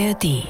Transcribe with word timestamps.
ARD. 0.00 0.46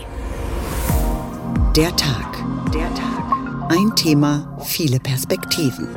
Der 1.75 1.96
Tag. 1.96 2.45
Der 2.72 2.88
Tag. 2.95 3.25
Ein 3.69 3.96
Thema, 3.96 4.57
viele 4.62 5.00
Perspektiven. 5.00 5.88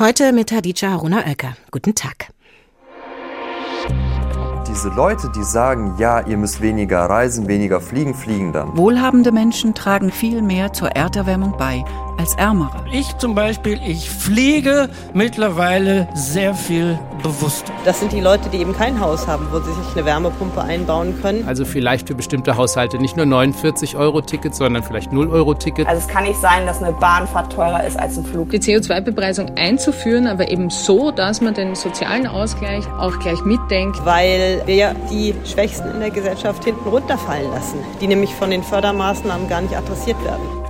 Heute 0.00 0.32
mit 0.32 0.50
Hadija 0.50 0.90
Haruna 0.90 1.18
Oelker. 1.18 1.54
Guten 1.70 1.94
Tag. 1.94 2.30
Diese 4.68 4.88
Leute, 4.88 5.30
die 5.36 5.44
sagen, 5.44 5.94
ja, 5.98 6.26
ihr 6.26 6.36
müsst 6.36 6.60
weniger 6.60 7.00
reisen, 7.02 7.46
weniger 7.46 7.80
fliegen, 7.80 8.14
fliegen 8.14 8.52
dann. 8.52 8.76
Wohlhabende 8.76 9.30
Menschen 9.30 9.74
tragen 9.74 10.10
viel 10.10 10.42
mehr 10.42 10.72
zur 10.72 10.88
Erderwärmung 10.88 11.54
bei 11.56 11.84
als 12.18 12.34
ärmere. 12.34 12.84
Ich 12.90 13.16
zum 13.18 13.34
Beispiel, 13.34 13.80
ich 13.86 14.10
fliege 14.10 14.88
mittlerweile 15.14 16.08
sehr 16.14 16.54
viel 16.54 16.98
bewusster. 17.22 17.72
Das 17.84 18.00
sind 18.00 18.12
die 18.12 18.20
Leute, 18.20 18.48
die 18.48 18.58
eben 18.58 18.76
kein 18.76 19.00
Haus 19.00 19.26
haben, 19.26 19.46
wo 19.50 19.58
sie 19.60 19.72
sich 19.72 19.96
eine 19.96 20.04
Wärmepumpe 20.04 20.60
einbauen 20.60 21.20
können. 21.20 21.46
Also 21.46 21.64
vielleicht 21.64 22.08
für 22.08 22.14
bestimmte 22.14 22.56
Haushalte 22.56 22.98
nicht 22.98 23.16
nur 23.16 23.26
49 23.26 23.96
Euro 23.96 24.20
Ticket, 24.20 24.54
sondern 24.54 24.82
vielleicht 24.82 25.12
0 25.12 25.30
Euro 25.30 25.54
Ticket. 25.54 25.86
Also 25.86 26.02
es 26.02 26.08
kann 26.08 26.24
nicht 26.24 26.40
sein, 26.40 26.66
dass 26.66 26.82
eine 26.82 26.92
Bahnfahrt 26.92 27.52
teurer 27.52 27.84
ist 27.84 27.98
als 27.98 28.18
ein 28.18 28.24
Flug. 28.24 28.50
Die 28.50 28.60
CO2-Bepreisung 28.60 29.56
einzuführen, 29.56 30.26
aber 30.26 30.50
eben 30.50 30.70
so, 30.70 31.10
dass 31.10 31.40
man 31.40 31.54
den 31.54 31.74
sozialen 31.74 32.26
Ausgleich 32.26 32.84
auch 32.98 33.18
gleich 33.18 33.42
mitdenkt. 33.44 34.04
Weil 34.04 34.62
wir 34.66 34.74
ja 34.74 34.94
die 35.10 35.34
Schwächsten 35.44 35.90
in 35.90 36.00
der 36.00 36.10
Gesellschaft 36.10 36.64
hinten 36.64 36.88
runterfallen 36.88 37.50
lassen, 37.50 37.78
die 38.00 38.06
nämlich 38.06 38.34
von 38.34 38.50
den 38.50 38.62
Fördermaßnahmen 38.62 39.48
gar 39.48 39.60
nicht 39.60 39.76
adressiert 39.76 40.22
werden. 40.24 40.61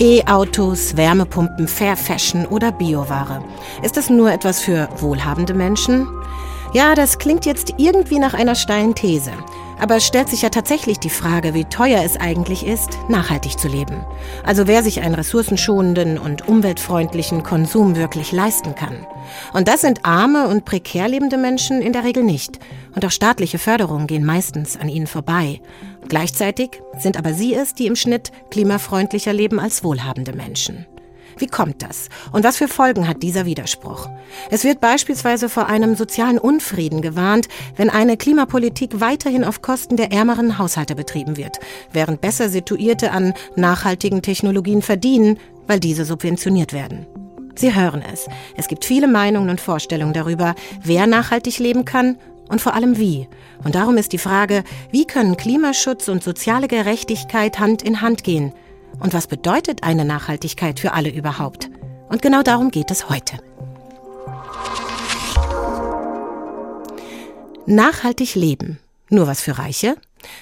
E-Autos, 0.00 0.96
Wärmepumpen, 0.96 1.66
Fair 1.66 1.96
Fashion 1.96 2.46
oder 2.46 2.70
Bioware. 2.70 3.42
Ist 3.82 3.96
das 3.96 4.08
nur 4.08 4.30
etwas 4.30 4.60
für 4.60 4.88
wohlhabende 4.98 5.54
Menschen? 5.54 6.06
Ja, 6.72 6.94
das 6.94 7.18
klingt 7.18 7.46
jetzt 7.46 7.74
irgendwie 7.78 8.20
nach 8.20 8.32
einer 8.32 8.54
steilen 8.54 8.94
These. 8.94 9.32
Aber 9.80 9.96
es 9.96 10.06
stellt 10.06 10.28
sich 10.28 10.42
ja 10.42 10.48
tatsächlich 10.48 10.98
die 10.98 11.10
Frage, 11.10 11.54
wie 11.54 11.64
teuer 11.64 12.02
es 12.04 12.16
eigentlich 12.16 12.66
ist, 12.66 12.98
nachhaltig 13.08 13.58
zu 13.58 13.68
leben. 13.68 14.04
Also 14.44 14.66
wer 14.66 14.82
sich 14.82 15.00
einen 15.00 15.14
ressourcenschonenden 15.14 16.18
und 16.18 16.48
umweltfreundlichen 16.48 17.42
Konsum 17.42 17.96
wirklich 17.96 18.32
leisten 18.32 18.74
kann. 18.74 19.06
Und 19.52 19.68
das 19.68 19.82
sind 19.82 20.04
arme 20.04 20.48
und 20.48 20.64
prekär 20.64 21.08
lebende 21.08 21.38
Menschen 21.38 21.80
in 21.80 21.92
der 21.92 22.04
Regel 22.04 22.24
nicht. 22.24 22.58
Und 22.94 23.04
auch 23.04 23.10
staatliche 23.10 23.58
Förderungen 23.58 24.06
gehen 24.06 24.24
meistens 24.24 24.76
an 24.76 24.88
ihnen 24.88 25.06
vorbei. 25.06 25.60
Gleichzeitig 26.08 26.80
sind 26.98 27.16
aber 27.16 27.34
sie 27.34 27.54
es, 27.54 27.74
die 27.74 27.86
im 27.86 27.96
Schnitt 27.96 28.32
klimafreundlicher 28.50 29.32
leben 29.32 29.60
als 29.60 29.84
wohlhabende 29.84 30.32
Menschen. 30.32 30.86
Wie 31.38 31.46
kommt 31.46 31.82
das? 31.82 32.08
Und 32.32 32.44
was 32.44 32.56
für 32.56 32.68
Folgen 32.68 33.06
hat 33.06 33.22
dieser 33.22 33.46
Widerspruch? 33.46 34.08
Es 34.50 34.64
wird 34.64 34.80
beispielsweise 34.80 35.48
vor 35.48 35.66
einem 35.66 35.94
sozialen 35.94 36.38
Unfrieden 36.38 37.00
gewarnt, 37.00 37.48
wenn 37.76 37.90
eine 37.90 38.16
Klimapolitik 38.16 39.00
weiterhin 39.00 39.44
auf 39.44 39.62
Kosten 39.62 39.96
der 39.96 40.12
ärmeren 40.12 40.58
Haushalte 40.58 40.94
betrieben 40.94 41.36
wird, 41.36 41.58
während 41.92 42.20
besser 42.20 42.48
situierte 42.48 43.12
an 43.12 43.34
nachhaltigen 43.56 44.22
Technologien 44.22 44.82
verdienen, 44.82 45.38
weil 45.66 45.80
diese 45.80 46.04
subventioniert 46.04 46.72
werden. 46.72 47.06
Sie 47.54 47.74
hören 47.74 48.02
es. 48.12 48.26
Es 48.56 48.68
gibt 48.68 48.84
viele 48.84 49.08
Meinungen 49.08 49.50
und 49.50 49.60
Vorstellungen 49.60 50.12
darüber, 50.12 50.54
wer 50.82 51.06
nachhaltig 51.06 51.58
leben 51.58 51.84
kann 51.84 52.16
und 52.48 52.60
vor 52.60 52.74
allem 52.74 52.98
wie. 52.98 53.28
Und 53.64 53.74
darum 53.74 53.96
ist 53.96 54.12
die 54.12 54.18
Frage, 54.18 54.64
wie 54.90 55.06
können 55.06 55.36
Klimaschutz 55.36 56.08
und 56.08 56.22
soziale 56.22 56.68
Gerechtigkeit 56.68 57.58
Hand 57.58 57.82
in 57.82 58.00
Hand 58.00 58.24
gehen? 58.24 58.52
Und 59.00 59.14
was 59.14 59.26
bedeutet 59.26 59.82
eine 59.82 60.04
Nachhaltigkeit 60.04 60.80
für 60.80 60.92
alle 60.92 61.10
überhaupt? 61.10 61.70
Und 62.08 62.22
genau 62.22 62.42
darum 62.42 62.70
geht 62.70 62.90
es 62.90 63.08
heute. 63.08 63.38
Nachhaltig 67.66 68.34
leben. 68.34 68.78
Nur 69.10 69.26
was 69.26 69.40
für 69.40 69.58
Reiche? 69.58 69.96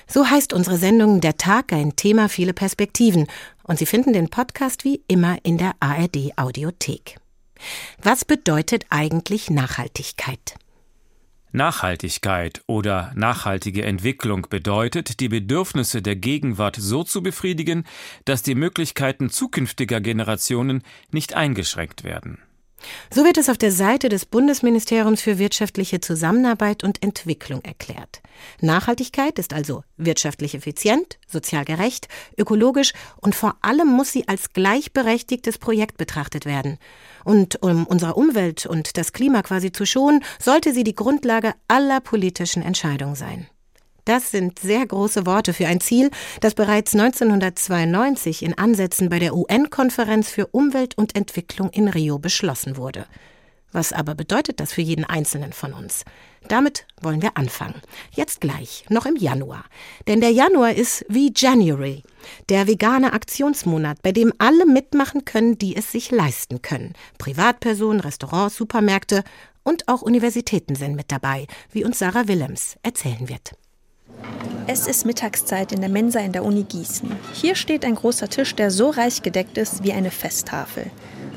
So 0.06 0.28
heißt 0.28 0.52
unsere 0.52 0.78
Sendung 0.78 1.20
Der 1.20 1.36
Tag 1.36 1.72
ein 1.72 1.96
Thema 1.96 2.28
viele 2.28 2.52
Perspektiven. 2.52 3.26
Und 3.64 3.78
Sie 3.78 3.86
finden 3.86 4.12
den 4.12 4.28
Podcast 4.28 4.84
wie 4.84 5.02
immer 5.08 5.38
in 5.42 5.58
der 5.58 5.72
ARD 5.80 6.32
Audiothek. 6.36 7.16
Was 8.02 8.24
bedeutet 8.24 8.86
eigentlich 8.90 9.50
Nachhaltigkeit? 9.50 10.54
Nachhaltigkeit 11.56 12.62
oder 12.66 13.12
nachhaltige 13.16 13.82
Entwicklung 13.82 14.46
bedeutet, 14.48 15.20
die 15.20 15.28
Bedürfnisse 15.28 16.02
der 16.02 16.14
Gegenwart 16.14 16.76
so 16.78 17.02
zu 17.02 17.22
befriedigen, 17.22 17.84
dass 18.26 18.42
die 18.42 18.54
Möglichkeiten 18.54 19.30
zukünftiger 19.30 20.00
Generationen 20.00 20.82
nicht 21.10 21.34
eingeschränkt 21.34 22.04
werden. 22.04 22.38
So 23.12 23.24
wird 23.24 23.38
es 23.38 23.48
auf 23.48 23.58
der 23.58 23.72
Seite 23.72 24.08
des 24.08 24.26
Bundesministeriums 24.26 25.22
für 25.22 25.38
wirtschaftliche 25.38 26.00
Zusammenarbeit 26.00 26.84
und 26.84 27.02
Entwicklung 27.02 27.62
erklärt. 27.64 28.20
Nachhaltigkeit 28.60 29.38
ist 29.38 29.54
also 29.54 29.82
wirtschaftlich 29.96 30.54
effizient, 30.54 31.18
sozial 31.26 31.64
gerecht, 31.64 32.08
ökologisch 32.36 32.92
und 33.20 33.34
vor 33.34 33.56
allem 33.62 33.88
muss 33.88 34.12
sie 34.12 34.28
als 34.28 34.52
gleichberechtigtes 34.52 35.58
Projekt 35.58 35.96
betrachtet 35.96 36.44
werden. 36.44 36.78
Und 37.24 37.62
um 37.62 37.86
unsere 37.86 38.14
Umwelt 38.14 38.66
und 38.66 38.96
das 38.96 39.12
Klima 39.12 39.42
quasi 39.42 39.72
zu 39.72 39.86
schonen, 39.86 40.22
sollte 40.38 40.72
sie 40.72 40.84
die 40.84 40.94
Grundlage 40.94 41.54
aller 41.68 42.00
politischen 42.00 42.62
Entscheidungen 42.62 43.14
sein. 43.14 43.48
Das 44.06 44.30
sind 44.30 44.60
sehr 44.60 44.86
große 44.86 45.26
Worte 45.26 45.52
für 45.52 45.66
ein 45.66 45.80
Ziel, 45.80 46.10
das 46.40 46.54
bereits 46.54 46.94
1992 46.94 48.44
in 48.44 48.56
Ansätzen 48.56 49.08
bei 49.08 49.18
der 49.18 49.34
UN-Konferenz 49.34 50.30
für 50.30 50.46
Umwelt 50.46 50.96
und 50.96 51.16
Entwicklung 51.16 51.70
in 51.70 51.88
Rio 51.88 52.20
beschlossen 52.20 52.76
wurde. 52.76 53.06
Was 53.72 53.92
aber 53.92 54.14
bedeutet 54.14 54.60
das 54.60 54.72
für 54.72 54.80
jeden 54.80 55.04
Einzelnen 55.04 55.52
von 55.52 55.72
uns? 55.72 56.04
Damit 56.46 56.86
wollen 57.02 57.20
wir 57.20 57.36
anfangen. 57.36 57.82
Jetzt 58.12 58.40
gleich, 58.40 58.84
noch 58.88 59.06
im 59.06 59.16
Januar. 59.16 59.64
Denn 60.06 60.20
der 60.20 60.30
Januar 60.30 60.72
ist 60.74 61.04
wie 61.08 61.32
January, 61.34 62.04
der 62.48 62.68
vegane 62.68 63.12
Aktionsmonat, 63.12 64.02
bei 64.02 64.12
dem 64.12 64.32
alle 64.38 64.66
mitmachen 64.66 65.24
können, 65.24 65.58
die 65.58 65.74
es 65.74 65.90
sich 65.90 66.12
leisten 66.12 66.62
können. 66.62 66.92
Privatpersonen, 67.18 67.98
Restaurants, 67.98 68.54
Supermärkte 68.54 69.24
und 69.64 69.88
auch 69.88 70.02
Universitäten 70.02 70.76
sind 70.76 70.94
mit 70.94 71.10
dabei, 71.10 71.48
wie 71.72 71.84
uns 71.84 71.98
Sarah 71.98 72.28
Willems 72.28 72.76
erzählen 72.84 73.28
wird. 73.28 73.50
Es 74.68 74.88
ist 74.88 75.06
Mittagszeit 75.06 75.70
in 75.70 75.80
der 75.80 75.88
Mensa 75.88 76.18
in 76.18 76.32
der 76.32 76.44
Uni 76.44 76.64
Gießen. 76.64 77.08
Hier 77.32 77.54
steht 77.54 77.84
ein 77.84 77.94
großer 77.94 78.28
Tisch, 78.28 78.52
der 78.56 78.72
so 78.72 78.90
reich 78.90 79.22
gedeckt 79.22 79.58
ist 79.58 79.84
wie 79.84 79.92
eine 79.92 80.10
Festtafel. 80.10 80.90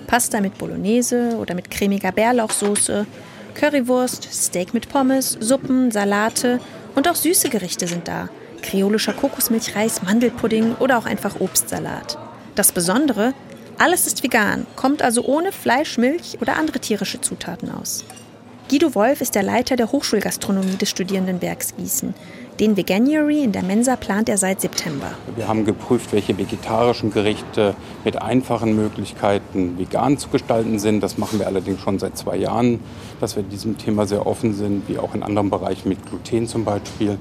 Pasta 0.07 0.41
mit 0.41 0.57
Bolognese 0.57 1.37
oder 1.37 1.53
mit 1.53 1.69
cremiger 1.69 2.11
Bärlauchsoße, 2.11 3.05
Currywurst, 3.53 4.27
Steak 4.33 4.73
mit 4.73 4.89
Pommes, 4.89 5.37
Suppen, 5.39 5.91
Salate 5.91 6.59
und 6.95 7.07
auch 7.07 7.13
süße 7.13 7.49
Gerichte 7.49 7.85
sind 7.85 8.07
da. 8.07 8.29
Kreolischer 8.63 9.13
Kokosmilchreis, 9.13 10.01
Mandelpudding 10.01 10.75
oder 10.79 10.97
auch 10.97 11.05
einfach 11.05 11.39
Obstsalat. 11.39 12.17
Das 12.55 12.71
Besondere, 12.71 13.35
alles 13.77 14.07
ist 14.07 14.23
vegan, 14.23 14.65
kommt 14.75 15.03
also 15.03 15.23
ohne 15.23 15.51
Fleisch, 15.51 15.99
Milch 15.99 16.39
oder 16.41 16.55
andere 16.55 16.79
tierische 16.79 17.21
Zutaten 17.21 17.69
aus. 17.69 18.05
Guido 18.69 18.93
Wolf 18.93 19.19
ist 19.19 19.33
der 19.33 19.41
Leiter 19.41 19.75
der 19.75 19.91
Hochschulgastronomie 19.91 20.75
des 20.75 20.91
Studierendenwerks 20.91 21.75
Gießen. 21.75 22.13
Den 22.59 22.77
Veganuary 22.77 23.43
in 23.43 23.51
der 23.51 23.63
Mensa 23.63 23.95
plant 23.95 24.29
er 24.29 24.37
seit 24.37 24.61
September. 24.61 25.07
Wir 25.35 25.47
haben 25.47 25.65
geprüft, 25.65 26.13
welche 26.13 26.37
vegetarischen 26.37 27.09
Gerichte 27.09 27.73
mit 28.05 28.21
einfachen 28.21 28.75
Möglichkeiten 28.75 29.79
vegan 29.79 30.19
zu 30.19 30.29
gestalten 30.29 30.77
sind. 30.77 31.01
Das 31.01 31.17
machen 31.17 31.39
wir 31.39 31.47
allerdings 31.47 31.81
schon 31.81 31.97
seit 31.97 32.15
zwei 32.15 32.37
Jahren, 32.37 32.79
dass 33.19 33.35
wir 33.35 33.41
diesem 33.41 33.79
Thema 33.79 34.05
sehr 34.05 34.27
offen 34.27 34.53
sind, 34.53 34.87
wie 34.87 34.99
auch 34.99 35.15
in 35.15 35.23
anderen 35.23 35.49
Bereichen 35.49 35.89
mit 35.89 36.05
Gluten 36.05 36.45
zum 36.45 36.63
Beispiel. 36.63 37.17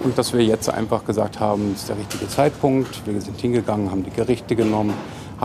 Und 0.00 0.18
dass 0.18 0.32
wir 0.32 0.42
jetzt 0.42 0.68
einfach 0.68 1.04
gesagt 1.04 1.38
haben, 1.38 1.70
es 1.74 1.82
ist 1.82 1.88
der 1.88 1.98
richtige 1.98 2.26
Zeitpunkt. 2.26 3.06
Wir 3.06 3.20
sind 3.20 3.40
hingegangen, 3.40 3.92
haben 3.92 4.02
die 4.02 4.10
Gerichte 4.10 4.56
genommen, 4.56 4.94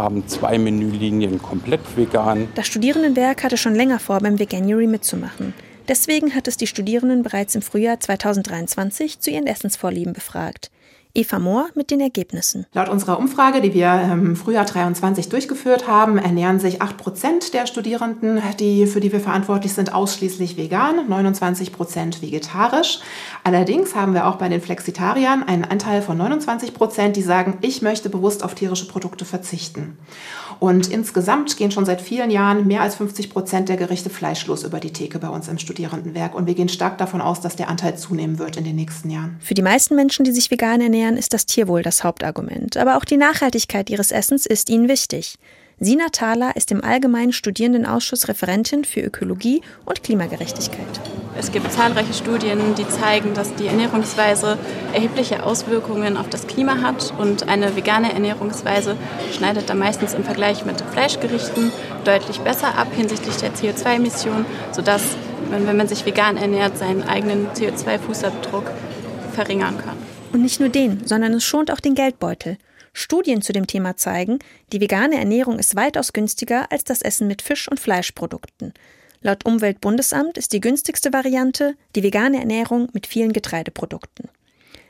haben 0.02 0.28
zwei 0.28 0.58
Menülinien 0.58 1.42
komplett 1.42 1.82
vegan. 1.96 2.48
Das 2.56 2.68
Studierendenwerk 2.68 3.44
hatte 3.44 3.58
schon 3.58 3.76
länger 3.76 4.00
vor, 4.00 4.20
beim 4.20 4.40
Veganuary 4.40 4.88
mitzumachen. 4.88 5.54
Deswegen 5.88 6.36
hat 6.36 6.48
es 6.48 6.58
die 6.58 6.68
Studierenden 6.68 7.24
bereits 7.24 7.56
im 7.56 7.62
Frühjahr 7.62 8.00
2023 8.00 9.20
zu 9.20 9.32
ihren 9.32 9.48
Essensvorlieben 9.48 10.14
befragt. 10.14 10.70
Eva 11.20 11.38
Mohr 11.38 11.68
mit 11.76 11.92
den 11.92 12.00
Ergebnissen. 12.00 12.66
Laut 12.74 12.88
unserer 12.88 13.20
Umfrage, 13.20 13.60
die 13.60 13.74
wir 13.74 14.10
im 14.10 14.38
Frühjahr 14.38 14.64
23 14.64 15.28
durchgeführt 15.28 15.86
haben, 15.86 16.18
ernähren 16.18 16.62
sich 16.62 16.82
8 16.82 16.96
Prozent 16.96 17.54
der 17.54 17.68
Studierenden, 17.68 18.42
die, 18.58 18.88
für 18.88 19.02
die 19.02 19.12
wir 19.12 19.20
verantwortlich 19.20 19.74
sind, 19.74 19.94
ausschließlich 19.94 20.56
vegan, 20.56 21.10
29 21.10 21.74
Prozent 21.74 22.22
vegetarisch. 22.22 23.00
Allerdings 23.44 23.96
haben 23.96 24.14
wir 24.14 24.28
auch 24.28 24.38
bei 24.38 24.48
den 24.48 24.62
Flexitariern 24.62 25.44
einen 25.44 25.66
Anteil 25.66 26.02
von 26.02 26.18
29 26.18 26.74
Prozent, 26.74 27.18
die 27.18 27.22
sagen, 27.22 27.58
ich 27.60 27.82
möchte 27.82 28.10
bewusst 28.10 28.42
auf 28.42 28.56
tierische 28.56 28.88
Produkte 28.88 29.26
verzichten. 29.26 29.98
Und 30.60 30.88
insgesamt 30.88 31.56
gehen 31.56 31.72
schon 31.72 31.86
seit 31.86 32.02
vielen 32.02 32.32
Jahren 32.32 32.68
mehr 32.68 32.82
als 32.82 32.96
50 32.96 33.30
Prozent 33.30 33.70
der 33.70 33.78
Gerichte 33.78 34.10
fleischlos 34.10 34.64
über 34.64 34.80
die 34.80 34.92
Theke 34.92 35.18
bei 35.18 35.30
uns 35.30 35.48
im 35.48 35.58
Studierendenwerk. 35.58 36.36
Und 36.36 36.48
wir 36.48 36.54
gehen 36.54 36.68
stark 36.68 36.98
davon 36.98 37.22
aus, 37.22 37.40
dass 37.40 37.56
der 37.56 37.70
Anteil 37.70 37.98
zunehmen 37.98 38.40
wird 38.40 38.58
in 38.58 38.66
den 38.66 38.76
nächsten 38.76 39.10
Jahren. 39.10 39.38
Für 39.40 39.54
die 39.54 39.62
meisten 39.62 39.96
Menschen, 39.96 40.26
die 40.26 40.32
sich 40.32 40.52
vegan 40.52 40.82
ernähren, 40.82 41.09
ist 41.18 41.34
das 41.34 41.46
Tierwohl 41.46 41.82
das 41.82 42.04
Hauptargument. 42.04 42.78
Aber 42.78 42.98
auch 42.98 43.06
die 43.06 43.18
Nachhaltigkeit 43.18 43.90
ihres 43.90 44.12
Essens 44.12 44.46
ist 44.46 44.70
ihnen 44.70 44.88
wichtig. 44.88 45.38
Sina 45.82 46.10
Thaler 46.12 46.58
ist 46.58 46.72
im 46.72 46.84
Allgemeinen 46.84 47.32
Studierendenausschuss 47.32 48.28
Referentin 48.28 48.84
für 48.84 49.00
Ökologie 49.00 49.62
und 49.86 50.04
Klimagerechtigkeit. 50.04 51.00
Es 51.38 51.54
gibt 51.54 51.72
zahlreiche 51.72 52.14
Studien, 52.14 52.60
die 52.76 52.86
zeigen, 52.90 53.34
dass 53.34 53.56
die 53.56 53.68
Ernährungsweise 53.68 54.58
erhebliche 54.94 55.42
Auswirkungen 55.42 56.18
auf 56.18 56.28
das 56.28 56.48
Klima 56.48 56.82
hat 56.82 57.14
und 57.18 57.48
eine 57.48 57.78
vegane 57.78 58.12
Ernährungsweise 58.12 58.98
schneidet 59.32 59.70
da 59.70 59.74
meistens 59.74 60.14
im 60.14 60.26
Vergleich 60.26 60.66
mit 60.66 60.82
Fleischgerichten 60.82 61.72
deutlich 62.04 62.42
besser 62.42 62.78
ab 62.78 62.90
hinsichtlich 62.94 63.38
der 63.38 63.54
CO2-Emissionen, 63.54 64.46
sodass 64.74 65.04
man, 65.50 65.66
wenn 65.66 65.78
man 65.78 65.88
sich 65.88 66.06
vegan 66.06 66.36
ernährt, 66.36 66.78
seinen 66.78 67.04
eigenen 67.04 67.48
CO2-Fußabdruck 67.52 68.66
verringern 69.34 69.78
kann. 69.78 70.09
Und 70.32 70.42
nicht 70.42 70.60
nur 70.60 70.70
den, 70.70 71.06
sondern 71.08 71.34
es 71.34 71.44
schont 71.44 71.72
auch 71.72 71.80
den 71.80 71.96
Geldbeutel. 71.96 72.58
Studien 72.94 73.42
zu 73.42 73.54
dem 73.54 73.68
Thema 73.68 73.98
zeigen, 73.98 74.40
die 74.72 74.82
vegane 74.82 75.18
Ernährung 75.18 75.58
ist 75.58 75.76
weitaus 75.76 76.14
günstiger 76.14 76.72
als 76.72 76.84
das 76.84 77.02
Essen 77.02 77.28
mit 77.28 77.42
Fisch- 77.42 77.70
und 77.70 77.80
Fleischprodukten. 77.80 78.74
Laut 79.22 79.46
Umweltbundesamt 79.46 80.38
ist 80.38 80.54
die 80.54 80.62
günstigste 80.62 81.12
Variante 81.12 81.76
die 81.96 82.04
vegane 82.04 82.40
Ernährung 82.40 82.90
mit 82.94 83.08
vielen 83.08 83.34
Getreideprodukten. 83.34 84.30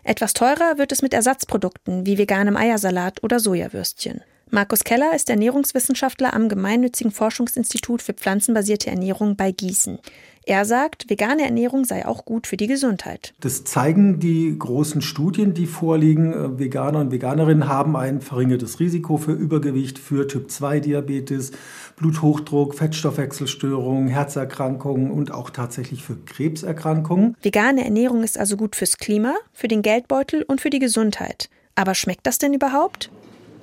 Etwas 0.03 0.33
teurer 0.33 0.77
wird 0.77 0.91
es 0.91 1.01
mit 1.01 1.13
Ersatzprodukten 1.13 2.06
wie 2.06 2.18
veganem 2.18 2.56
Eiersalat 2.56 3.24
oder 3.24 3.39
Sojawürstchen. 3.39 4.21
Markus 4.51 4.83
Keller 4.83 5.13
ist 5.13 5.30
Ernährungswissenschaftler 5.30 6.33
am 6.33 6.50
gemeinnützigen 6.50 7.12
Forschungsinstitut 7.12 8.01
für 8.01 8.13
pflanzenbasierte 8.13 8.89
Ernährung 8.89 9.36
bei 9.36 9.51
Gießen. 9.51 10.00
Er 10.45 10.65
sagt, 10.65 11.09
vegane 11.09 11.44
Ernährung 11.44 11.86
sei 11.86 12.06
auch 12.06 12.25
gut 12.25 12.47
für 12.47 12.57
die 12.57 12.68
Gesundheit. 12.68 13.33
Das 13.39 13.65
zeigen 13.65 14.19
die 14.19 14.57
großen 14.57 15.01
Studien, 15.01 15.53
die 15.53 15.68
vorliegen. 15.68 16.33
Äh, 16.33 16.59
Veganer 16.59 17.00
und 17.00 17.12
Veganerinnen 17.12 17.68
haben 17.68 17.95
ein 17.95 18.21
verringertes 18.21 18.80
Risiko 18.80 19.18
für 19.18 19.33
Übergewicht, 19.33 20.00
für 20.00 20.27
Typ-2-Diabetes, 20.27 21.51
Bluthochdruck, 21.97 22.75
Fettstoffwechselstörungen, 22.75 24.07
Herzerkrankungen 24.07 25.12
und 25.12 25.31
auch 25.31 25.50
tatsächlich 25.50 26.03
für 26.03 26.15
Krebserkrankungen. 26.15 27.36
Vegane 27.41 27.83
Ernährung 27.83 28.24
ist 28.24 28.38
also 28.38 28.57
gut 28.57 28.75
fürs 28.75 28.97
Klima, 28.97 29.36
für 29.53 29.68
den 29.68 29.81
Geldbeutel 29.81 30.44
und 30.44 30.62
für 30.62 30.69
die 30.69 30.80
Gesundheit. 30.80 31.50
Aber 31.75 31.95
schmeckt 31.95 32.25
das 32.25 32.38
denn 32.38 32.53
überhaupt? 32.53 33.12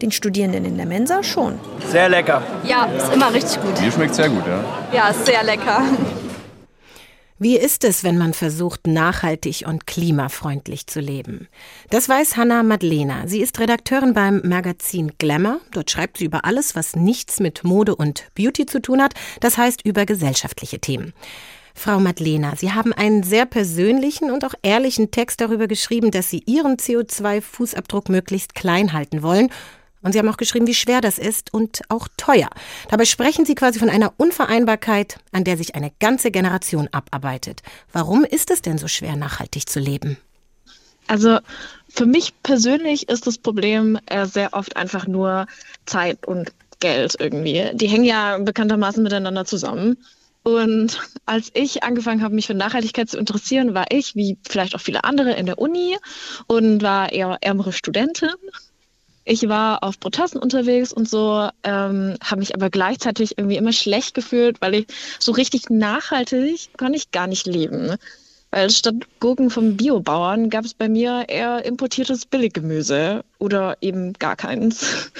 Den 0.02 0.12
Studierenden 0.12 0.66
in 0.66 0.76
der 0.76 0.86
Mensa 0.86 1.22
schon. 1.22 1.58
Sehr 1.90 2.08
lecker. 2.10 2.42
Ja, 2.64 2.84
ist 2.84 3.12
immer 3.12 3.32
richtig 3.32 3.60
gut. 3.62 3.80
Mir 3.80 3.90
schmeckt 3.90 4.14
sehr 4.14 4.28
gut, 4.28 4.46
ja. 4.46 4.62
Ja, 4.92 5.08
ist 5.08 5.24
sehr 5.24 5.42
lecker. 5.42 5.82
Wie 7.38 7.58
ist 7.58 7.84
es, 7.84 8.02
wenn 8.02 8.16
man 8.16 8.32
versucht, 8.32 8.86
nachhaltig 8.86 9.64
und 9.66 9.86
klimafreundlich 9.86 10.86
zu 10.86 11.00
leben? 11.00 11.48
Das 11.90 12.08
weiß 12.08 12.38
Hanna 12.38 12.62
Madlena. 12.62 13.26
Sie 13.26 13.42
ist 13.42 13.60
Redakteurin 13.60 14.14
beim 14.14 14.40
Magazin 14.42 15.12
Glamour. 15.18 15.60
Dort 15.70 15.90
schreibt 15.90 16.16
sie 16.16 16.24
über 16.24 16.46
alles, 16.46 16.74
was 16.74 16.96
nichts 16.96 17.38
mit 17.38 17.62
Mode 17.62 17.94
und 17.94 18.24
Beauty 18.34 18.64
zu 18.64 18.80
tun 18.80 19.02
hat. 19.02 19.12
Das 19.40 19.58
heißt 19.58 19.84
über 19.84 20.06
gesellschaftliche 20.06 20.78
Themen. 20.78 21.12
Frau 21.74 22.00
Madlena, 22.00 22.56
Sie 22.56 22.72
haben 22.72 22.94
einen 22.94 23.22
sehr 23.22 23.44
persönlichen 23.44 24.30
und 24.30 24.42
auch 24.46 24.54
ehrlichen 24.62 25.10
Text 25.10 25.42
darüber 25.42 25.66
geschrieben, 25.66 26.10
dass 26.10 26.30
Sie 26.30 26.42
Ihren 26.46 26.78
CO2-Fußabdruck 26.78 28.10
möglichst 28.10 28.54
klein 28.54 28.94
halten 28.94 29.22
wollen 29.22 29.50
und 30.06 30.12
Sie 30.12 30.20
haben 30.20 30.28
auch 30.28 30.36
geschrieben, 30.36 30.68
wie 30.68 30.74
schwer 30.74 31.00
das 31.00 31.18
ist 31.18 31.52
und 31.52 31.82
auch 31.88 32.06
teuer. 32.16 32.48
Dabei 32.88 33.04
sprechen 33.04 33.44
Sie 33.44 33.56
quasi 33.56 33.80
von 33.80 33.90
einer 33.90 34.14
Unvereinbarkeit, 34.16 35.18
an 35.32 35.42
der 35.42 35.56
sich 35.56 35.74
eine 35.74 35.90
ganze 35.98 36.30
Generation 36.30 36.88
abarbeitet. 36.92 37.62
Warum 37.92 38.24
ist 38.24 38.52
es 38.52 38.62
denn 38.62 38.78
so 38.78 38.86
schwer, 38.86 39.16
nachhaltig 39.16 39.68
zu 39.68 39.80
leben? 39.80 40.16
Also 41.08 41.40
für 41.88 42.06
mich 42.06 42.40
persönlich 42.44 43.08
ist 43.08 43.26
das 43.26 43.36
Problem 43.36 43.98
äh, 44.06 44.26
sehr 44.26 44.54
oft 44.54 44.76
einfach 44.76 45.08
nur 45.08 45.46
Zeit 45.86 46.24
und 46.24 46.52
Geld 46.78 47.16
irgendwie. 47.18 47.70
Die 47.74 47.88
hängen 47.88 48.04
ja 48.04 48.38
bekanntermaßen 48.38 49.02
miteinander 49.02 49.44
zusammen. 49.44 49.96
Und 50.44 51.00
als 51.24 51.50
ich 51.54 51.82
angefangen 51.82 52.22
habe, 52.22 52.32
mich 52.32 52.46
für 52.46 52.54
Nachhaltigkeit 52.54 53.10
zu 53.10 53.18
interessieren, 53.18 53.74
war 53.74 53.86
ich, 53.90 54.14
wie 54.14 54.38
vielleicht 54.48 54.76
auch 54.76 54.80
viele 54.80 55.02
andere, 55.02 55.32
in 55.32 55.46
der 55.46 55.58
Uni 55.58 55.96
und 56.46 56.82
war 56.82 57.10
eher 57.10 57.38
ärmere 57.40 57.72
Studentin 57.72 58.30
ich 59.26 59.48
war 59.48 59.82
auf 59.82 59.98
Protesten 59.98 60.38
unterwegs 60.38 60.92
und 60.92 61.08
so, 61.08 61.48
ähm, 61.64 62.14
habe 62.22 62.38
mich 62.38 62.54
aber 62.54 62.70
gleichzeitig 62.70 63.36
irgendwie 63.36 63.56
immer 63.56 63.72
schlecht 63.72 64.14
gefühlt, 64.14 64.60
weil 64.60 64.74
ich 64.74 64.86
so 65.18 65.32
richtig 65.32 65.68
nachhaltig 65.68 66.70
kann 66.76 66.94
ich 66.94 67.10
gar 67.10 67.26
nicht 67.26 67.46
leben. 67.46 67.96
Weil 68.52 68.70
statt 68.70 68.94
Gurken 69.18 69.50
vom 69.50 69.76
Biobauern 69.76 70.48
gab 70.48 70.64
es 70.64 70.74
bei 70.74 70.88
mir 70.88 71.24
eher 71.26 71.64
importiertes 71.64 72.24
Billiggemüse 72.24 73.24
oder 73.40 73.76
eben 73.80 74.12
gar 74.12 74.36
keins. 74.36 75.10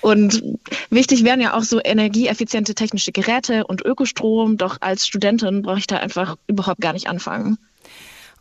Und 0.00 0.42
wichtig 0.88 1.22
wären 1.24 1.42
ja 1.42 1.54
auch 1.54 1.62
so 1.62 1.78
energieeffiziente 1.84 2.74
technische 2.74 3.12
Geräte 3.12 3.66
und 3.66 3.84
Ökostrom, 3.84 4.56
doch 4.56 4.78
als 4.80 5.06
Studentin 5.06 5.60
brauche 5.60 5.78
ich 5.78 5.86
da 5.86 5.98
einfach 5.98 6.36
überhaupt 6.46 6.80
gar 6.80 6.94
nicht 6.94 7.08
anfangen. 7.08 7.58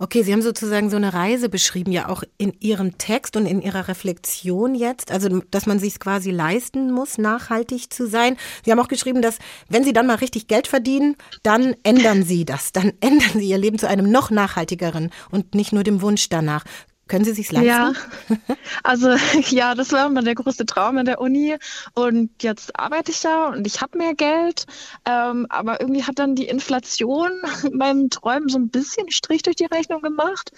Okay, 0.01 0.23
Sie 0.23 0.31
haben 0.31 0.41
sozusagen 0.41 0.89
so 0.89 0.95
eine 0.95 1.13
Reise 1.13 1.49
beschrieben, 1.49 1.91
ja 1.91 2.07
auch 2.07 2.23
in 2.37 2.53
Ihrem 2.61 2.97
Text 2.97 3.35
und 3.35 3.45
in 3.45 3.61
Ihrer 3.61 3.89
Reflexion 3.89 4.73
jetzt, 4.73 5.11
also 5.11 5.41
dass 5.51 5.65
man 5.65 5.77
sich 5.77 5.99
quasi 5.99 6.31
leisten 6.31 6.93
muss, 6.93 7.17
nachhaltig 7.17 7.91
zu 7.91 8.07
sein. 8.07 8.37
Sie 8.63 8.71
haben 8.71 8.79
auch 8.79 8.87
geschrieben, 8.87 9.21
dass 9.21 9.39
wenn 9.67 9.83
Sie 9.83 9.91
dann 9.91 10.07
mal 10.07 10.15
richtig 10.15 10.47
Geld 10.47 10.67
verdienen, 10.67 11.17
dann 11.43 11.75
ändern 11.83 12.23
Sie 12.23 12.45
das, 12.45 12.71
dann 12.71 12.93
ändern 13.01 13.33
Sie 13.33 13.49
Ihr 13.49 13.57
Leben 13.57 13.77
zu 13.77 13.89
einem 13.89 14.09
noch 14.09 14.31
nachhaltigeren 14.31 15.09
und 15.31 15.53
nicht 15.53 15.73
nur 15.73 15.83
dem 15.83 16.01
Wunsch 16.01 16.29
danach. 16.29 16.63
Können 17.09 17.25
Sie 17.25 17.33
sich 17.33 17.51
leisten? 17.51 17.67
Ja, 17.67 17.93
also 18.83 19.09
ja, 19.49 19.75
das 19.75 19.91
war 19.91 20.05
immer 20.05 20.21
der 20.21 20.35
größte 20.35 20.65
Traum 20.65 20.97
in 20.99 21.05
der 21.05 21.19
Uni 21.19 21.57
und 21.95 22.29
jetzt 22.41 22.79
arbeite 22.79 23.11
ich 23.11 23.19
da 23.19 23.47
und 23.47 23.67
ich 23.67 23.81
habe 23.81 23.97
mehr 23.97 24.13
Geld, 24.13 24.65
ähm, 25.05 25.47
aber 25.49 25.81
irgendwie 25.81 26.03
hat 26.03 26.19
dann 26.19 26.35
die 26.35 26.47
Inflation 26.47 27.31
meinen 27.73 28.09
Träumen 28.09 28.47
so 28.47 28.59
ein 28.59 28.69
bisschen 28.69 29.11
Strich 29.11 29.41
durch 29.41 29.55
die 29.55 29.65
Rechnung 29.65 30.01
gemacht. 30.01 30.51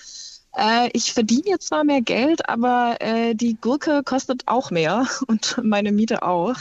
Äh, 0.54 0.90
ich 0.94 1.14
verdiene 1.14 1.48
jetzt 1.48 1.68
zwar 1.68 1.86
mehr 1.86 2.02
Geld, 2.02 2.48
aber 2.50 2.98
äh, 3.00 3.34
die 3.34 3.56
Gurke 3.60 4.04
kostet 4.04 4.44
auch 4.48 4.72
mehr 4.72 5.08
und 5.28 5.58
meine 5.64 5.94
Miete 5.94 6.22
auch. 6.24 6.58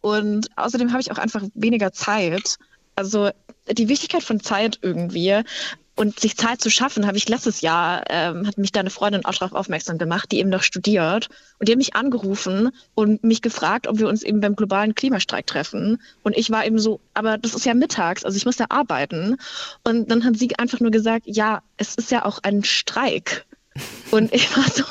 Und 0.00 0.48
außerdem 0.56 0.92
habe 0.92 1.00
ich 1.00 1.10
auch 1.10 1.18
einfach 1.18 1.42
weniger 1.54 1.92
Zeit. 1.92 2.58
Also 2.96 3.30
die 3.70 3.88
Wichtigkeit 3.88 4.22
von 4.22 4.40
Zeit 4.40 4.78
irgendwie 4.82 5.42
und 5.96 6.18
sich 6.18 6.36
Zeit 6.36 6.60
zu 6.60 6.70
schaffen, 6.70 7.06
habe 7.06 7.16
ich 7.16 7.28
letztes 7.28 7.60
Jahr, 7.60 8.02
ähm, 8.08 8.46
hat 8.46 8.58
mich 8.58 8.72
da 8.72 8.80
eine 8.80 8.90
Freundin 8.90 9.24
auch 9.24 9.34
darauf 9.34 9.52
aufmerksam 9.52 9.96
gemacht, 9.96 10.32
die 10.32 10.40
eben 10.40 10.50
noch 10.50 10.62
studiert. 10.62 11.28
Und 11.58 11.68
die 11.68 11.72
hat 11.72 11.78
mich 11.78 11.94
angerufen 11.94 12.70
und 12.94 13.22
mich 13.22 13.42
gefragt, 13.42 13.86
ob 13.86 13.98
wir 13.98 14.08
uns 14.08 14.22
eben 14.22 14.40
beim 14.40 14.56
globalen 14.56 14.96
Klimastreik 14.96 15.46
treffen. 15.46 16.02
Und 16.24 16.36
ich 16.36 16.50
war 16.50 16.66
eben 16.66 16.80
so, 16.80 17.00
aber 17.14 17.38
das 17.38 17.54
ist 17.54 17.64
ja 17.64 17.74
mittags, 17.74 18.24
also 18.24 18.36
ich 18.36 18.44
muss 18.44 18.56
da 18.56 18.66
arbeiten. 18.70 19.36
Und 19.84 20.10
dann 20.10 20.24
hat 20.24 20.36
sie 20.36 20.58
einfach 20.58 20.80
nur 20.80 20.90
gesagt, 20.90 21.26
ja, 21.26 21.62
es 21.76 21.94
ist 21.94 22.10
ja 22.10 22.24
auch 22.24 22.40
ein 22.42 22.64
Streik. 22.64 23.46
Und 24.10 24.34
ich 24.34 24.56
war 24.56 24.64
so, 24.68 24.84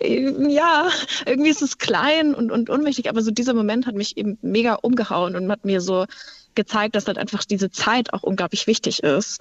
ja, 0.48 0.90
irgendwie 1.24 1.50
ist 1.50 1.62
es 1.62 1.78
klein 1.78 2.34
und, 2.34 2.50
und 2.50 2.68
unwichtig, 2.68 3.08
aber 3.08 3.22
so 3.22 3.30
dieser 3.30 3.54
Moment 3.54 3.86
hat 3.86 3.94
mich 3.94 4.16
eben 4.18 4.38
mega 4.42 4.74
umgehauen 4.74 5.36
und 5.36 5.50
hat 5.50 5.64
mir 5.64 5.80
so 5.80 6.04
gezeigt, 6.58 6.96
dass 6.96 7.06
halt 7.06 7.18
einfach 7.18 7.44
diese 7.44 7.70
Zeit 7.70 8.12
auch 8.12 8.24
unglaublich 8.24 8.66
wichtig 8.66 9.04
ist. 9.04 9.38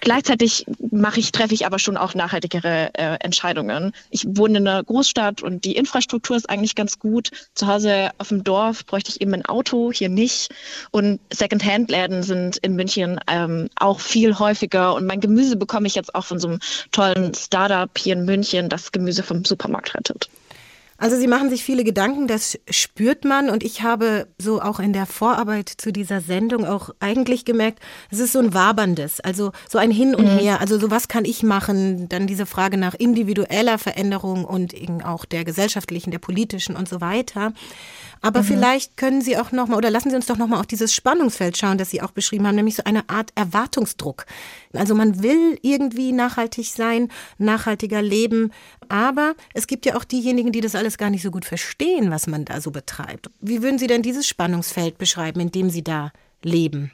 Gleichzeitig 0.00 0.64
mache 0.92 1.18
ich, 1.18 1.32
treffe 1.32 1.54
ich 1.54 1.66
aber 1.66 1.78
schon 1.78 1.96
auch 1.96 2.14
nachhaltigere 2.14 2.90
äh, 2.94 3.16
Entscheidungen. 3.20 3.92
Ich 4.10 4.24
wohne 4.28 4.58
in 4.58 4.68
einer 4.68 4.84
Großstadt 4.84 5.42
und 5.42 5.64
die 5.64 5.74
Infrastruktur 5.76 6.36
ist 6.36 6.48
eigentlich 6.48 6.76
ganz 6.76 7.00
gut. 7.00 7.30
Zu 7.54 7.66
Hause 7.66 8.10
auf 8.18 8.28
dem 8.28 8.44
Dorf 8.44 8.86
bräuchte 8.86 9.10
ich 9.10 9.20
eben 9.20 9.34
ein 9.34 9.46
Auto, 9.46 9.90
hier 9.90 10.08
nicht. 10.08 10.54
Und 10.92 11.18
Secondhand-Läden 11.32 12.22
sind 12.22 12.58
in 12.58 12.76
München 12.76 13.18
ähm, 13.26 13.70
auch 13.74 13.98
viel 13.98 14.38
häufiger. 14.38 14.94
Und 14.94 15.06
mein 15.06 15.20
Gemüse 15.20 15.56
bekomme 15.56 15.88
ich 15.88 15.96
jetzt 15.96 16.14
auch 16.14 16.24
von 16.24 16.38
so 16.38 16.48
einem 16.48 16.60
tollen 16.92 17.34
Startup 17.34 17.90
hier 17.98 18.12
in 18.12 18.24
München, 18.24 18.68
das 18.68 18.92
Gemüse 18.92 19.24
vom 19.24 19.44
Supermarkt 19.44 19.96
rettet. 19.96 20.28
Also 21.00 21.16
Sie 21.16 21.28
machen 21.28 21.48
sich 21.48 21.62
viele 21.62 21.84
Gedanken, 21.84 22.26
das 22.26 22.58
spürt 22.68 23.24
man. 23.24 23.50
Und 23.50 23.62
ich 23.62 23.82
habe 23.82 24.26
so 24.36 24.60
auch 24.60 24.80
in 24.80 24.92
der 24.92 25.06
Vorarbeit 25.06 25.68
zu 25.68 25.92
dieser 25.92 26.20
Sendung 26.20 26.66
auch 26.66 26.90
eigentlich 26.98 27.44
gemerkt, 27.44 27.78
es 28.10 28.18
ist 28.18 28.32
so 28.32 28.40
ein 28.40 28.52
waberndes, 28.52 29.20
also 29.20 29.52
so 29.68 29.78
ein 29.78 29.92
Hin 29.92 30.16
und 30.16 30.24
mhm. 30.24 30.38
Her. 30.38 30.60
Also 30.60 30.76
so 30.78 30.90
was 30.90 31.06
kann 31.06 31.24
ich 31.24 31.44
machen? 31.44 32.08
Dann 32.08 32.26
diese 32.26 32.46
Frage 32.46 32.76
nach 32.76 32.94
individueller 32.94 33.78
Veränderung 33.78 34.44
und 34.44 34.74
auch 35.04 35.24
der 35.24 35.44
gesellschaftlichen, 35.44 36.10
der 36.10 36.18
politischen 36.18 36.74
und 36.74 36.88
so 36.88 37.00
weiter. 37.00 37.52
Aber 38.20 38.40
mhm. 38.40 38.46
vielleicht 38.46 38.96
können 38.96 39.20
Sie 39.22 39.36
auch 39.36 39.52
nochmal 39.52 39.78
oder 39.78 39.90
lassen 39.90 40.10
Sie 40.10 40.16
uns 40.16 40.26
doch 40.26 40.36
nochmal 40.36 40.60
auf 40.60 40.66
dieses 40.66 40.94
Spannungsfeld 40.94 41.56
schauen, 41.56 41.78
das 41.78 41.90
Sie 41.90 42.02
auch 42.02 42.10
beschrieben 42.10 42.46
haben, 42.46 42.56
nämlich 42.56 42.76
so 42.76 42.84
eine 42.84 43.08
Art 43.08 43.30
Erwartungsdruck. 43.34 44.26
Also 44.72 44.94
man 44.94 45.22
will 45.22 45.58
irgendwie 45.62 46.12
nachhaltig 46.12 46.66
sein, 46.66 47.10
nachhaltiger 47.38 48.02
leben, 48.02 48.52
aber 48.88 49.34
es 49.54 49.66
gibt 49.66 49.86
ja 49.86 49.96
auch 49.96 50.04
diejenigen, 50.04 50.52
die 50.52 50.60
das 50.60 50.74
alles 50.74 50.98
gar 50.98 51.10
nicht 51.10 51.22
so 51.22 51.30
gut 51.30 51.44
verstehen, 51.44 52.10
was 52.10 52.26
man 52.26 52.44
da 52.44 52.60
so 52.60 52.70
betreibt. 52.70 53.30
Wie 53.40 53.62
würden 53.62 53.78
Sie 53.78 53.86
denn 53.86 54.02
dieses 54.02 54.26
Spannungsfeld 54.26 54.98
beschreiben, 54.98 55.40
in 55.40 55.50
dem 55.50 55.70
Sie 55.70 55.82
da 55.82 56.12
leben? 56.42 56.92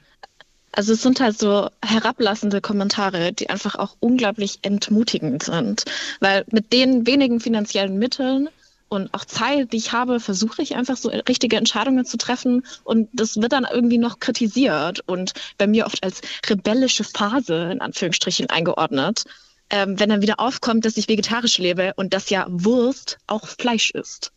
Also 0.75 0.93
es 0.93 1.01
sind 1.01 1.21
halt 1.21 1.39
so 1.39 1.69
herablassende 1.83 2.59
Kommentare, 2.59 3.31
die 3.31 3.49
einfach 3.49 3.75
auch 3.75 3.95
unglaublich 4.01 4.59
entmutigend 4.61 5.43
sind, 5.43 5.85
weil 6.19 6.43
mit 6.51 6.73
den 6.73 7.07
wenigen 7.07 7.39
finanziellen 7.39 7.97
Mitteln 7.97 8.49
und 8.95 9.13
auch 9.13 9.25
Zeit, 9.25 9.73
die 9.73 9.77
ich 9.77 9.91
habe, 9.91 10.19
versuche 10.19 10.61
ich 10.61 10.75
einfach 10.75 10.97
so 10.97 11.09
richtige 11.09 11.57
Entscheidungen 11.57 12.05
zu 12.05 12.17
treffen 12.17 12.65
und 12.83 13.09
das 13.13 13.37
wird 13.37 13.51
dann 13.51 13.67
irgendwie 13.71 13.97
noch 13.97 14.19
kritisiert 14.19 15.01
und 15.05 15.33
bei 15.57 15.67
mir 15.67 15.85
oft 15.85 16.03
als 16.03 16.21
rebellische 16.49 17.03
Phase 17.03 17.69
in 17.71 17.81
Anführungsstrichen 17.81 18.49
eingeordnet. 18.49 19.25
Ähm, 19.71 19.99
wenn 19.99 20.09
dann 20.09 20.21
wieder 20.21 20.39
aufkommt, 20.39 20.85
dass 20.85 20.95
ich 20.95 21.09
vegetarisch 21.09 21.57
lebe 21.57 21.93
und 21.95 22.13
dass 22.13 22.29
ja 22.29 22.45
Wurst 22.49 23.17
auch 23.25 23.47
Fleisch 23.47 23.89
ist. 23.91 24.31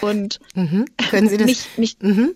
Und 0.00 0.40
mhm. 0.54 0.86
können 1.10 1.28
Sie 1.28 1.36
das? 1.36 1.46
Mich, 1.46 1.66
mich, 1.76 1.96
mhm. 2.00 2.34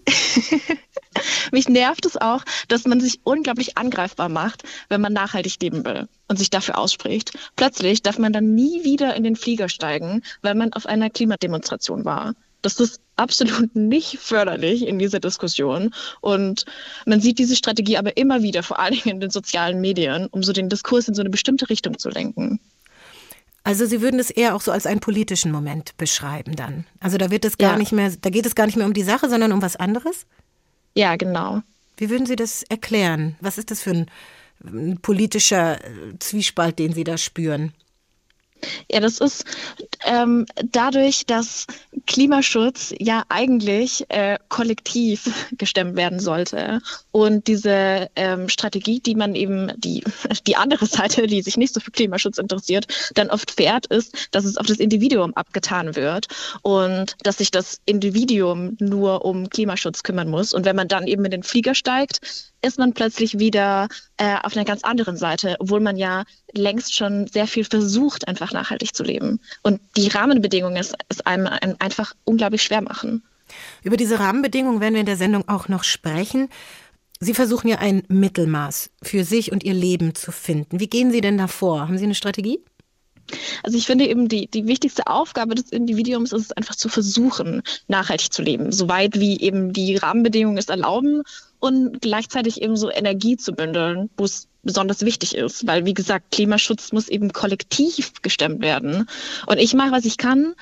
mich 1.53 1.69
nervt 1.69 2.07
es 2.07 2.17
auch, 2.17 2.43
dass 2.69 2.85
man 2.85 3.01
sich 3.01 3.21
unglaublich 3.25 3.77
angreifbar 3.77 4.29
macht, 4.29 4.63
wenn 4.89 5.01
man 5.01 5.13
nachhaltig 5.13 5.61
leben 5.61 5.85
will 5.85 6.09
und 6.29 6.39
sich 6.39 6.51
dafür 6.51 6.79
ausspricht. 6.79 7.33
Plötzlich 7.57 8.03
darf 8.03 8.19
man 8.19 8.33
dann 8.33 8.55
nie 8.55 8.85
wieder 8.85 9.15
in 9.15 9.25
den 9.25 9.37
Flieger 9.37 9.69
steigen, 9.69 10.23
weil 10.43 10.55
man 10.55 10.73
auf 10.73 10.87
einer 10.87 11.11
Klimademonstration 11.11 12.05
war. 12.05 12.35
Das 12.63 12.81
ist 12.81 13.01
absolut 13.15 13.77
nicht 13.77 14.19
förderlich 14.19 14.87
in 14.87 14.99
dieser 14.99 15.21
Diskussion. 15.21 15.95
Und 16.21 16.65
man 17.07 17.21
sieht 17.21 17.39
diese 17.39 17.57
Strategie 17.57 17.97
aber 17.97 18.17
immer 18.17 18.43
wieder, 18.43 18.63
vor 18.63 18.79
allen 18.79 18.95
Dingen 18.95 19.17
in 19.17 19.21
den 19.21 19.31
sozialen 19.31 19.81
Medien, 19.81 20.27
um 20.27 20.43
so 20.43 20.53
den 20.53 20.69
Diskurs 20.69 21.09
in 21.09 21.15
so 21.15 21.23
eine 21.23 21.31
bestimmte 21.31 21.71
Richtung 21.71 21.99
zu 21.99 22.09
lenken. 22.09 22.61
Also 23.67 23.85
Sie 23.85 24.01
würden 24.01 24.21
es 24.21 24.31
eher 24.31 24.55
auch 24.55 24.61
so 24.61 24.71
als 24.71 24.87
einen 24.87 25.01
politischen 25.01 25.51
Moment 25.51 25.97
beschreiben 25.97 26.55
dann. 26.55 26.87
Also 27.01 27.19
da 27.19 27.33
wird 27.33 27.45
es 27.45 27.59
gar 27.59 27.73
Ja. 27.73 27.79
nicht 27.79 27.91
mehr, 27.91 28.13
da 28.21 28.31
geht 28.31 28.47
es 28.47 28.55
gar 28.55 28.67
nicht 28.67 28.77
mehr 28.77 28.87
um 28.87 28.93
die 28.93 29.03
Sache, 29.03 29.29
sondern 29.29 29.51
um 29.51 29.61
was 29.61 29.75
anderes? 29.75 30.25
Ja, 30.95 31.17
genau. 31.17 31.63
Wie 31.97 32.09
würden 32.09 32.27
Sie 32.27 32.37
das 32.37 32.63
erklären? 32.63 33.35
Was 33.41 33.59
ist 33.59 33.73
das 33.73 33.83
für 33.83 33.91
ein, 33.91 34.07
ein 34.65 34.99
politischer 35.03 35.85
äh, 35.85 36.17
Zwiespalt, 36.21 36.79
den 36.79 36.93
Sie 36.93 37.03
da 37.03 37.19
spüren? 37.19 37.73
Ja, 38.91 39.01
das 39.01 39.19
ist 39.19 39.45
ähm, 40.05 40.47
dadurch, 40.71 41.27
dass 41.27 41.67
Klimaschutz 42.07 42.95
ja 42.99 43.25
eigentlich 43.29 44.05
äh, 44.09 44.39
kollektiv 44.49 45.49
gestemmt 45.59 45.97
werden 45.97 46.21
sollte. 46.21 46.81
Und 47.13 47.47
diese 47.47 48.09
ähm, 48.17 48.49
Strategie, 48.49 49.01
die 49.01 49.15
man 49.15 49.35
eben 49.35 49.73
die 49.77 50.03
die 50.47 50.57
andere 50.57 50.87
Seite, 50.87 51.27
die 51.27 51.43
sich 51.43 51.57
nicht 51.57 51.75
so 51.75 51.81
für 51.81 51.91
Klimaschutz 51.91 52.39
interessiert, 52.39 52.87
dann 53.15 53.31
oft 53.31 53.51
fährt, 53.51 53.87
ist, 53.87 54.29
dass 54.31 54.45
es 54.45 54.57
auf 54.57 54.67
das 54.67 54.79
Individuum 54.79 55.35
abgetan 55.35 55.97
wird 55.97 56.27
und 56.63 57.17
dass 57.23 57.39
sich 57.39 57.51
das 57.51 57.81
Individuum 57.87 58.77
nur 58.81 59.25
um 59.25 59.51
Klimaschutz 59.51 60.03
kümmern 60.03 60.29
muss. 60.29 60.53
Und 60.55 60.65
wenn 60.65 60.77
man 60.77 60.89
dann 60.89 61.07
eben 61.07 61.25
in 61.25 61.31
den 61.31 61.43
Flieger 61.43 61.75
steigt, 61.75 62.21
ist 62.63 62.79
man 62.79 62.93
plötzlich 62.93 63.39
wieder 63.39 63.89
äh, 64.17 64.37
auf 64.43 64.57
einer 64.57 64.65
ganz 64.65 64.83
anderen 64.83 65.17
Seite, 65.17 65.57
obwohl 65.59 65.81
man 65.81 65.97
ja 65.97 66.25
längst 66.53 66.95
schon 66.95 67.27
sehr 67.27 67.47
viel 67.47 67.65
versucht, 67.65 68.27
einfach 68.29 68.53
nachhaltig 68.53 68.95
zu 68.95 69.03
leben. 69.05 69.41
Und 69.63 69.81
die 69.97 70.09
Rahmenbedingungen 70.09 70.77
es, 70.77 70.93
es 71.09 71.21
einem 71.21 71.47
ein- 71.47 71.81
einfach 71.81 72.15
unglaublich 72.25 72.63
schwer 72.63 72.83
machen. 72.83 73.23
Über 73.85 73.97
diese 73.97 74.19
Rahmenbedingungen 74.19 74.81
werden 74.81 74.95
wir 74.95 75.01
in 75.01 75.07
der 75.07 75.17
Sendung 75.17 75.49
auch 75.49 75.69
noch 75.69 75.85
sprechen. 75.85 76.49
Sie 77.21 77.35
versuchen 77.35 77.69
ja 77.69 77.79
ein 77.79 78.03
Mittelmaß 78.09 78.91
für 79.03 79.25
sich 79.25 79.53
und 79.53 79.65
Ihr 79.65 79.75
Leben 79.75 80.15
zu 80.15 80.33
finden. 80.33 80.81
Wie 80.81 80.89
gehen 80.89 81.13
Sie 81.13 81.21
denn 81.21 81.39
da 81.39 81.47
vor? 81.47 81.81
Haben 81.81 81.97
Sie 81.99 82.05
eine 82.05 82.15
Strategie? 82.15 82.59
Also 83.65 83.77
ich 83.77 83.87
finde 83.87 84.07
eben 84.07 84.29
die, 84.29 84.49
die 84.49 84.67
wichtigste 84.67 85.07
Aufgabe 85.07 85.57
des 85.57 85.71
Individuums 85.71 86.33
ist 86.33 86.43
es 86.43 86.53
einfach 86.53 86.77
zu 86.77 86.89
versuchen, 86.89 87.63
nachhaltig 87.89 88.33
zu 88.33 88.43
leben, 88.43 88.71
soweit 88.71 89.19
wie 89.19 89.41
eben 89.41 89.73
die 89.73 89.97
Rahmenbedingungen 89.97 90.59
es 90.59 90.69
erlauben 90.69 91.23
und 91.61 92.01
gleichzeitig 92.01 92.63
eben 92.63 92.77
so 92.77 92.91
Energie 92.91 93.37
zu 93.37 93.53
bündeln, 93.53 94.11
wo 94.17 94.25
es 94.25 94.49
besonders 94.67 95.03
wichtig 95.03 95.35
ist, 95.35 95.67
weil 95.67 95.87
wie 95.87 95.95
gesagt, 95.95 96.33
Klimaschutz 96.33 96.93
muss 96.93 97.09
eben 97.09 97.33
kollektiv 97.33 98.13
gestemmt 98.21 98.61
werden. 98.61 99.09
Und 99.47 99.59
ich 99.59 99.73
mache, 99.75 99.93
was 99.93 100.05
ich 100.05 100.19
kann 100.19 100.55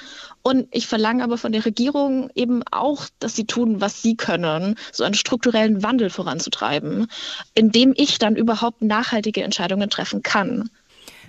und 0.42 0.68
ich 0.70 0.86
verlange 0.86 1.24
aber 1.24 1.38
von 1.38 1.52
der 1.52 1.64
Regierung 1.64 2.30
eben 2.34 2.62
auch, 2.70 3.06
dass 3.18 3.34
sie 3.34 3.46
tun, 3.46 3.80
was 3.80 4.02
sie 4.02 4.14
können, 4.14 4.76
so 4.92 5.02
einen 5.04 5.14
strukturellen 5.14 5.82
Wandel 5.82 6.10
voranzutreiben, 6.10 7.06
indem 7.54 7.94
ich 7.96 8.18
dann 8.18 8.36
überhaupt 8.36 8.82
nachhaltige 8.82 9.42
Entscheidungen 9.42 9.90
treffen 9.90 10.22
kann. 10.22 10.68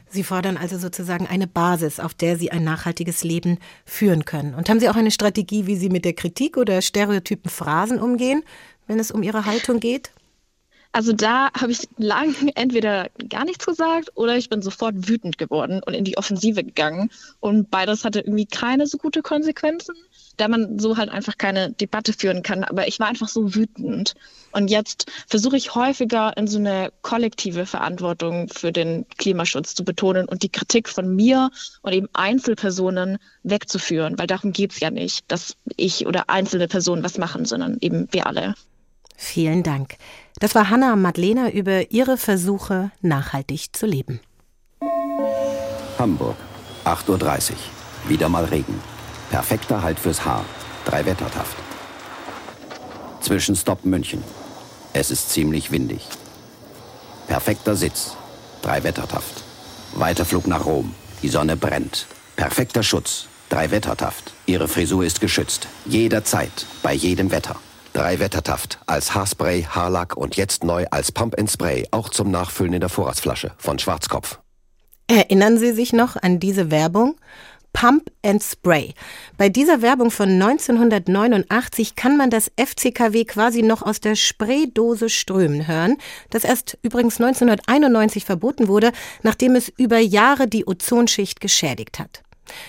Sie 0.07 0.23
fordern 0.23 0.55
also 0.57 0.77
sozusagen 0.77 1.27
eine 1.27 1.47
Basis, 1.47 1.99
auf 1.99 2.13
der 2.13 2.37
Sie 2.37 2.51
ein 2.51 2.63
nachhaltiges 2.63 3.23
Leben 3.23 3.57
führen 3.85 4.23
können. 4.23 4.53
Und 4.53 4.69
haben 4.69 4.79
Sie 4.79 4.87
auch 4.87 4.95
eine 4.95 5.11
Strategie, 5.11 5.65
wie 5.65 5.75
Sie 5.75 5.89
mit 5.89 6.05
der 6.05 6.13
Kritik 6.13 6.57
oder 6.57 6.81
stereotypen 6.81 7.49
Phrasen 7.49 7.99
umgehen, 7.99 8.43
wenn 8.87 8.99
es 8.99 9.11
um 9.11 9.23
Ihre 9.23 9.45
Haltung 9.45 9.79
geht? 9.79 10.11
Also 10.95 11.11
da 11.11 11.51
habe 11.51 11.73
ich 11.73 11.89
lang 11.97 12.33
entweder 12.55 13.09
gar 13.27 13.43
nichts 13.43 13.65
gesagt 13.65 14.11
oder 14.15 14.37
ich 14.37 14.47
bin 14.47 14.61
sofort 14.61 15.09
wütend 15.09 15.37
geworden 15.37 15.81
und 15.85 15.93
in 15.93 16.05
die 16.05 16.17
Offensive 16.17 16.63
gegangen. 16.63 17.11
Und 17.41 17.69
beides 17.69 18.05
hatte 18.05 18.21
irgendwie 18.21 18.45
keine 18.45 18.87
so 18.87 18.97
gute 18.97 19.21
Konsequenzen, 19.21 19.93
da 20.37 20.47
man 20.47 20.79
so 20.79 20.95
halt 20.95 21.09
einfach 21.09 21.37
keine 21.37 21.71
Debatte 21.71 22.13
führen 22.13 22.43
kann. 22.43 22.63
Aber 22.63 22.87
ich 22.87 22.97
war 23.01 23.07
einfach 23.07 23.27
so 23.27 23.55
wütend. 23.55 24.15
Und 24.53 24.69
jetzt 24.69 25.11
versuche 25.27 25.57
ich 25.57 25.75
häufiger 25.75 26.37
in 26.37 26.47
so 26.47 26.59
eine 26.59 26.93
kollektive 27.01 27.65
Verantwortung 27.65 28.47
für 28.47 28.71
den 28.71 29.05
Klimaschutz 29.17 29.75
zu 29.75 29.83
betonen 29.83 30.29
und 30.29 30.43
die 30.43 30.49
Kritik 30.49 30.87
von 30.87 31.13
mir 31.13 31.51
und 31.81 31.91
eben 31.91 32.07
Einzelpersonen 32.13 33.17
wegzuführen, 33.43 34.17
weil 34.17 34.27
darum 34.27 34.53
geht's 34.53 34.79
ja 34.79 34.91
nicht, 34.91 35.29
dass 35.29 35.57
ich 35.75 36.07
oder 36.07 36.29
einzelne 36.29 36.69
Personen 36.69 37.03
was 37.03 37.17
machen, 37.17 37.43
sondern 37.43 37.79
eben 37.81 38.07
wir 38.11 38.27
alle. 38.27 38.55
Vielen 39.17 39.63
Dank. 39.63 39.95
Das 40.39 40.55
war 40.55 40.69
Hanna 40.69 40.95
Madlena 40.95 41.49
über 41.49 41.91
ihre 41.91 42.17
Versuche, 42.17 42.91
nachhaltig 43.01 43.75
zu 43.75 43.85
leben. 43.85 44.19
Hamburg, 45.97 46.35
8.30 46.83 47.51
Uhr. 47.51 47.57
Wieder 48.07 48.29
mal 48.29 48.45
Regen. 48.45 48.79
Perfekter 49.29 49.81
Halt 49.81 49.97
fürs 49.97 50.25
Haar. 50.25 50.45
Drei 50.85 51.05
Wettertaft. 51.05 51.57
Zwischenstopp 53.21 53.85
München. 53.85 54.23
Es 54.93 55.09
ist 55.09 55.31
ziemlich 55.31 55.71
windig. 55.71 56.01
Perfekter 57.27 57.75
Sitz. 57.75 58.15
Drei 58.61 58.83
Wettertaft. 58.83 59.43
Weiterflug 59.95 60.47
nach 60.47 60.65
Rom. 60.65 60.93
Die 61.23 61.29
Sonne 61.29 61.55
brennt. 61.57 62.07
Perfekter 62.35 62.83
Schutz. 62.83 63.27
Drei 63.49 63.71
Wettertaft. 63.71 64.33
Ihre 64.45 64.67
Frisur 64.67 65.03
ist 65.03 65.21
geschützt. 65.21 65.67
Jederzeit. 65.85 66.65
Bei 66.83 66.93
jedem 66.93 67.31
Wetter. 67.31 67.55
Drei 67.95 68.19
Wettertaft. 68.19 68.79
Als 68.87 69.15
Haarspray, 69.15 69.63
Haarlack 69.63 70.17
und 70.17 70.35
jetzt 70.35 70.65
neu 70.65 70.85
als 70.91 71.13
Pump 71.13 71.39
and 71.39 71.49
Spray. 71.49 71.87
Auch 71.91 72.09
zum 72.09 72.29
Nachfüllen 72.29 72.73
in 72.73 72.81
der 72.81 72.89
Vorratsflasche. 72.89 73.53
Von 73.57 73.79
Schwarzkopf. 73.79 74.39
Erinnern 75.07 75.57
Sie 75.57 75.71
sich 75.71 75.93
noch 75.93 76.17
an 76.17 76.41
diese 76.41 76.71
Werbung? 76.71 77.15
Pump 77.71 78.11
and 78.21 78.43
Spray. 78.43 78.93
Bei 79.37 79.47
dieser 79.47 79.81
Werbung 79.81 80.11
von 80.11 80.27
1989 80.27 81.95
kann 81.95 82.17
man 82.17 82.29
das 82.29 82.51
FCKW 82.57 83.23
quasi 83.23 83.61
noch 83.61 83.81
aus 83.81 84.01
der 84.01 84.15
Spraydose 84.15 85.07
strömen 85.07 85.65
hören, 85.65 85.95
das 86.31 86.43
erst 86.43 86.77
übrigens 86.81 87.21
1991 87.21 88.25
verboten 88.25 88.67
wurde, 88.67 88.91
nachdem 89.23 89.55
es 89.55 89.69
über 89.69 89.99
Jahre 89.99 90.49
die 90.49 90.67
Ozonschicht 90.67 91.39
geschädigt 91.39 91.99
hat. 91.99 92.23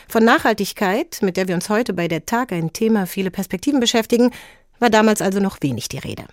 Von 0.08 0.24
Nachhaltigkeit, 0.24 1.18
mit 1.22 1.36
der 1.36 1.48
wir 1.48 1.56
uns 1.56 1.68
heute 1.68 1.94
bei 1.94 2.06
der 2.06 2.26
Tag 2.26 2.52
ein 2.52 2.72
Thema 2.72 3.06
viele 3.06 3.30
Perspektiven 3.30 3.80
beschäftigen, 3.80 4.30
war 4.78 4.90
damals 4.90 5.22
also 5.22 5.40
noch 5.40 5.58
wenig 5.60 5.88
die 5.88 5.98
Rede. 5.98 6.24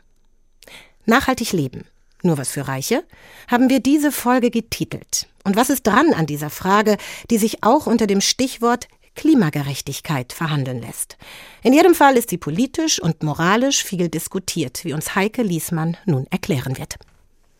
Nachhaltig 1.05 1.51
leben. 1.51 1.85
Nur 2.21 2.37
was 2.37 2.51
für 2.51 2.67
Reiche? 2.67 3.03
Haben 3.49 3.69
wir 3.69 3.81
diese 3.81 4.11
Folge 4.11 4.49
getitelt. 4.49 5.27
Und 5.43 5.57
was 5.57 5.69
ist 5.69 5.85
dran 5.85 6.13
an 6.13 6.25
dieser 6.25 6.49
Frage, 6.49 6.97
die 7.29 7.37
sich 7.37 7.63
auch 7.63 7.85
unter 7.85 8.07
dem 8.07 8.21
Stichwort 8.21 8.87
Klimagerechtigkeit 9.15 10.31
verhandeln 10.31 10.81
lässt? 10.81 11.17
In 11.61 11.73
jedem 11.73 11.93
Fall 11.93 12.15
ist 12.15 12.29
sie 12.29 12.37
politisch 12.37 13.01
und 13.01 13.23
moralisch 13.23 13.83
viel 13.83 14.07
diskutiert, 14.07 14.85
wie 14.85 14.93
uns 14.93 15.15
Heike 15.15 15.43
Liesmann 15.43 15.97
nun 16.05 16.25
erklären 16.29 16.77
wird. 16.77 16.95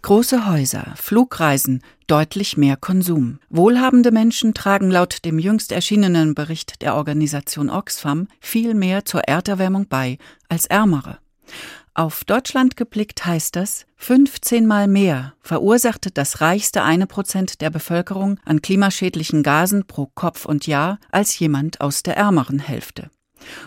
Große 0.04 0.48
Häuser, 0.48 0.94
Flugreisen, 0.98 1.82
deutlich 2.08 2.58
mehr 2.58 2.76
Konsum. 2.76 3.40
Wohlhabende 3.50 4.12
Menschen 4.12 4.54
tragen 4.54 4.92
laut 4.92 5.24
dem 5.24 5.40
jüngst 5.40 5.72
erschienenen 5.72 6.36
Bericht 6.36 6.82
der 6.82 6.96
Organisation 6.96 7.70
Oxfam 7.70 8.28
viel 8.42 8.74
mehr 8.74 9.06
zur 9.06 9.22
Erderwärmung 9.22 9.88
bei 9.88 10.18
als 10.50 10.66
ärmere. 10.66 11.20
Auf 11.94 12.26
Deutschland 12.26 12.76
geblickt 12.76 13.26
heißt 13.26 13.56
das, 13.56 13.86
15 13.96 14.68
mal 14.68 14.90
mehr 14.90 15.36
verursachte 15.40 16.12
das 16.12 16.42
reichste 16.42 16.84
eine 16.84 17.08
Prozent 17.08 17.62
der 17.62 17.70
Bevölkerung 17.70 18.42
an 18.44 18.62
klimaschädlichen 18.62 19.42
Gasen 19.42 19.88
pro 19.88 20.08
Kopf 20.16 20.44
und 20.44 20.68
Jahr 20.68 21.00
als 21.12 21.40
jemand 21.40 21.80
aus 21.80 22.04
der 22.04 22.18
ärmeren 22.18 22.60
Hälfte. 22.60 23.10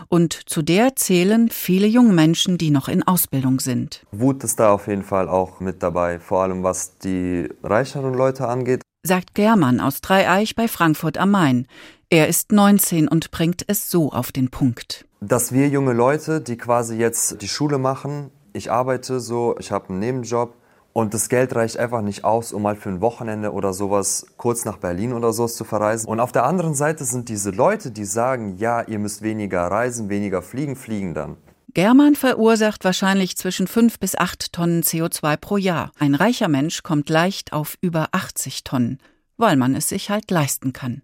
Und 0.09 0.33
zu 0.33 0.61
der 0.61 0.95
zählen 0.95 1.49
viele 1.49 1.87
junge 1.87 2.13
Menschen, 2.13 2.57
die 2.57 2.71
noch 2.71 2.87
in 2.87 3.03
Ausbildung 3.03 3.59
sind. 3.59 4.03
Wut 4.11 4.43
ist 4.43 4.59
da 4.59 4.71
auf 4.71 4.87
jeden 4.87 5.03
Fall 5.03 5.29
auch 5.29 5.59
mit 5.59 5.83
dabei, 5.83 6.19
vor 6.19 6.43
allem 6.43 6.63
was 6.63 6.97
die 6.97 7.49
reicheren 7.63 8.13
Leute 8.13 8.47
angeht. 8.47 8.81
Sagt 9.03 9.35
Germann 9.35 9.79
aus 9.79 10.01
Dreieich 10.01 10.55
bei 10.55 10.67
Frankfurt 10.67 11.17
am 11.17 11.31
Main. 11.31 11.67
Er 12.09 12.27
ist 12.27 12.51
19 12.51 13.07
und 13.07 13.31
bringt 13.31 13.63
es 13.67 13.89
so 13.91 14.11
auf 14.11 14.31
den 14.31 14.49
Punkt. 14.49 15.05
Dass 15.19 15.51
wir 15.51 15.67
junge 15.67 15.93
Leute, 15.93 16.41
die 16.41 16.57
quasi 16.57 16.95
jetzt 16.95 17.41
die 17.41 17.47
Schule 17.47 17.77
machen, 17.77 18.31
ich 18.53 18.71
arbeite 18.71 19.19
so, 19.19 19.55
ich 19.59 19.71
habe 19.71 19.89
einen 19.89 19.99
Nebenjob 19.99 20.55
Und 20.97 21.13
das 21.13 21.29
Geld 21.29 21.55
reicht 21.55 21.77
einfach 21.77 22.01
nicht 22.01 22.23
aus, 22.23 22.51
um 22.51 22.63
mal 22.63 22.75
für 22.75 22.89
ein 22.89 23.01
Wochenende 23.01 23.53
oder 23.53 23.71
sowas 23.71 24.25
kurz 24.35 24.65
nach 24.65 24.77
Berlin 24.77 25.13
oder 25.13 25.31
so 25.31 25.45
zu 25.45 25.63
verreisen. 25.63 26.09
Und 26.09 26.19
auf 26.19 26.31
der 26.31 26.43
anderen 26.43 26.73
Seite 26.73 27.05
sind 27.05 27.29
diese 27.29 27.51
Leute, 27.51 27.91
die 27.91 28.03
sagen, 28.03 28.57
ja, 28.57 28.81
ihr 28.81 28.97
müsst 28.97 29.21
weniger 29.21 29.61
reisen, 29.67 30.09
weniger 30.09 30.41
fliegen, 30.41 30.75
fliegen 30.75 31.13
dann. 31.13 31.37
German 31.75 32.15
verursacht 32.15 32.83
wahrscheinlich 32.83 33.37
zwischen 33.37 33.67
5 33.67 33.99
bis 33.99 34.17
8 34.17 34.51
Tonnen 34.51 34.81
CO2 34.81 35.37
pro 35.37 35.57
Jahr. 35.57 35.91
Ein 35.99 36.15
reicher 36.15 36.47
Mensch 36.47 36.81
kommt 36.81 37.11
leicht 37.11 37.53
auf 37.53 37.77
über 37.81 38.07
80 38.13 38.63
Tonnen, 38.63 38.97
weil 39.37 39.55
man 39.55 39.75
es 39.75 39.89
sich 39.89 40.09
halt 40.09 40.31
leisten 40.31 40.73
kann. 40.73 41.03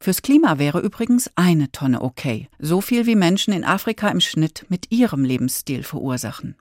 Fürs 0.00 0.22
Klima 0.22 0.58
wäre 0.58 0.80
übrigens 0.80 1.30
eine 1.34 1.70
Tonne 1.70 2.00
okay, 2.00 2.48
so 2.58 2.80
viel 2.80 3.04
wie 3.04 3.16
Menschen 3.16 3.52
in 3.52 3.64
Afrika 3.66 4.08
im 4.08 4.20
Schnitt 4.20 4.64
mit 4.70 4.90
ihrem 4.90 5.24
Lebensstil 5.24 5.82
verursachen. 5.82 6.56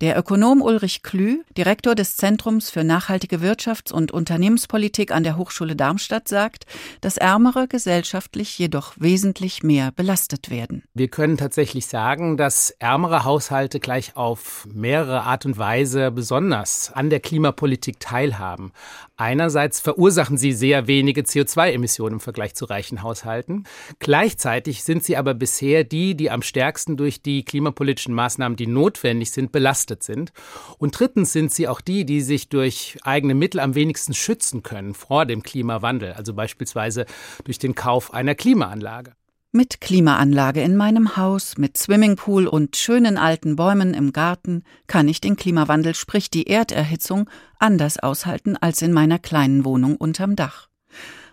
Der 0.00 0.18
Ökonom 0.18 0.62
Ulrich 0.62 1.02
Klü, 1.02 1.42
Direktor 1.58 1.94
des 1.94 2.16
Zentrums 2.16 2.70
für 2.70 2.84
nachhaltige 2.84 3.42
Wirtschafts- 3.42 3.92
und 3.92 4.12
Unternehmenspolitik 4.12 5.12
an 5.12 5.24
der 5.24 5.36
Hochschule 5.36 5.76
Darmstadt, 5.76 6.26
sagt, 6.26 6.64
dass 7.02 7.18
Ärmere 7.18 7.68
gesellschaftlich 7.68 8.58
jedoch 8.58 8.94
wesentlich 8.98 9.62
mehr 9.62 9.92
belastet 9.92 10.48
werden. 10.48 10.84
Wir 10.94 11.08
können 11.08 11.36
tatsächlich 11.36 11.86
sagen, 11.86 12.38
dass 12.38 12.70
ärmere 12.78 13.24
Haushalte 13.24 13.78
gleich 13.78 14.16
auf 14.16 14.66
mehrere 14.72 15.24
Art 15.24 15.44
und 15.44 15.58
Weise 15.58 16.10
besonders 16.10 16.90
an 16.90 17.10
der 17.10 17.20
Klimapolitik 17.20 18.00
teilhaben. 18.00 18.72
Einerseits 19.18 19.80
verursachen 19.80 20.38
sie 20.38 20.54
sehr 20.54 20.86
wenige 20.86 21.20
CO2-Emissionen 21.20 22.14
im 22.14 22.20
Vergleich 22.20 22.54
zu 22.54 22.64
reichen 22.64 23.02
Haushalten. 23.02 23.64
Gleichzeitig 23.98 24.82
sind 24.82 25.04
sie 25.04 25.18
aber 25.18 25.34
bisher 25.34 25.84
die, 25.84 26.14
die 26.14 26.30
am 26.30 26.40
stärksten 26.40 26.96
durch 26.96 27.20
die 27.20 27.44
klimapolitischen 27.44 28.14
Maßnahmen, 28.14 28.56
die 28.56 28.66
notwendig 28.66 29.30
sind, 29.30 29.52
belastet 29.52 29.89
sind. 29.98 30.32
Und 30.78 30.98
drittens 30.98 31.32
sind 31.32 31.52
sie 31.52 31.68
auch 31.68 31.80
die, 31.80 32.04
die 32.04 32.20
sich 32.20 32.48
durch 32.48 32.98
eigene 33.02 33.34
Mittel 33.34 33.60
am 33.60 33.74
wenigsten 33.74 34.14
schützen 34.14 34.62
können 34.62 34.94
vor 34.94 35.26
dem 35.26 35.42
Klimawandel, 35.42 36.12
also 36.12 36.34
beispielsweise 36.34 37.06
durch 37.44 37.58
den 37.58 37.74
Kauf 37.74 38.14
einer 38.14 38.34
Klimaanlage. 38.34 39.12
Mit 39.52 39.80
Klimaanlage 39.80 40.62
in 40.62 40.76
meinem 40.76 41.16
Haus, 41.16 41.58
mit 41.58 41.76
Swimmingpool 41.76 42.46
und 42.46 42.76
schönen 42.76 43.18
alten 43.18 43.56
Bäumen 43.56 43.94
im 43.94 44.12
Garten 44.12 44.62
kann 44.86 45.08
ich 45.08 45.20
den 45.20 45.34
Klimawandel, 45.34 45.96
sprich 45.96 46.30
die 46.30 46.46
Erderhitzung, 46.46 47.28
anders 47.58 47.98
aushalten 47.98 48.56
als 48.56 48.80
in 48.80 48.92
meiner 48.92 49.18
kleinen 49.18 49.64
Wohnung 49.64 49.96
unterm 49.96 50.36
Dach. 50.36 50.68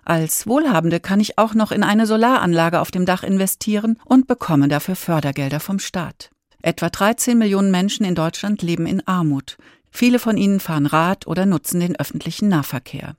Als 0.03 0.47
Wohlhabende 0.47 0.99
kann 0.99 1.19
ich 1.19 1.37
auch 1.37 1.53
noch 1.53 1.71
in 1.71 1.83
eine 1.83 2.07
Solaranlage 2.07 2.79
auf 2.79 2.89
dem 2.89 3.05
Dach 3.05 3.21
investieren 3.21 3.99
und 4.05 4.25
bekomme 4.25 4.67
dafür 4.67 4.95
Fördergelder 4.95 5.59
vom 5.59 5.77
Staat. 5.77 6.31
Etwa 6.67 6.89
13 6.89 7.37
Millionen 7.37 7.71
Menschen 7.71 8.05
in 8.05 8.13
Deutschland 8.13 8.61
leben 8.61 8.87
in 8.87 9.01
Armut. 9.07 9.55
Viele 9.89 10.19
von 10.19 10.35
ihnen 10.35 10.59
fahren 10.59 10.85
Rad 10.85 11.25
oder 11.25 11.45
nutzen 11.45 11.79
den 11.79 11.95
öffentlichen 11.97 12.49
Nahverkehr. 12.49 13.15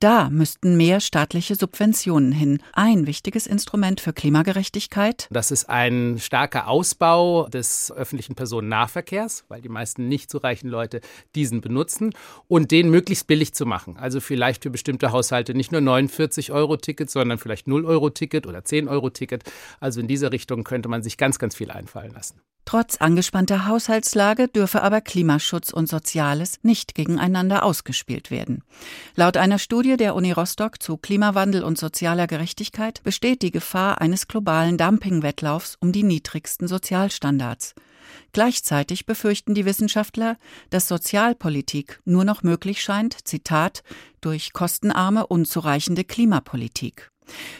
Da 0.00 0.30
müssten 0.30 0.76
mehr 0.76 1.00
staatliche 1.00 1.56
Subventionen 1.56 2.30
hin. 2.30 2.62
Ein 2.72 3.08
wichtiges 3.08 3.48
Instrument 3.48 4.00
für 4.00 4.12
Klimagerechtigkeit. 4.12 5.26
Das 5.32 5.50
ist 5.50 5.68
ein 5.68 6.18
starker 6.20 6.68
Ausbau 6.68 7.48
des 7.48 7.90
öffentlichen 7.90 8.36
Personennahverkehrs, 8.36 9.44
weil 9.48 9.60
die 9.60 9.68
meisten 9.68 10.06
nicht 10.06 10.30
so 10.30 10.38
reichen 10.38 10.68
Leute 10.68 11.00
diesen 11.34 11.60
benutzen 11.60 12.14
und 12.46 12.70
den 12.70 12.90
möglichst 12.90 13.26
billig 13.26 13.54
zu 13.54 13.66
machen. 13.66 13.96
Also 13.96 14.20
vielleicht 14.20 14.62
für 14.62 14.70
bestimmte 14.70 15.10
Haushalte 15.10 15.52
nicht 15.54 15.72
nur 15.72 15.80
49 15.80 16.52
Euro 16.52 16.76
Ticket, 16.76 17.10
sondern 17.10 17.38
vielleicht 17.38 17.66
0 17.66 17.84
Euro 17.84 18.10
Ticket 18.10 18.46
oder 18.46 18.64
10 18.64 18.86
Euro 18.86 19.10
Ticket. 19.10 19.42
Also 19.80 20.00
in 20.00 20.06
dieser 20.06 20.30
Richtung 20.30 20.62
könnte 20.62 20.88
man 20.88 21.02
sich 21.02 21.16
ganz, 21.16 21.40
ganz 21.40 21.56
viel 21.56 21.72
einfallen 21.72 22.12
lassen. 22.12 22.40
Trotz 22.68 22.98
angespannter 22.98 23.64
Haushaltslage 23.66 24.46
dürfe 24.46 24.82
aber 24.82 25.00
Klimaschutz 25.00 25.72
und 25.72 25.88
Soziales 25.88 26.58
nicht 26.60 26.94
gegeneinander 26.94 27.62
ausgespielt 27.62 28.30
werden. 28.30 28.62
Laut 29.14 29.38
einer 29.38 29.58
Studie 29.58 29.87
der 29.96 30.14
Uni 30.14 30.32
Rostock 30.32 30.82
zu 30.82 30.96
Klimawandel 30.96 31.64
und 31.64 31.78
sozialer 31.78 32.26
Gerechtigkeit 32.26 33.02
besteht 33.02 33.42
die 33.42 33.50
Gefahr 33.50 34.00
eines 34.00 34.28
globalen 34.28 34.76
Dumpingwettlaufs 34.76 35.76
um 35.80 35.92
die 35.92 36.02
niedrigsten 36.02 36.68
Sozialstandards. 36.68 37.74
Gleichzeitig 38.32 39.06
befürchten 39.06 39.54
die 39.54 39.64
Wissenschaftler, 39.64 40.36
dass 40.70 40.88
Sozialpolitik 40.88 42.00
nur 42.04 42.24
noch 42.24 42.42
möglich 42.42 42.82
scheint, 42.82 43.26
Zitat, 43.26 43.82
durch 44.20 44.52
kostenarme, 44.52 45.26
unzureichende 45.26 46.04
Klimapolitik. 46.04 47.10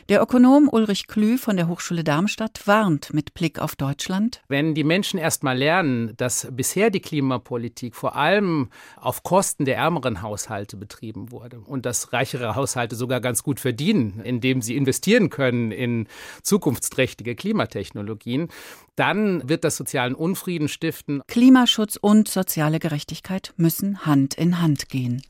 Der 0.08 0.22
Ökonom 0.22 0.68
Ulrich 0.70 1.06
Klü 1.06 1.38
von 1.38 1.56
der 1.56 1.68
Hochschule 1.68 2.04
Darmstadt 2.04 2.66
warnt 2.66 3.12
mit 3.12 3.34
Blick 3.34 3.58
auf 3.58 3.76
Deutschland. 3.76 4.42
Wenn 4.48 4.74
die 4.74 4.84
Menschen 4.84 5.18
erst 5.18 5.42
mal 5.42 5.56
lernen, 5.56 6.14
dass 6.16 6.48
bisher 6.50 6.90
die 6.90 7.00
Klimapolitik 7.00 7.94
vor 7.94 8.16
allem 8.16 8.70
auf 8.96 9.22
Kosten 9.22 9.64
der 9.64 9.76
ärmeren 9.76 10.22
Haushalte 10.22 10.76
betrieben 10.76 11.30
wurde 11.30 11.60
und 11.60 11.86
dass 11.86 12.12
reichere 12.12 12.54
Haushalte 12.54 12.96
sogar 12.96 13.20
ganz 13.20 13.42
gut 13.42 13.60
verdienen, 13.60 14.20
indem 14.24 14.62
sie 14.62 14.76
investieren 14.76 15.30
können 15.30 15.72
in 15.72 16.06
zukunftsträchtige 16.42 17.34
Klimatechnologien, 17.34 18.48
dann 18.96 19.48
wird 19.48 19.64
das 19.64 19.76
sozialen 19.76 20.14
Unfrieden 20.14 20.68
stiften. 20.68 21.22
Klimaschutz 21.26 21.96
und 21.96 22.28
soziale 22.28 22.78
Gerechtigkeit 22.78 23.52
müssen 23.56 24.04
Hand 24.04 24.34
in 24.34 24.60
Hand 24.60 24.88
gehen. 24.88 25.22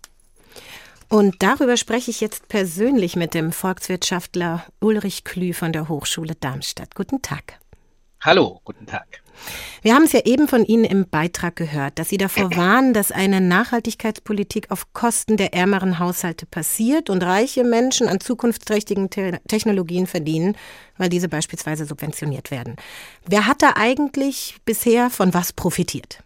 Und 1.09 1.37
darüber 1.43 1.77
spreche 1.77 2.11
ich 2.11 2.21
jetzt 2.21 2.49
persönlich 2.49 3.17
mit 3.17 3.33
dem 3.33 3.51
Volkswirtschaftler 3.53 4.67
Ulrich 4.81 5.25
Klü 5.25 5.55
von 5.55 5.73
der 5.73 5.89
Hochschule 5.89 6.35
Darmstadt. 6.35 6.95
Guten 6.95 7.23
Tag. 7.23 7.59
Hallo, 8.21 8.61
guten 8.65 8.85
Tag. 8.85 9.23
Wir 9.83 9.95
haben 9.95 10.03
es 10.03 10.13
ja 10.13 10.21
eben 10.25 10.49
von 10.49 10.65
Ihnen 10.65 10.85
im 10.85 11.09
Beitrag 11.09 11.55
gehört, 11.57 11.99
dass 11.99 12.09
Sie 12.09 12.19
davor 12.19 12.51
warnen, 12.57 12.93
dass 12.93 13.13
eine 13.13 13.41
Nachhaltigkeitspolitik 13.41 14.71
auf 14.71 14.93
Kosten 14.93 15.37
der 15.37 15.55
ärmeren 15.55 15.99
Haushalte 15.99 16.45
passiert 16.45 17.09
und 17.09 17.23
reiche 17.23 17.65
Menschen 17.65 18.09
an 18.09 18.21
zukunftsträchtigen 18.21 19.09
Te 19.09 19.41
Technologien 19.49 20.07
verdienen, 20.07 20.57
weil 20.99 21.09
diese 21.09 21.29
beispielsweise 21.29 21.87
subventioniert 21.87 22.51
werden. 22.51 22.77
Wer 23.27 23.47
hat 23.47 23.63
da 23.63 23.75
eigentlich 23.77 24.57
bisher 24.65 25.09
von 25.09 25.33
was 25.33 25.53
profitiert? 25.53 26.23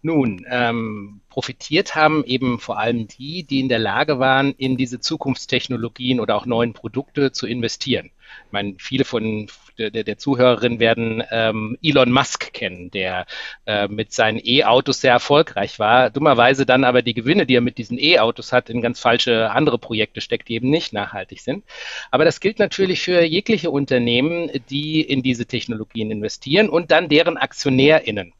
Nun, 0.00 0.46
ähm, 0.48 1.20
profitiert 1.28 1.96
haben 1.96 2.24
eben 2.24 2.60
vor 2.60 2.78
allem 2.78 3.08
die, 3.08 3.44
die 3.44 3.60
in 3.60 3.68
der 3.68 3.80
Lage 3.80 4.18
waren, 4.18 4.54
in 4.56 4.76
diese 4.76 5.00
Zukunftstechnologien 5.00 6.20
oder 6.20 6.36
auch 6.36 6.46
neuen 6.46 6.72
Produkte 6.72 7.32
zu 7.32 7.46
investieren. 7.46 8.10
Ich 8.46 8.52
meine, 8.52 8.76
viele 8.78 9.04
von 9.04 9.48
der, 9.78 10.04
der 10.04 10.18
Zuhörerinnen 10.18 10.80
werden 10.80 11.22
ähm, 11.30 11.78
Elon 11.82 12.12
Musk 12.12 12.52
kennen, 12.52 12.90
der 12.90 13.26
äh, 13.66 13.88
mit 13.88 14.12
seinen 14.12 14.40
E-Autos 14.42 15.00
sehr 15.00 15.12
erfolgreich 15.12 15.78
war, 15.78 16.10
dummerweise 16.10 16.66
dann 16.66 16.84
aber 16.84 17.02
die 17.02 17.14
Gewinne, 17.14 17.46
die 17.46 17.54
er 17.54 17.60
mit 17.60 17.78
diesen 17.78 17.98
E-Autos 17.98 18.52
hat, 18.52 18.68
in 18.70 18.82
ganz 18.82 19.00
falsche 19.00 19.50
andere 19.50 19.78
Projekte 19.78 20.20
steckt, 20.20 20.48
die 20.48 20.54
eben 20.54 20.70
nicht 20.70 20.92
nachhaltig 20.92 21.40
sind. 21.40 21.64
Aber 22.10 22.24
das 22.24 22.40
gilt 22.40 22.58
natürlich 22.58 23.00
für 23.00 23.22
jegliche 23.22 23.70
Unternehmen, 23.70 24.50
die 24.70 25.00
in 25.00 25.22
diese 25.22 25.46
Technologien 25.46 26.10
investieren 26.10 26.68
und 26.68 26.90
dann 26.90 27.08
deren 27.08 27.36
AktionärInnen, 27.36 28.32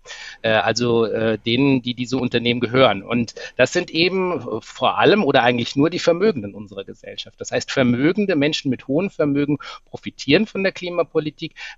äh, 0.43 0.51
also 0.51 1.05
äh, 1.05 1.39
denen, 1.39 1.83
die 1.83 1.95
diese 1.95 2.17
Unternehmen 2.19 2.61
gehören. 2.61 3.03
Und 3.03 3.35
das 3.57 3.73
sind 3.73 3.91
eben 3.91 4.61
vor 4.63 4.99
allem 4.99 5.25
oder 5.25 5.43
eigentlich 5.43 5.77
nur 5.77 5.91
die 5.91 5.99
Vermögenden 5.99 6.55
unserer 6.55 6.85
Gesellschaft. 6.85 7.41
Das 7.41 7.53
heißt, 7.53 7.71
vermögende 7.71 8.37
Menschen 8.37 8.71
mit 8.71 8.89
hohem 8.89 9.11
Vermögen 9.11 9.59
profitieren 9.87 10.47
von 10.47 10.63
der 10.63 10.73
Klimapolitik. 10.73 11.28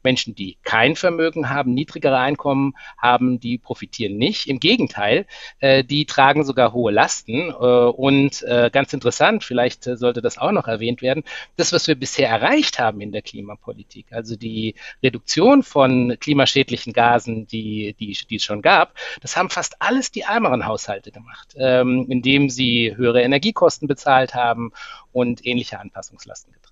Menschen, 0.03 0.35
die 0.35 0.59
kein 0.63 0.97
Vermögen 0.97 1.51
haben, 1.51 1.75
niedrigere 1.75 2.19
Einkommen 2.19 2.75
haben, 2.99 3.41
die 3.41 3.59
profitieren 3.59 4.17
nicht. 4.17 4.47
Im 4.47 4.61
Gegenteil, 4.61 5.27
äh, 5.61 5.85
die 5.85 6.07
tragen 6.07 6.45
sogar 6.45 6.73
hohe 6.73 6.93
Lasten. 6.93 7.51
Äh, 7.51 7.53
und 7.53 8.43
äh, 8.43 8.71
ganz 8.73 8.93
interessant, 8.93 9.45
vielleicht 9.45 9.85
sollte 9.85 10.23
das 10.23 10.39
auch 10.39 10.53
noch 10.53 10.69
erwähnt 10.69 11.03
werden, 11.03 11.25
das, 11.57 11.73
was 11.73 11.87
wir 11.89 11.95
bisher 11.95 12.29
erreicht 12.29 12.79
haben 12.79 13.01
in 13.01 13.13
der 13.13 13.23
Klimapolitik, 13.23 14.07
also 14.13 14.37
die 14.37 14.75
Reduktion 15.03 15.63
von 15.63 16.17
klimaschädlichen 16.21 16.93
Gasen, 16.93 17.47
die, 17.47 17.95
die, 17.99 18.17
die 18.29 18.37
es 18.37 18.45
schon 18.45 18.63
gab, 18.63 18.95
das 19.21 19.37
haben 19.37 19.51
fast 19.51 19.77
alles 19.81 20.11
die 20.11 20.23
ärmeren 20.23 20.67
Haushalte 20.67 21.11
gemacht, 21.11 21.55
ähm, 21.57 22.07
indem 22.09 22.49
sie 22.51 22.95
höhere 22.97 23.23
Energiekosten 23.23 23.89
bezahlt 23.89 24.35
haben 24.35 24.73
und 25.13 25.45
ähnliche 25.47 25.79
Anpassungslasten 25.79 26.53
getragen. 26.53 26.70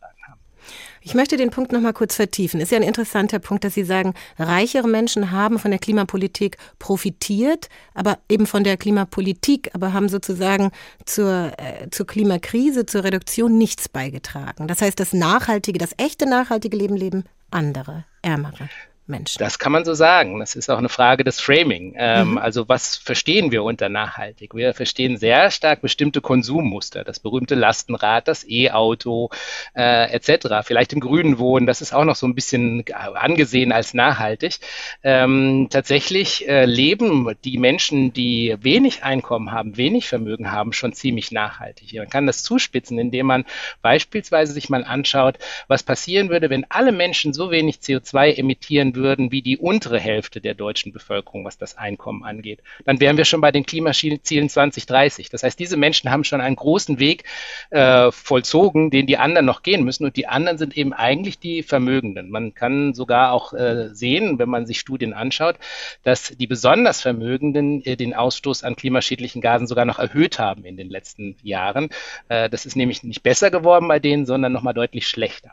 Ich 1.00 1.14
möchte 1.14 1.36
den 1.36 1.50
Punkt 1.50 1.72
noch 1.72 1.80
mal 1.80 1.92
kurz 1.92 2.16
vertiefen. 2.16 2.60
Ist 2.60 2.72
ja 2.72 2.78
ein 2.78 2.82
interessanter 2.82 3.38
Punkt, 3.38 3.64
dass 3.64 3.74
Sie 3.74 3.84
sagen, 3.84 4.14
reichere 4.38 4.88
Menschen 4.88 5.30
haben 5.30 5.58
von 5.58 5.70
der 5.70 5.80
Klimapolitik 5.80 6.56
profitiert, 6.78 7.68
aber 7.94 8.18
eben 8.28 8.46
von 8.46 8.64
der 8.64 8.76
Klimapolitik, 8.76 9.70
aber 9.74 9.92
haben 9.92 10.08
sozusagen 10.08 10.70
zur, 11.04 11.52
äh, 11.58 11.88
zur 11.90 12.06
Klimakrise, 12.06 12.86
zur 12.86 13.04
Reduktion 13.04 13.58
nichts 13.58 13.88
beigetragen. 13.88 14.68
Das 14.68 14.80
heißt, 14.82 14.98
das 14.98 15.12
nachhaltige, 15.12 15.78
das 15.78 15.90
echte 15.96 16.28
nachhaltige 16.28 16.76
Leben 16.76 16.96
leben 16.96 17.24
andere, 17.50 18.04
ärmere. 18.22 18.68
Menschen? 19.08 19.38
Das 19.38 19.58
kann 19.58 19.72
man 19.72 19.84
so 19.84 19.94
sagen. 19.94 20.38
Das 20.38 20.54
ist 20.54 20.70
auch 20.70 20.78
eine 20.78 20.88
Frage 20.88 21.24
des 21.24 21.40
Framing. 21.40 21.94
Ähm, 21.96 22.32
mhm. 22.32 22.38
Also 22.38 22.68
was 22.68 22.96
verstehen 22.96 23.50
wir 23.50 23.62
unter 23.62 23.88
nachhaltig? 23.88 24.54
Wir 24.54 24.74
verstehen 24.74 25.16
sehr 25.16 25.50
stark 25.50 25.80
bestimmte 25.80 26.20
Konsummuster, 26.20 27.04
das 27.04 27.18
berühmte 27.18 27.54
Lastenrad, 27.54 28.28
das 28.28 28.44
E-Auto 28.48 29.30
äh, 29.74 30.12
etc. 30.12 30.64
Vielleicht 30.64 30.92
im 30.92 31.00
Grünen 31.00 31.38
wohnen, 31.38 31.66
das 31.66 31.80
ist 31.80 31.94
auch 31.94 32.04
noch 32.04 32.16
so 32.16 32.26
ein 32.26 32.34
bisschen 32.34 32.84
angesehen 33.14 33.72
als 33.72 33.94
nachhaltig. 33.94 34.58
Ähm, 35.02 35.68
tatsächlich 35.70 36.46
äh, 36.48 36.66
leben 36.66 37.34
die 37.44 37.58
Menschen, 37.58 38.12
die 38.12 38.56
wenig 38.60 39.02
Einkommen 39.02 39.52
haben, 39.52 39.76
wenig 39.76 40.08
Vermögen 40.08 40.52
haben, 40.52 40.72
schon 40.72 40.92
ziemlich 40.92 41.32
nachhaltig. 41.32 41.94
Man 41.94 42.10
kann 42.10 42.26
das 42.26 42.42
zuspitzen, 42.42 42.98
indem 42.98 43.26
man 43.26 43.44
beispielsweise 43.82 44.52
sich 44.52 44.68
mal 44.68 44.84
anschaut, 44.84 45.38
was 45.66 45.82
passieren 45.82 46.28
würde, 46.28 46.50
wenn 46.50 46.66
alle 46.68 46.92
Menschen 46.92 47.32
so 47.32 47.50
wenig 47.50 47.76
CO2 47.76 48.36
emittieren 48.36 48.94
würden 48.94 48.97
wie 49.02 49.42
die 49.42 49.58
untere 49.58 49.98
Hälfte 49.98 50.40
der 50.40 50.54
deutschen 50.54 50.92
Bevölkerung, 50.92 51.44
was 51.44 51.58
das 51.58 51.76
Einkommen 51.76 52.24
angeht. 52.24 52.60
Dann 52.84 53.00
wären 53.00 53.16
wir 53.16 53.24
schon 53.24 53.40
bei 53.40 53.52
den 53.52 53.64
Klimazielen 53.64 54.48
2030. 54.48 55.30
Das 55.30 55.42
heißt, 55.42 55.58
diese 55.58 55.76
Menschen 55.76 56.10
haben 56.10 56.24
schon 56.24 56.40
einen 56.40 56.56
großen 56.56 56.98
Weg 56.98 57.24
äh, 57.70 58.10
vollzogen, 58.10 58.90
den 58.90 59.06
die 59.06 59.16
anderen 59.16 59.46
noch 59.46 59.62
gehen 59.62 59.84
müssen. 59.84 60.04
Und 60.04 60.16
die 60.16 60.26
anderen 60.26 60.58
sind 60.58 60.76
eben 60.76 60.92
eigentlich 60.92 61.38
die 61.38 61.62
Vermögenden. 61.62 62.30
Man 62.30 62.54
kann 62.54 62.94
sogar 62.94 63.32
auch 63.32 63.52
äh, 63.52 63.88
sehen, 63.92 64.38
wenn 64.38 64.48
man 64.48 64.66
sich 64.66 64.80
Studien 64.80 65.12
anschaut, 65.12 65.56
dass 66.02 66.36
die 66.36 66.46
besonders 66.46 67.00
Vermögenden 67.00 67.84
äh, 67.84 67.96
den 67.96 68.14
Ausstoß 68.14 68.64
an 68.64 68.76
klimaschädlichen 68.76 69.40
Gasen 69.40 69.66
sogar 69.66 69.84
noch 69.84 69.98
erhöht 69.98 70.38
haben 70.38 70.64
in 70.64 70.76
den 70.76 70.88
letzten 70.88 71.36
Jahren. 71.42 71.90
Äh, 72.28 72.48
das 72.50 72.66
ist 72.66 72.76
nämlich 72.76 73.02
nicht 73.02 73.22
besser 73.22 73.50
geworden 73.50 73.88
bei 73.88 73.98
denen, 73.98 74.26
sondern 74.26 74.52
nochmal 74.52 74.74
deutlich 74.74 75.06
schlechter. 75.06 75.52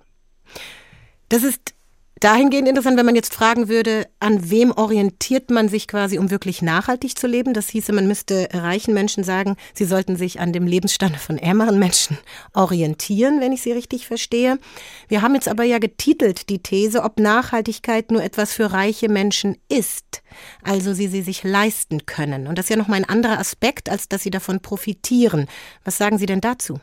Das 1.30 1.44
ist 1.44 1.74
dahingehend 2.20 2.68
interessant, 2.68 2.98
wenn 2.98 3.06
man 3.06 3.16
jetzt 3.16 3.34
fragen 3.34 3.68
würde, 3.68 4.08
an 4.20 4.50
wem 4.50 4.72
orientiert 4.72 5.50
man 5.50 5.70
sich 5.70 5.88
quasi, 5.88 6.18
um 6.18 6.32
wirklich 6.32 6.62
nachhaltig 6.62 7.18
zu 7.18 7.28
leben? 7.28 7.54
Das 7.54 7.70
hieße, 7.70 7.92
man 7.94 8.08
müsste 8.08 8.48
reichen 8.54 8.94
Menschen 8.94 9.24
sagen, 9.24 9.56
sie 9.74 9.86
sollten 9.86 10.16
sich 10.16 10.40
an 10.40 10.54
dem 10.54 10.66
Lebensstand 10.66 11.18
von 11.18 11.38
ärmeren 11.38 11.80
Menschen 11.80 12.18
orientieren, 12.54 13.42
wenn 13.42 13.52
ich 13.52 13.62
sie 13.62 13.72
richtig 13.72 14.08
verstehe. 14.08 14.60
Wir 15.08 15.22
haben 15.22 15.36
jetzt 15.36 15.48
aber 15.48 15.64
ja 15.64 15.80
getitelt 15.80 16.50
die 16.50 16.60
These, 16.60 17.04
ob 17.04 17.20
Nachhaltigkeit 17.20 18.12
nur 18.12 18.24
etwas 18.24 18.54
für 18.54 18.72
reiche 18.72 19.10
Menschen 19.10 19.58
ist, 19.70 20.24
also 20.64 20.94
sie 20.94 21.08
sie 21.08 21.22
sich 21.22 21.44
leisten 21.44 22.06
können. 22.06 22.48
Und 22.48 22.58
das 22.58 22.66
ist 22.66 22.70
ja 22.70 22.78
nochmal 22.78 23.00
ein 23.00 23.10
anderer 23.10 23.40
Aspekt, 23.40 23.90
als 23.90 24.08
dass 24.08 24.24
sie 24.24 24.32
davon 24.32 24.62
profitieren. 24.62 25.48
Was 25.84 25.98
sagen 25.98 26.18
Sie 26.18 26.26
denn 26.26 26.42
dazu? 26.42 26.80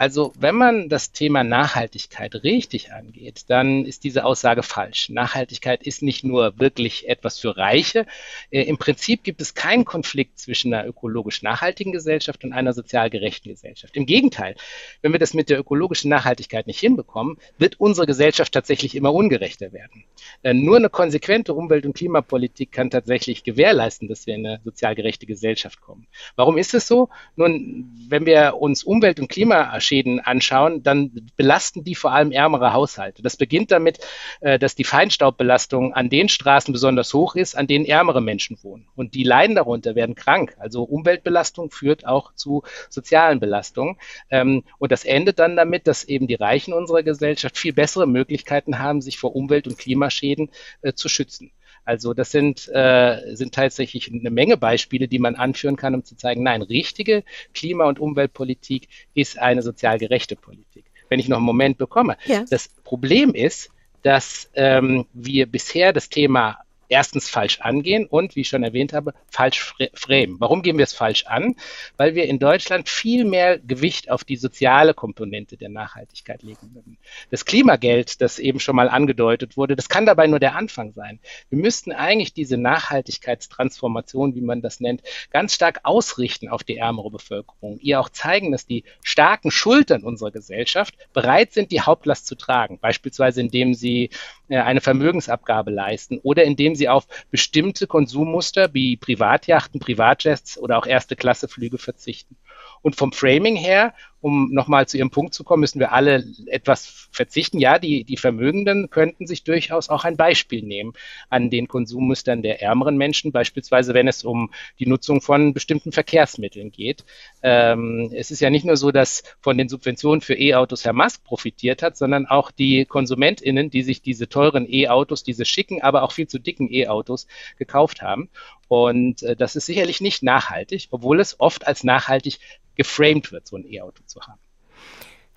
Also 0.00 0.32
wenn 0.38 0.54
man 0.54 0.88
das 0.88 1.12
Thema 1.12 1.44
Nachhaltigkeit 1.44 2.34
richtig 2.36 2.90
angeht, 2.90 3.44
dann 3.48 3.84
ist 3.84 4.02
diese 4.02 4.24
Aussage 4.24 4.62
falsch. 4.62 5.10
Nachhaltigkeit 5.10 5.82
ist 5.82 6.00
nicht 6.00 6.24
nur 6.24 6.58
wirklich 6.58 7.06
etwas 7.06 7.38
für 7.38 7.58
Reiche. 7.58 8.06
Äh, 8.50 8.62
Im 8.62 8.78
Prinzip 8.78 9.22
gibt 9.24 9.42
es 9.42 9.52
keinen 9.52 9.84
Konflikt 9.84 10.38
zwischen 10.38 10.72
einer 10.72 10.88
ökologisch 10.88 11.42
nachhaltigen 11.42 11.92
Gesellschaft 11.92 12.44
und 12.44 12.54
einer 12.54 12.72
sozial 12.72 13.10
gerechten 13.10 13.50
Gesellschaft. 13.50 13.94
Im 13.94 14.06
Gegenteil, 14.06 14.54
wenn 15.02 15.12
wir 15.12 15.18
das 15.18 15.34
mit 15.34 15.50
der 15.50 15.58
ökologischen 15.58 16.08
Nachhaltigkeit 16.08 16.66
nicht 16.66 16.80
hinbekommen, 16.80 17.36
wird 17.58 17.78
unsere 17.78 18.06
Gesellschaft 18.06 18.54
tatsächlich 18.54 18.94
immer 18.94 19.12
ungerechter 19.12 19.74
werden. 19.74 20.04
Äh, 20.42 20.54
nur 20.54 20.78
eine 20.78 20.88
konsequente 20.88 21.52
Umwelt- 21.52 21.84
und 21.84 21.94
Klimapolitik 21.94 22.72
kann 22.72 22.88
tatsächlich 22.88 23.44
gewährleisten, 23.44 24.08
dass 24.08 24.26
wir 24.26 24.34
in 24.34 24.46
eine 24.46 24.60
sozial 24.64 24.94
gerechte 24.94 25.26
Gesellschaft 25.26 25.82
kommen. 25.82 26.06
Warum 26.36 26.56
ist 26.56 26.72
es 26.72 26.88
so? 26.88 27.10
Nun, 27.36 27.92
wenn 28.08 28.24
wir 28.24 28.56
uns 28.56 28.82
Umwelt- 28.82 29.20
und 29.20 29.28
Klima 29.28 29.78
Schäden 29.90 30.20
anschauen, 30.20 30.84
dann 30.84 31.10
belasten 31.36 31.82
die 31.82 31.96
vor 31.96 32.12
allem 32.12 32.30
ärmere 32.30 32.72
Haushalte. 32.72 33.22
Das 33.22 33.36
beginnt 33.36 33.72
damit, 33.72 33.98
äh, 34.40 34.56
dass 34.56 34.76
die 34.76 34.84
Feinstaubbelastung 34.84 35.94
an 35.94 36.08
den 36.08 36.28
Straßen 36.28 36.72
besonders 36.72 37.12
hoch 37.12 37.34
ist, 37.34 37.56
an 37.56 37.66
denen 37.66 37.84
ärmere 37.84 38.20
Menschen 38.20 38.56
wohnen. 38.62 38.86
Und 38.94 39.14
die 39.14 39.24
leiden 39.24 39.56
darunter, 39.56 39.96
werden 39.96 40.14
krank. 40.14 40.56
Also 40.60 40.84
Umweltbelastung 40.84 41.72
führt 41.72 42.06
auch 42.06 42.32
zu 42.34 42.62
sozialen 42.88 43.40
Belastungen. 43.40 43.96
Ähm, 44.30 44.62
und 44.78 44.92
das 44.92 45.04
endet 45.04 45.40
dann 45.40 45.56
damit, 45.56 45.88
dass 45.88 46.04
eben 46.04 46.28
die 46.28 46.36
Reichen 46.36 46.72
unserer 46.72 47.02
Gesellschaft 47.02 47.58
viel 47.58 47.72
bessere 47.72 48.06
Möglichkeiten 48.06 48.78
haben, 48.78 49.00
sich 49.00 49.18
vor 49.18 49.34
Umwelt- 49.34 49.66
und 49.66 49.76
Klimaschäden 49.76 50.50
äh, 50.82 50.92
zu 50.92 51.08
schützen. 51.08 51.50
Also 51.84 52.14
das 52.14 52.30
sind, 52.30 52.68
äh, 52.68 53.34
sind 53.34 53.54
tatsächlich 53.54 54.10
eine 54.12 54.30
Menge 54.30 54.56
Beispiele, 54.56 55.08
die 55.08 55.18
man 55.18 55.34
anführen 55.34 55.76
kann, 55.76 55.94
um 55.94 56.04
zu 56.04 56.16
zeigen, 56.16 56.42
nein, 56.42 56.62
richtige 56.62 57.24
Klima- 57.54 57.86
und 57.86 57.98
Umweltpolitik 57.98 58.88
ist 59.14 59.38
eine 59.38 59.62
sozial 59.62 59.98
gerechte 59.98 60.36
Politik. 60.36 60.84
Wenn 61.08 61.18
ich 61.18 61.28
noch 61.28 61.38
einen 61.38 61.46
Moment 61.46 61.78
bekomme. 61.78 62.16
Ja. 62.26 62.44
Das 62.48 62.68
Problem 62.84 63.34
ist, 63.34 63.70
dass 64.02 64.48
ähm, 64.54 65.06
wir 65.12 65.46
bisher 65.46 65.92
das 65.92 66.08
Thema 66.08 66.58
erstens 66.90 67.30
falsch 67.30 67.60
angehen 67.60 68.06
und, 68.06 68.36
wie 68.36 68.40
ich 68.40 68.48
schon 68.48 68.62
erwähnt 68.62 68.92
habe, 68.92 69.14
falsch 69.30 69.74
framen. 69.94 70.36
Warum 70.38 70.62
gehen 70.62 70.76
wir 70.76 70.84
es 70.84 70.92
falsch 70.92 71.24
an? 71.26 71.56
Weil 71.96 72.14
wir 72.14 72.24
in 72.24 72.38
Deutschland 72.38 72.88
viel 72.88 73.24
mehr 73.24 73.58
Gewicht 73.58 74.10
auf 74.10 74.24
die 74.24 74.36
soziale 74.36 74.92
Komponente 74.92 75.56
der 75.56 75.68
Nachhaltigkeit 75.68 76.42
legen 76.42 76.74
würden. 76.74 76.98
Das 77.30 77.44
Klimageld, 77.44 78.20
das 78.20 78.38
eben 78.38 78.60
schon 78.60 78.76
mal 78.76 78.88
angedeutet 78.88 79.56
wurde, 79.56 79.76
das 79.76 79.88
kann 79.88 80.06
dabei 80.06 80.26
nur 80.26 80.40
der 80.40 80.56
Anfang 80.56 80.92
sein. 80.92 81.20
Wir 81.48 81.58
müssten 81.58 81.92
eigentlich 81.92 82.34
diese 82.34 82.56
Nachhaltigkeitstransformation, 82.56 84.34
wie 84.34 84.40
man 84.40 84.60
das 84.60 84.80
nennt, 84.80 85.02
ganz 85.30 85.54
stark 85.54 85.80
ausrichten 85.84 86.48
auf 86.48 86.64
die 86.64 86.76
ärmere 86.76 87.10
Bevölkerung. 87.10 87.78
Ihr 87.80 88.00
auch 88.00 88.08
zeigen, 88.08 88.52
dass 88.52 88.66
die 88.66 88.84
starken 89.02 89.50
Schultern 89.50 90.02
unserer 90.02 90.32
Gesellschaft 90.32 90.94
bereit 91.12 91.52
sind, 91.52 91.70
die 91.70 91.80
Hauptlast 91.80 92.26
zu 92.26 92.34
tragen. 92.34 92.78
Beispielsweise 92.80 93.40
indem 93.40 93.74
sie 93.74 94.10
eine 94.50 94.80
Vermögensabgabe 94.80 95.70
leisten 95.70 96.18
oder 96.22 96.44
indem 96.44 96.74
sie 96.74 96.88
auf 96.88 97.06
bestimmte 97.30 97.86
Konsummuster 97.86 98.74
wie 98.74 98.96
Privatjachten, 98.96 99.80
Privatjets 99.80 100.58
oder 100.58 100.78
auch 100.78 100.86
erste 100.86 101.16
Klasse 101.16 101.48
Flüge 101.48 101.78
verzichten. 101.78 102.36
Und 102.82 102.96
vom 102.96 103.12
Framing 103.12 103.56
her 103.56 103.92
um 104.20 104.50
nochmal 104.52 104.86
zu 104.86 104.98
Ihrem 104.98 105.10
Punkt 105.10 105.34
zu 105.34 105.44
kommen, 105.44 105.60
müssen 105.60 105.80
wir 105.80 105.92
alle 105.92 106.24
etwas 106.46 107.08
verzichten. 107.10 107.58
Ja, 107.58 107.78
die, 107.78 108.04
die 108.04 108.16
Vermögenden 108.16 108.90
könnten 108.90 109.26
sich 109.26 109.44
durchaus 109.44 109.88
auch 109.88 110.04
ein 110.04 110.16
Beispiel 110.16 110.62
nehmen 110.62 110.92
an 111.30 111.50
den 111.50 111.68
Konsummustern 111.68 112.42
der 112.42 112.62
ärmeren 112.62 112.96
Menschen, 112.96 113.32
beispielsweise 113.32 113.94
wenn 113.94 114.08
es 114.08 114.24
um 114.24 114.50
die 114.78 114.86
Nutzung 114.86 115.20
von 115.20 115.54
bestimmten 115.54 115.92
Verkehrsmitteln 115.92 116.70
geht. 116.70 117.04
Ähm, 117.42 118.10
es 118.14 118.30
ist 118.30 118.40
ja 118.40 118.50
nicht 118.50 118.64
nur 118.64 118.76
so, 118.76 118.90
dass 118.90 119.22
von 119.40 119.56
den 119.56 119.68
Subventionen 119.68 120.20
für 120.20 120.34
E-Autos 120.34 120.84
Herr 120.84 120.92
Musk 120.92 121.24
profitiert 121.24 121.82
hat, 121.82 121.96
sondern 121.96 122.26
auch 122.26 122.50
die 122.50 122.84
KonsumentInnen, 122.84 123.70
die 123.70 123.82
sich 123.82 124.02
diese 124.02 124.28
teuren 124.28 124.70
E-Autos, 124.70 125.24
diese 125.24 125.44
schicken, 125.44 125.80
aber 125.82 126.02
auch 126.02 126.12
viel 126.12 126.28
zu 126.28 126.38
dicken 126.38 126.70
E-Autos 126.70 127.26
gekauft 127.56 128.02
haben. 128.02 128.28
Und 128.70 129.24
äh, 129.24 129.34
das 129.34 129.56
ist 129.56 129.66
sicherlich 129.66 130.00
nicht 130.00 130.22
nachhaltig, 130.22 130.86
obwohl 130.92 131.18
es 131.18 131.40
oft 131.40 131.66
als 131.66 131.82
nachhaltig 131.82 132.38
geframed 132.76 133.32
wird, 133.32 133.48
so 133.48 133.56
ein 133.56 133.66
E-Auto 133.66 134.04
zu 134.06 134.20
haben. 134.20 134.38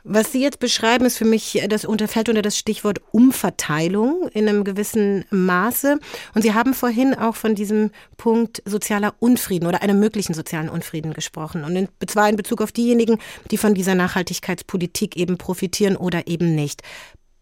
Was 0.04 0.32
Sie 0.32 0.42
jetzt 0.42 0.60
beschreiben, 0.60 1.06
ist 1.06 1.18
für 1.18 1.26
mich, 1.26 1.60
das 1.68 1.84
unterfällt 1.84 2.30
unter 2.30 2.44
das 2.44 2.60
Stichwort 2.60 3.02
Umverteilung 3.12 4.28
in 4.34 4.48
einem 4.48 4.64
gewissen 4.64 5.26
Maße. 5.32 5.98
Und 6.36 6.44
Sie 6.44 6.54
haben 6.54 6.76
vorhin 6.76 7.16
auch 7.16 7.36
von 7.36 7.56
diesem 7.56 7.90
Punkt 8.18 8.62
sozialer 8.66 9.16
Unfrieden 9.18 9.66
oder 9.66 9.82
einem 9.82 10.00
möglichen 10.00 10.36
sozialen 10.36 10.70
Unfrieden 10.70 11.14
gesprochen. 11.14 11.64
Und 11.64 11.76
in, 11.76 11.88
zwar 12.06 12.30
in 12.30 12.36
Bezug 12.36 12.62
auf 12.62 12.72
diejenigen, 12.72 13.18
die 13.50 13.58
von 13.58 13.74
dieser 13.74 13.96
Nachhaltigkeitspolitik 13.96 15.18
eben 15.18 15.40
profitieren 15.40 15.96
oder 15.96 16.28
eben 16.28 16.54
nicht. 16.54 16.84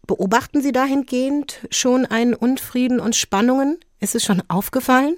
Beobachten 0.06 0.62
Sie 0.62 0.72
dahingehend 0.72 1.60
schon 1.70 2.06
einen 2.06 2.32
Unfrieden 2.32 2.98
und 2.98 3.14
Spannungen? 3.14 3.76
Ist 4.00 4.14
es 4.14 4.24
schon 4.24 4.42
aufgefallen? 4.48 5.16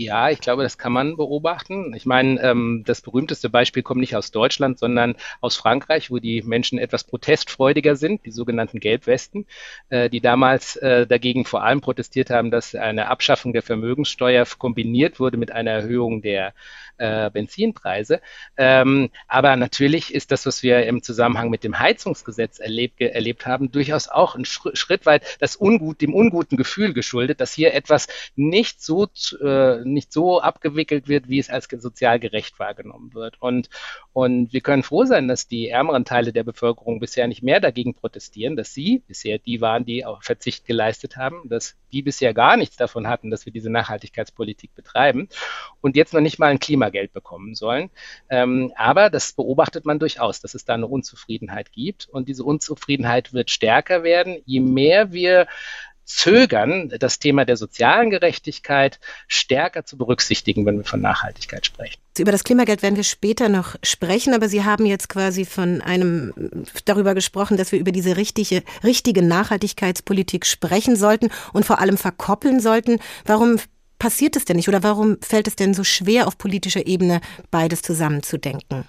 Ja, 0.00 0.30
ich 0.30 0.38
glaube, 0.40 0.62
das 0.62 0.78
kann 0.78 0.92
man 0.92 1.16
beobachten. 1.16 1.92
Ich 1.92 2.06
meine, 2.06 2.40
ähm, 2.40 2.84
das 2.86 3.00
berühmteste 3.02 3.50
Beispiel 3.50 3.82
kommt 3.82 3.98
nicht 4.00 4.14
aus 4.14 4.30
Deutschland, 4.30 4.78
sondern 4.78 5.16
aus 5.40 5.56
Frankreich, 5.56 6.08
wo 6.12 6.18
die 6.20 6.40
Menschen 6.42 6.78
etwas 6.78 7.02
protestfreudiger 7.02 7.96
sind, 7.96 8.24
die 8.24 8.30
sogenannten 8.30 8.78
Gelbwesten, 8.78 9.44
äh, 9.88 10.08
die 10.08 10.20
damals 10.20 10.76
äh, 10.76 11.04
dagegen 11.04 11.44
vor 11.44 11.64
allem 11.64 11.80
protestiert 11.80 12.30
haben, 12.30 12.52
dass 12.52 12.76
eine 12.76 13.08
Abschaffung 13.08 13.52
der 13.52 13.62
Vermögenssteuer 13.62 14.46
kombiniert 14.56 15.18
wurde 15.18 15.36
mit 15.36 15.50
einer 15.50 15.72
Erhöhung 15.72 16.22
der 16.22 16.54
äh, 16.98 17.30
Benzinpreise. 17.30 18.20
Ähm, 18.56 19.10
aber 19.26 19.56
natürlich 19.56 20.12
ist 20.14 20.30
das, 20.30 20.46
was 20.46 20.62
wir 20.62 20.86
im 20.86 21.02
Zusammenhang 21.02 21.50
mit 21.50 21.64
dem 21.64 21.78
Heizungsgesetz 21.78 22.58
erlebt, 22.58 23.00
erlebt 23.00 23.46
haben, 23.46 23.70
durchaus 23.72 24.08
auch 24.08 24.34
ein 24.34 24.44
Schritt 24.44 25.06
weit 25.06 25.38
das 25.40 25.56
Ungut, 25.56 26.00
dem 26.00 26.14
unguten 26.14 26.56
Gefühl 26.56 26.92
geschuldet, 26.92 27.40
dass 27.40 27.52
hier 27.52 27.74
etwas 27.74 28.08
nicht 28.36 28.82
so, 28.82 29.08
äh, 29.42 29.84
nicht 29.84 30.12
so 30.12 30.40
abgewickelt 30.40 31.08
wird, 31.08 31.28
wie 31.28 31.38
es 31.38 31.50
als 31.50 31.68
sozial 31.70 32.18
gerecht 32.18 32.58
wahrgenommen 32.58 33.14
wird. 33.14 33.40
Und, 33.40 33.68
und 34.12 34.52
wir 34.52 34.60
können 34.60 34.82
froh 34.82 35.04
sein, 35.04 35.28
dass 35.28 35.48
die 35.48 35.68
ärmeren 35.68 36.04
Teile 36.04 36.32
der 36.32 36.44
Bevölkerung 36.44 37.00
bisher 37.00 37.28
nicht 37.28 37.42
mehr 37.42 37.60
dagegen 37.60 37.94
protestieren, 37.94 38.56
dass 38.56 38.74
sie 38.74 39.02
bisher 39.06 39.38
die 39.38 39.60
waren, 39.60 39.84
die 39.84 40.04
auch 40.04 40.22
Verzicht 40.22 40.66
geleistet 40.66 41.16
haben, 41.16 41.48
dass 41.48 41.76
die 41.92 42.02
bisher 42.02 42.34
gar 42.34 42.56
nichts 42.56 42.76
davon 42.76 43.08
hatten, 43.08 43.30
dass 43.30 43.46
wir 43.46 43.52
diese 43.52 43.70
Nachhaltigkeitspolitik 43.70 44.74
betreiben 44.74 45.28
und 45.80 45.96
jetzt 45.96 46.12
noch 46.14 46.20
nicht 46.20 46.38
mal 46.38 46.48
ein 46.48 46.58
Klimageld 46.88 47.12
bekommen 47.12 47.54
sollen. 47.54 47.90
Ähm, 48.30 48.72
aber 48.76 49.10
das 49.10 49.32
beobachtet 49.32 49.84
man 49.84 49.98
durchaus, 49.98 50.40
dass 50.40 50.54
es 50.54 50.64
da 50.64 50.74
eine 50.74 50.86
Unzufriedenheit 50.86 51.72
gibt 51.72 52.08
und 52.08 52.28
diese 52.28 52.44
Unzufriedenheit 52.44 53.32
wird 53.32 53.50
stärker 53.50 54.02
werden, 54.02 54.38
je 54.44 54.60
mehr 54.60 55.12
wir 55.12 55.46
zögern, 56.04 56.90
das 56.98 57.18
Thema 57.18 57.44
der 57.44 57.58
sozialen 57.58 58.08
Gerechtigkeit 58.08 58.98
stärker 59.26 59.84
zu 59.84 59.98
berücksichtigen, 59.98 60.64
wenn 60.64 60.78
wir 60.78 60.84
von 60.84 61.02
Nachhaltigkeit 61.02 61.66
sprechen. 61.66 62.00
Über 62.18 62.32
das 62.32 62.44
Klimageld 62.44 62.82
werden 62.82 62.96
wir 62.96 63.04
später 63.04 63.50
noch 63.50 63.76
sprechen, 63.82 64.32
aber 64.32 64.48
Sie 64.48 64.64
haben 64.64 64.86
jetzt 64.86 65.10
quasi 65.10 65.44
von 65.44 65.82
einem 65.82 66.32
darüber 66.86 67.14
gesprochen, 67.14 67.58
dass 67.58 67.72
wir 67.72 67.78
über 67.78 67.92
diese 67.92 68.16
richtige, 68.16 68.62
richtige 68.82 69.20
Nachhaltigkeitspolitik 69.20 70.46
sprechen 70.46 70.96
sollten 70.96 71.28
und 71.52 71.66
vor 71.66 71.78
allem 71.78 71.98
verkoppeln 71.98 72.60
sollten. 72.60 73.00
Warum 73.26 73.58
passiert 73.98 74.36
es 74.36 74.44
denn 74.44 74.56
nicht 74.56 74.68
oder 74.68 74.82
warum 74.82 75.18
fällt 75.20 75.48
es 75.48 75.56
denn 75.56 75.74
so 75.74 75.84
schwer 75.84 76.26
auf 76.26 76.38
politischer 76.38 76.86
Ebene 76.86 77.20
beides 77.50 77.82
zusammenzudenken? 77.82 78.84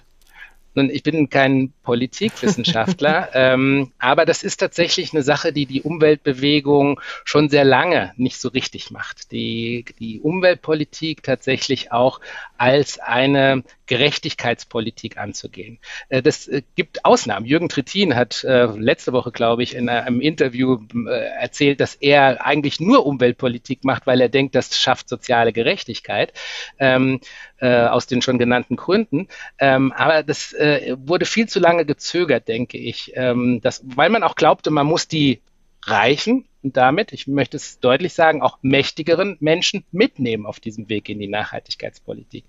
Nun, 0.74 0.88
ich 0.88 1.02
bin 1.02 1.28
kein 1.28 1.72
Politikwissenschaftler, 1.82 3.30
ähm, 3.34 3.92
aber 3.98 4.24
das 4.24 4.44
ist 4.44 4.58
tatsächlich 4.58 5.12
eine 5.12 5.22
Sache, 5.22 5.52
die 5.52 5.66
die 5.66 5.82
Umweltbewegung 5.82 7.00
schon 7.24 7.48
sehr 7.48 7.64
lange 7.64 8.12
nicht 8.16 8.40
so 8.40 8.48
richtig 8.50 8.92
macht. 8.92 9.32
Die, 9.32 9.84
die 9.98 10.20
Umweltpolitik 10.20 11.24
tatsächlich 11.24 11.90
auch 11.90 12.20
als 12.60 12.98
eine 12.98 13.64
Gerechtigkeitspolitik 13.86 15.16
anzugehen. 15.16 15.78
Äh, 16.10 16.20
das 16.20 16.46
äh, 16.46 16.60
gibt 16.76 17.06
Ausnahmen. 17.06 17.46
Jürgen 17.46 17.70
Trittin 17.70 18.14
hat 18.14 18.44
äh, 18.44 18.66
letzte 18.66 19.14
Woche, 19.14 19.32
glaube 19.32 19.62
ich, 19.62 19.74
in 19.74 19.88
einem 19.88 20.20
Interview 20.20 20.78
erzählt, 21.06 21.80
dass 21.80 21.94
er 21.94 22.44
eigentlich 22.44 22.78
nur 22.78 23.06
Umweltpolitik 23.06 23.82
macht, 23.84 24.06
weil 24.06 24.20
er 24.20 24.28
denkt, 24.28 24.54
das 24.54 24.78
schafft 24.78 25.08
soziale 25.08 25.54
Gerechtigkeit. 25.54 26.34
Ähm, 26.78 27.20
aus 27.62 28.06
den 28.06 28.22
schon 28.22 28.38
genannten 28.38 28.76
Gründen. 28.76 29.28
Ähm, 29.58 29.92
aber 29.92 30.22
das 30.22 30.54
wurde 30.54 31.26
viel 31.26 31.46
zu 31.46 31.60
lange 31.60 31.84
gezögert, 31.84 32.48
denke 32.48 32.78
ich, 32.78 33.12
ähm, 33.16 33.60
weil 33.82 34.08
man 34.08 34.22
auch 34.22 34.34
glaubte, 34.34 34.70
man 34.70 34.86
muss 34.86 35.08
die 35.08 35.42
Reichen 35.84 36.46
und 36.62 36.76
damit, 36.76 37.12
ich 37.12 37.26
möchte 37.26 37.56
es 37.56 37.80
deutlich 37.80 38.14
sagen, 38.14 38.42
auch 38.42 38.58
mächtigeren 38.62 39.36
Menschen 39.40 39.84
mitnehmen 39.92 40.46
auf 40.46 40.60
diesem 40.60 40.88
Weg 40.88 41.08
in 41.08 41.18
die 41.18 41.28
Nachhaltigkeitspolitik. 41.28 42.44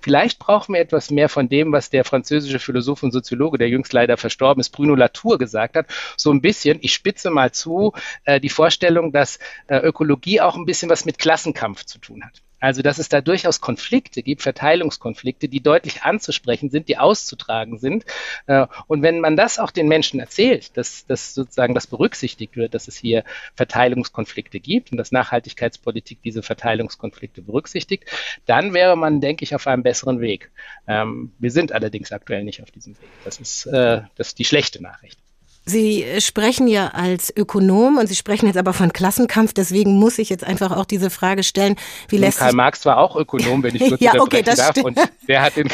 Vielleicht 0.00 0.38
brauchen 0.38 0.74
wir 0.74 0.80
etwas 0.80 1.10
mehr 1.10 1.28
von 1.28 1.48
dem, 1.48 1.72
was 1.72 1.90
der 1.90 2.04
französische 2.04 2.58
Philosoph 2.58 3.02
und 3.02 3.12
Soziologe, 3.12 3.58
der 3.58 3.68
jüngst 3.68 3.92
leider 3.92 4.16
verstorben 4.16 4.60
ist, 4.60 4.70
Bruno 4.70 4.94
Latour 4.94 5.38
gesagt 5.38 5.76
hat. 5.76 5.86
So 6.16 6.30
ein 6.32 6.40
bisschen, 6.40 6.78
ich 6.80 6.94
spitze 6.94 7.30
mal 7.30 7.52
zu, 7.52 7.92
äh, 8.24 8.40
die 8.40 8.48
Vorstellung, 8.48 9.12
dass 9.12 9.38
äh, 9.66 9.78
Ökologie 9.78 10.40
auch 10.40 10.56
ein 10.56 10.66
bisschen 10.66 10.90
was 10.90 11.04
mit 11.04 11.18
Klassenkampf 11.18 11.84
zu 11.84 11.98
tun 11.98 12.24
hat. 12.24 12.42
Also, 12.58 12.82
dass 12.82 12.98
es 12.98 13.08
da 13.08 13.20
durchaus 13.20 13.60
Konflikte 13.60 14.22
gibt, 14.22 14.42
Verteilungskonflikte, 14.42 15.48
die 15.48 15.60
deutlich 15.60 16.02
anzusprechen 16.02 16.70
sind, 16.70 16.88
die 16.88 16.98
auszutragen 16.98 17.78
sind. 17.78 18.04
Äh, 18.46 18.66
und 18.86 19.02
wenn 19.02 19.20
man 19.20 19.36
das 19.36 19.58
auch 19.58 19.70
den 19.70 19.88
Menschen 19.88 20.20
erzählt, 20.20 20.76
dass, 20.76 21.06
dass 21.06 21.34
sozusagen 21.34 21.74
das 21.74 21.86
berücksichtigt 21.86 22.56
wird, 22.56 22.74
dass 22.74 22.88
es 22.88 22.96
hier 22.96 23.24
Verteilungskonflikte 23.54 24.60
gibt 24.60 24.90
und 24.90 24.96
dass 24.98 25.12
Nachhaltigkeitspolitik 25.12 26.22
diese 26.22 26.42
Verteilungskonflikte 26.42 27.42
berücksichtigt, 27.42 28.04
dann 28.46 28.72
wäre 28.72 28.96
man, 28.96 29.20
denke 29.20 29.44
ich, 29.44 29.54
auf 29.54 29.66
einem 29.66 29.82
besseren 29.82 30.20
Weg. 30.20 30.50
Ähm, 30.86 31.32
wir 31.38 31.50
sind 31.50 31.72
allerdings 31.72 32.12
aktuell 32.12 32.44
nicht 32.44 32.62
auf 32.62 32.70
diesem 32.70 32.94
Weg. 32.94 33.08
Das 33.24 33.38
ist, 33.38 33.66
äh, 33.66 34.02
das 34.16 34.28
ist 34.28 34.38
die 34.38 34.44
schlechte 34.44 34.82
Nachricht. 34.82 35.18
Sie 35.68 36.04
sprechen 36.20 36.68
ja 36.68 36.88
als 36.88 37.36
Ökonom 37.36 37.98
und 37.98 38.06
Sie 38.06 38.14
sprechen 38.14 38.46
jetzt 38.46 38.56
aber 38.56 38.72
von 38.72 38.92
Klassenkampf, 38.92 39.52
deswegen 39.52 39.98
muss 39.98 40.16
ich 40.18 40.30
jetzt 40.30 40.44
einfach 40.44 40.70
auch 40.70 40.84
diese 40.84 41.10
Frage 41.10 41.42
stellen, 41.42 41.74
wie 42.08 42.18
lässt 42.18 42.38
Karl 42.38 42.52
Marx 42.52 42.86
war 42.86 42.98
auch 42.98 43.16
Ökonom, 43.16 43.64
wenn 43.64 43.74
ich 43.74 43.82
kurz 43.88 44.00
ja, 44.00 44.14
okay, 44.20 44.42
das 44.42 44.58
darf, 44.58 44.70
stimmt. 44.70 44.86
und 44.86 45.00
der 45.26 45.42
hat 45.42 45.56
den, 45.56 45.68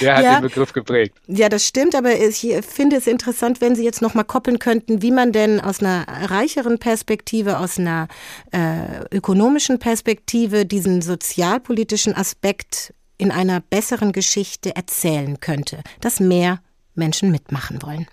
der 0.00 0.16
hat 0.16 0.24
ja, 0.24 0.40
den 0.40 0.48
Begriff 0.48 0.72
geprägt. 0.72 1.14
Ja, 1.26 1.50
das 1.50 1.66
stimmt, 1.66 1.94
aber 1.94 2.18
ich 2.18 2.46
finde 2.66 2.96
es 2.96 3.06
interessant, 3.06 3.60
wenn 3.60 3.76
Sie 3.76 3.84
jetzt 3.84 4.00
nochmal 4.00 4.24
koppeln 4.24 4.58
könnten, 4.58 5.02
wie 5.02 5.10
man 5.10 5.32
denn 5.32 5.60
aus 5.60 5.80
einer 5.80 6.06
reicheren 6.08 6.78
Perspektive, 6.78 7.58
aus 7.58 7.78
einer 7.78 8.08
äh, 8.50 9.14
ökonomischen 9.14 9.78
Perspektive 9.78 10.64
diesen 10.64 11.02
sozialpolitischen 11.02 12.16
Aspekt 12.16 12.94
in 13.18 13.30
einer 13.30 13.60
besseren 13.60 14.12
Geschichte 14.12 14.74
erzählen 14.74 15.38
könnte, 15.40 15.82
dass 16.00 16.18
mehr 16.18 16.60
Menschen 16.94 17.30
mitmachen 17.30 17.82
wollen. 17.82 18.06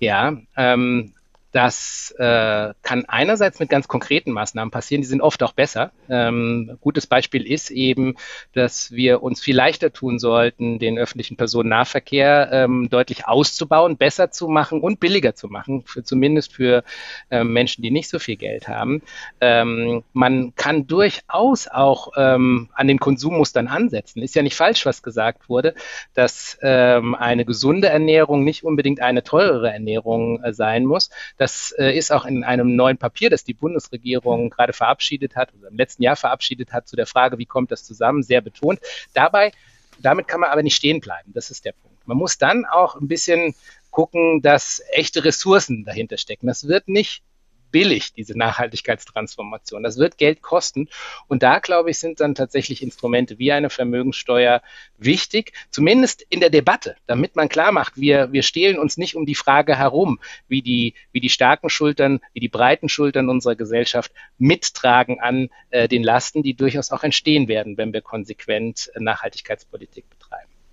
Ja, 0.00 0.36
ähm, 0.56 1.12
das 1.52 2.14
äh, 2.18 2.72
kann 2.82 3.04
einerseits 3.08 3.58
mit 3.58 3.68
ganz 3.68 3.88
konkreten 3.88 4.30
Maßnahmen 4.30 4.70
passieren, 4.70 5.02
die 5.02 5.08
sind 5.08 5.20
oft 5.20 5.42
auch 5.42 5.52
besser. 5.52 5.90
Ähm, 6.08 6.78
gutes 6.80 7.06
Beispiel 7.06 7.46
ist 7.46 7.70
eben, 7.70 8.14
dass 8.52 8.92
wir 8.92 9.22
uns 9.22 9.40
viel 9.40 9.56
leichter 9.56 9.92
tun 9.92 10.18
sollten, 10.20 10.78
den 10.78 10.98
öffentlichen 10.98 11.36
Personennahverkehr 11.36 12.50
ähm, 12.52 12.88
deutlich 12.88 13.26
auszubauen, 13.26 13.96
besser 13.96 14.30
zu 14.30 14.46
machen 14.46 14.80
und 14.80 15.00
billiger 15.00 15.34
zu 15.34 15.48
machen, 15.48 15.82
für, 15.86 16.04
zumindest 16.04 16.52
für 16.52 16.84
ähm, 17.30 17.52
Menschen, 17.52 17.82
die 17.82 17.90
nicht 17.90 18.08
so 18.08 18.20
viel 18.20 18.36
Geld 18.36 18.68
haben. 18.68 19.02
Ähm, 19.40 20.04
man 20.12 20.54
kann 20.54 20.86
durchaus 20.86 21.66
auch 21.66 22.12
ähm, 22.16 22.68
an 22.74 22.86
den 22.86 23.00
Konsummustern 23.00 23.66
ansetzen. 23.66 24.22
Ist 24.22 24.36
ja 24.36 24.42
nicht 24.42 24.56
falsch, 24.56 24.86
was 24.86 25.02
gesagt 25.02 25.48
wurde, 25.48 25.74
dass 26.14 26.58
ähm, 26.62 27.16
eine 27.16 27.44
gesunde 27.44 27.88
Ernährung 27.88 28.44
nicht 28.44 28.62
unbedingt 28.62 29.00
eine 29.00 29.24
teurere 29.24 29.72
Ernährung 29.72 30.42
äh, 30.44 30.52
sein 30.52 30.84
muss 30.84 31.10
das 31.40 31.72
äh, 31.78 31.96
ist 31.96 32.12
auch 32.12 32.26
in 32.26 32.44
einem 32.44 32.76
neuen 32.76 32.98
Papier, 32.98 33.30
das 33.30 33.44
die 33.44 33.54
Bundesregierung 33.54 34.50
gerade 34.50 34.74
verabschiedet 34.74 35.36
hat, 35.36 35.54
oder 35.54 35.68
im 35.68 35.76
letzten 35.78 36.02
Jahr 36.02 36.14
verabschiedet 36.14 36.74
hat, 36.74 36.86
zu 36.86 36.96
der 36.96 37.06
Frage, 37.06 37.38
wie 37.38 37.46
kommt 37.46 37.72
das 37.72 37.82
zusammen, 37.82 38.22
sehr 38.22 38.42
betont. 38.42 38.78
Dabei, 39.14 39.52
damit 39.98 40.28
kann 40.28 40.40
man 40.40 40.50
aber 40.50 40.62
nicht 40.62 40.76
stehen 40.76 41.00
bleiben. 41.00 41.32
Das 41.32 41.50
ist 41.50 41.64
der 41.64 41.72
Punkt. 41.72 42.06
Man 42.06 42.18
muss 42.18 42.36
dann 42.36 42.66
auch 42.66 42.94
ein 42.94 43.08
bisschen 43.08 43.54
gucken, 43.90 44.42
dass 44.42 44.82
echte 44.92 45.24
Ressourcen 45.24 45.86
dahinter 45.86 46.18
stecken. 46.18 46.46
Das 46.46 46.68
wird 46.68 46.88
nicht 46.88 47.22
billig, 47.70 48.12
diese 48.12 48.36
Nachhaltigkeitstransformation. 48.36 49.82
Das 49.82 49.98
wird 49.98 50.18
Geld 50.18 50.42
kosten. 50.42 50.88
Und 51.28 51.42
da, 51.42 51.58
glaube 51.58 51.90
ich, 51.90 51.98
sind 51.98 52.20
dann 52.20 52.34
tatsächlich 52.34 52.82
Instrumente 52.82 53.38
wie 53.38 53.52
eine 53.52 53.70
Vermögensteuer 53.70 54.62
wichtig, 54.98 55.52
zumindest 55.70 56.22
in 56.28 56.40
der 56.40 56.50
Debatte, 56.50 56.96
damit 57.06 57.36
man 57.36 57.48
klar 57.48 57.72
macht, 57.72 57.96
wir, 57.96 58.32
wir 58.32 58.42
stehlen 58.42 58.78
uns 58.78 58.96
nicht 58.96 59.16
um 59.16 59.26
die 59.26 59.34
Frage 59.34 59.76
herum, 59.76 60.20
wie 60.48 60.62
die, 60.62 60.94
wie 61.12 61.20
die 61.20 61.28
starken 61.28 61.70
Schultern, 61.70 62.20
wie 62.32 62.40
die 62.40 62.48
breiten 62.48 62.88
Schultern 62.88 63.28
unserer 63.28 63.56
Gesellschaft 63.56 64.12
mittragen 64.38 65.20
an 65.20 65.48
äh, 65.70 65.88
den 65.88 66.02
Lasten, 66.02 66.42
die 66.42 66.54
durchaus 66.54 66.90
auch 66.90 67.02
entstehen 67.02 67.48
werden, 67.48 67.76
wenn 67.76 67.92
wir 67.92 68.02
konsequent 68.02 68.90
äh, 68.94 69.00
Nachhaltigkeitspolitik 69.00 70.08
betreiben. 70.08 70.19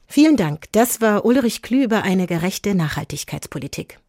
Vielen 0.08 0.38
Dank. 0.38 0.66
Das 0.72 1.02
war 1.02 1.26
Ulrich 1.26 1.62
Klü 1.62 1.84
über 1.84 2.04
eine 2.04 2.28
gerechte 2.28 2.74
Nachhaltigkeitspolitik. 2.74 4.00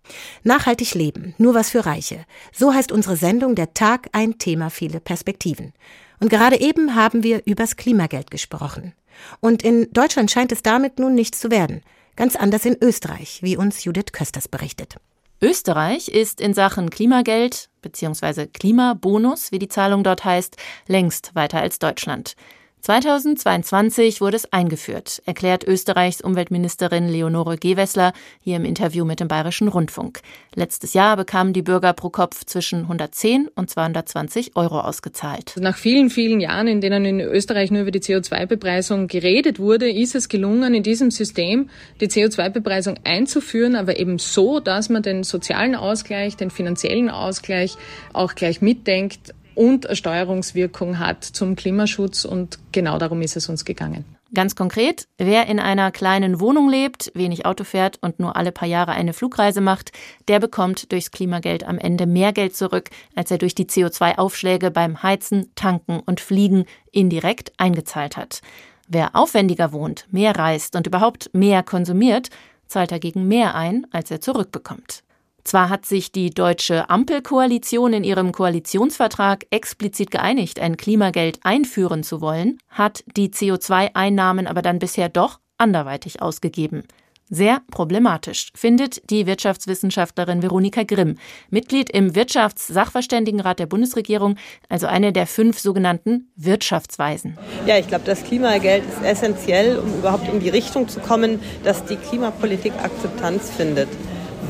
Nachhaltig 0.45 0.95
leben, 0.95 1.35
nur 1.39 1.55
was 1.55 1.71
für 1.71 1.85
Reiche. 1.85 2.25
So 2.53 2.73
heißt 2.73 2.93
unsere 2.93 3.17
Sendung 3.17 3.57
Der 3.57 3.75
Tag 3.75 4.09
ein 4.13 4.39
Thema 4.39 4.71
viele 4.71 5.01
Perspektiven. 5.01 5.73
Und 6.21 6.31
gerade 6.31 6.61
eben 6.61 6.95
haben 6.95 7.23
wir 7.25 7.43
übers 7.47 7.77
Klimageld 7.77 8.31
gesprochen. 8.31 8.95
Und 9.41 9.65
in 9.65 9.93
Deutschland 9.93 10.31
scheint 10.31 10.53
es 10.53 10.63
damit 10.63 10.99
nun 10.99 11.15
nichts 11.15 11.41
zu 11.41 11.51
werden. 11.51 11.83
Ganz 12.15 12.37
anders 12.37 12.65
in 12.65 12.77
Österreich, 12.81 13.41
wie 13.43 13.57
uns 13.57 13.85
Judith 13.85 14.13
Kösters 14.13 14.49
berichtet. 14.49 14.97
Österreich 15.41 16.09
ist 16.09 16.41
in 16.41 16.55
Sachen 16.55 16.91
Klimageld 16.91 17.71
bzw. 17.83 18.47
Klimabonus, 18.47 19.53
wie 19.53 19.61
die 19.61 19.69
Zahlung 19.69 20.03
dort 20.03 20.25
heißt, 20.25 20.57
längst 20.89 21.35
weiter 21.35 21.61
als 21.61 21.79
Deutschland. 21.79 22.35
2022 22.81 24.21
wurde 24.21 24.37
es 24.37 24.53
eingeführt, 24.53 25.21
erklärt 25.27 25.64
Österreichs 25.64 26.21
Umweltministerin 26.21 27.09
Leonore 27.09 27.57
Gewessler 27.59 28.12
hier 28.41 28.57
im 28.57 28.64
Interview 28.64 29.05
mit 29.05 29.21
dem 29.21 29.29
Bayerischen 29.29 29.69
Rundfunk. 29.69 30.21
Letztes 30.55 30.95
Jahr 30.95 31.17
bekamen 31.17 31.53
die 31.53 31.62
Bürger 31.62 31.93
pro 31.93 32.09
Kopf 32.09 32.45
zwischen 32.45 32.83
110 32.83 33.49
und 33.55 33.69
220 33.69 34.57
Euro 34.57 34.81
ausgezahlt. 34.81 35.55
Nach 35.59 35.77
vielen, 35.77 36.09
vielen 36.09 36.41
Jahren, 36.41 36.69
in 36.69 36.81
denen 36.81 37.05
in 37.05 37.21
Österreich 37.21 37.71
nur 37.71 37.83
über 37.83 37.91
die 37.91 38.01
CO2-Bepreisung 38.01 39.09
geredet 39.09 39.59
wurde, 39.59 39.91
ist 39.91 40.14
es 40.14 40.29
gelungen, 40.29 40.75
in 40.75 40.83
diesem 40.83 41.11
System 41.11 41.71
die 42.01 42.09
CO2-Bepreisung 42.09 42.99
einzuführen, 43.05 43.77
aber 43.77 43.99
eben 43.99 44.19
so, 44.19 44.61
dass 44.61 44.88
man 44.88 45.03
den 45.03 45.25
sozialen 45.25 45.75
Ausgleich, 45.75 46.37
den 46.37 46.51
finanziellen 46.51 47.11
Ausgleich 47.11 47.77
auch 48.12 48.35
gleich 48.35 48.62
mitdenkt 48.62 49.35
und 49.59 49.87
eine 49.87 49.97
Steuerungswirkung 49.97 51.01
hat 51.01 51.25
zum 51.25 51.57
Klimaschutz. 51.57 52.25
Und 52.25 52.61
genau 52.71 52.97
darum 52.99 53.23
ist 53.23 53.37
es 53.37 53.49
uns 53.49 53.64
gegangen. 53.64 54.05
Ganz 54.33 54.55
konkret, 54.55 55.09
wer 55.16 55.49
in 55.49 55.59
einer 55.59 55.90
kleinen 55.90 56.38
Wohnung 56.38 56.68
lebt, 56.71 57.11
wenig 57.14 57.44
Auto 57.44 57.64
fährt 57.64 57.99
und 58.01 58.21
nur 58.21 58.37
alle 58.37 58.53
paar 58.53 58.68
Jahre 58.68 58.92
eine 58.92 59.14
Flugreise 59.14 59.61
macht, 59.61 59.90
der 60.29 60.38
bekommt 60.38 60.92
durchs 60.92 61.11
Klimageld 61.11 61.64
am 61.64 61.79
Ende 61.79 62.07
mehr 62.07 62.33
Geld 62.33 62.55
zurück, 62.55 62.90
als 63.16 63.33
er 63.33 63.38
durch 63.38 63.57
die 63.57 63.64
CO2-Aufschläge 63.64 64.71
beim 64.71 65.03
Heizen, 65.03 65.51
Tanken 65.57 65.99
und 66.07 66.21
Fliegen 66.21 66.64
indirekt 66.92 67.53
eingezahlt 67.57 68.16
hat. 68.16 68.42
Wer 68.87 69.16
aufwendiger 69.16 69.73
wohnt, 69.73 70.07
mehr 70.12 70.37
reist 70.37 70.77
und 70.77 70.87
überhaupt 70.87 71.31
mehr 71.33 71.64
konsumiert, 71.64 72.29
zahlt 72.68 72.92
dagegen 72.92 73.27
mehr 73.27 73.57
ein, 73.57 73.87
als 73.90 74.11
er 74.12 74.21
zurückbekommt. 74.21 75.03
Zwar 75.44 75.68
hat 75.70 75.87
sich 75.87 76.12
die 76.12 76.31
deutsche 76.31 76.90
Ampelkoalition 76.90 77.92
in 77.92 78.05
ihrem 78.05 78.33
Koalitionsvertrag 78.33 79.46
explizit 79.51 80.11
geeinigt, 80.11 80.61
ein 80.61 80.77
Klimageld 80.77 81.40
einführen 81.42 82.03
zu 82.03 82.20
wollen, 82.20 82.59
hat 82.68 83.03
die 83.16 83.31
CO2-Einnahmen 83.31 84.46
aber 84.46 84.62
dann 84.62 84.79
bisher 84.79 85.09
doch 85.09 85.40
anderweitig 85.57 86.20
ausgegeben. 86.20 86.85
Sehr 87.31 87.61
problematisch, 87.70 88.48
findet 88.55 89.11
die 89.11 89.27
Wirtschaftswissenschaftlerin 89.27 90.42
Veronika 90.42 90.83
Grimm, 90.83 91.16
Mitglied 91.51 91.90
im 91.90 92.14
Wirtschaftssachverständigenrat 92.14 93.59
der 93.59 93.66
Bundesregierung, 93.66 94.37
also 94.70 94.87
eine 94.87 95.12
der 95.12 95.27
fünf 95.27 95.59
sogenannten 95.59 96.31
Wirtschaftsweisen. 96.37 97.37
Ja, 97.66 97.77
ich 97.77 97.87
glaube, 97.87 98.05
das 98.07 98.24
Klimageld 98.24 98.83
ist 98.87 99.03
essentiell, 99.03 99.79
um 99.79 99.92
überhaupt 99.98 100.27
in 100.33 100.40
die 100.40 100.48
Richtung 100.48 100.88
zu 100.88 101.01
kommen, 101.01 101.40
dass 101.64 101.85
die 101.85 101.96
Klimapolitik 101.96 102.72
Akzeptanz 102.83 103.51
findet 103.51 103.88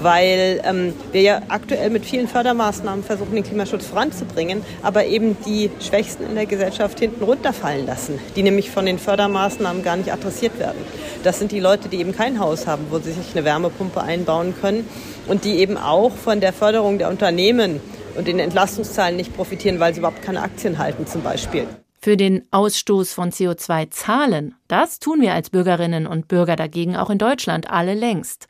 weil 0.03 0.61
ähm, 0.65 0.95
wir 1.13 1.23
ja 1.23 1.43
aktuell 1.49 1.91
mit 1.91 2.05
vielen 2.05 2.29
Fördermaßnahmen 2.29 3.05
versuchen, 3.05 3.35
den 3.35 3.45
Klimaschutz 3.45 3.87
voranzubringen, 3.87 4.63
aber 4.83 5.07
eben 5.07 5.37
die 5.47 5.71
Schwächsten 5.81 6.25
in 6.25 6.35
der 6.35 6.47
Gesellschaft 6.47 6.99
hinten 6.99 7.25
runterfallen 7.25 7.87
lassen, 7.87 8.19
die 8.37 8.43
nämlich 8.43 8.71
von 8.71 8.87
den 8.87 8.99
Fördermaßnahmen 8.99 9.83
gar 9.83 9.97
nicht 9.97 10.13
adressiert 10.13 10.59
werden. 10.59 10.79
Das 11.25 11.39
sind 11.39 11.53
die 11.53 11.61
Leute, 11.61 11.89
die 11.89 11.99
eben 11.99 12.15
kein 12.15 12.39
Haus 12.39 12.67
haben, 12.67 12.87
wo 12.91 12.99
sie 12.99 13.13
sich 13.13 13.33
eine 13.35 13.45
Wärmepumpe 13.45 14.01
einbauen 14.01 14.55
können 14.61 14.89
und 15.27 15.45
die 15.45 15.57
eben 15.57 15.77
auch 15.77 16.13
von 16.13 16.41
der 16.41 16.53
Förderung 16.53 16.99
der 16.99 17.09
Unternehmen 17.09 17.81
und 18.17 18.27
den 18.27 18.39
Entlastungszahlen 18.39 19.17
nicht 19.17 19.35
profitieren, 19.35 19.81
weil 19.81 19.95
sie 19.95 20.01
überhaupt 20.01 20.23
keine 20.23 20.43
Aktien 20.43 20.79
halten 20.79 21.07
zum 21.07 21.23
Beispiel. 21.23 21.67
Für 22.01 22.17
den 22.17 22.47
Ausstoß 22.53 23.13
von 23.13 23.33
CO2 23.33 23.91
zahlen, 23.91 24.55
das 24.69 25.01
tun 25.01 25.21
wir 25.21 25.35
als 25.35 25.51
Bürgerinnen 25.51 26.07
und 26.07 26.29
Bürger 26.29 26.55
dagegen 26.55 26.97
auch 26.97 27.11
in 27.11 27.19
Deutschland 27.19 27.71
alle 27.71 27.95
längst. 27.95 28.47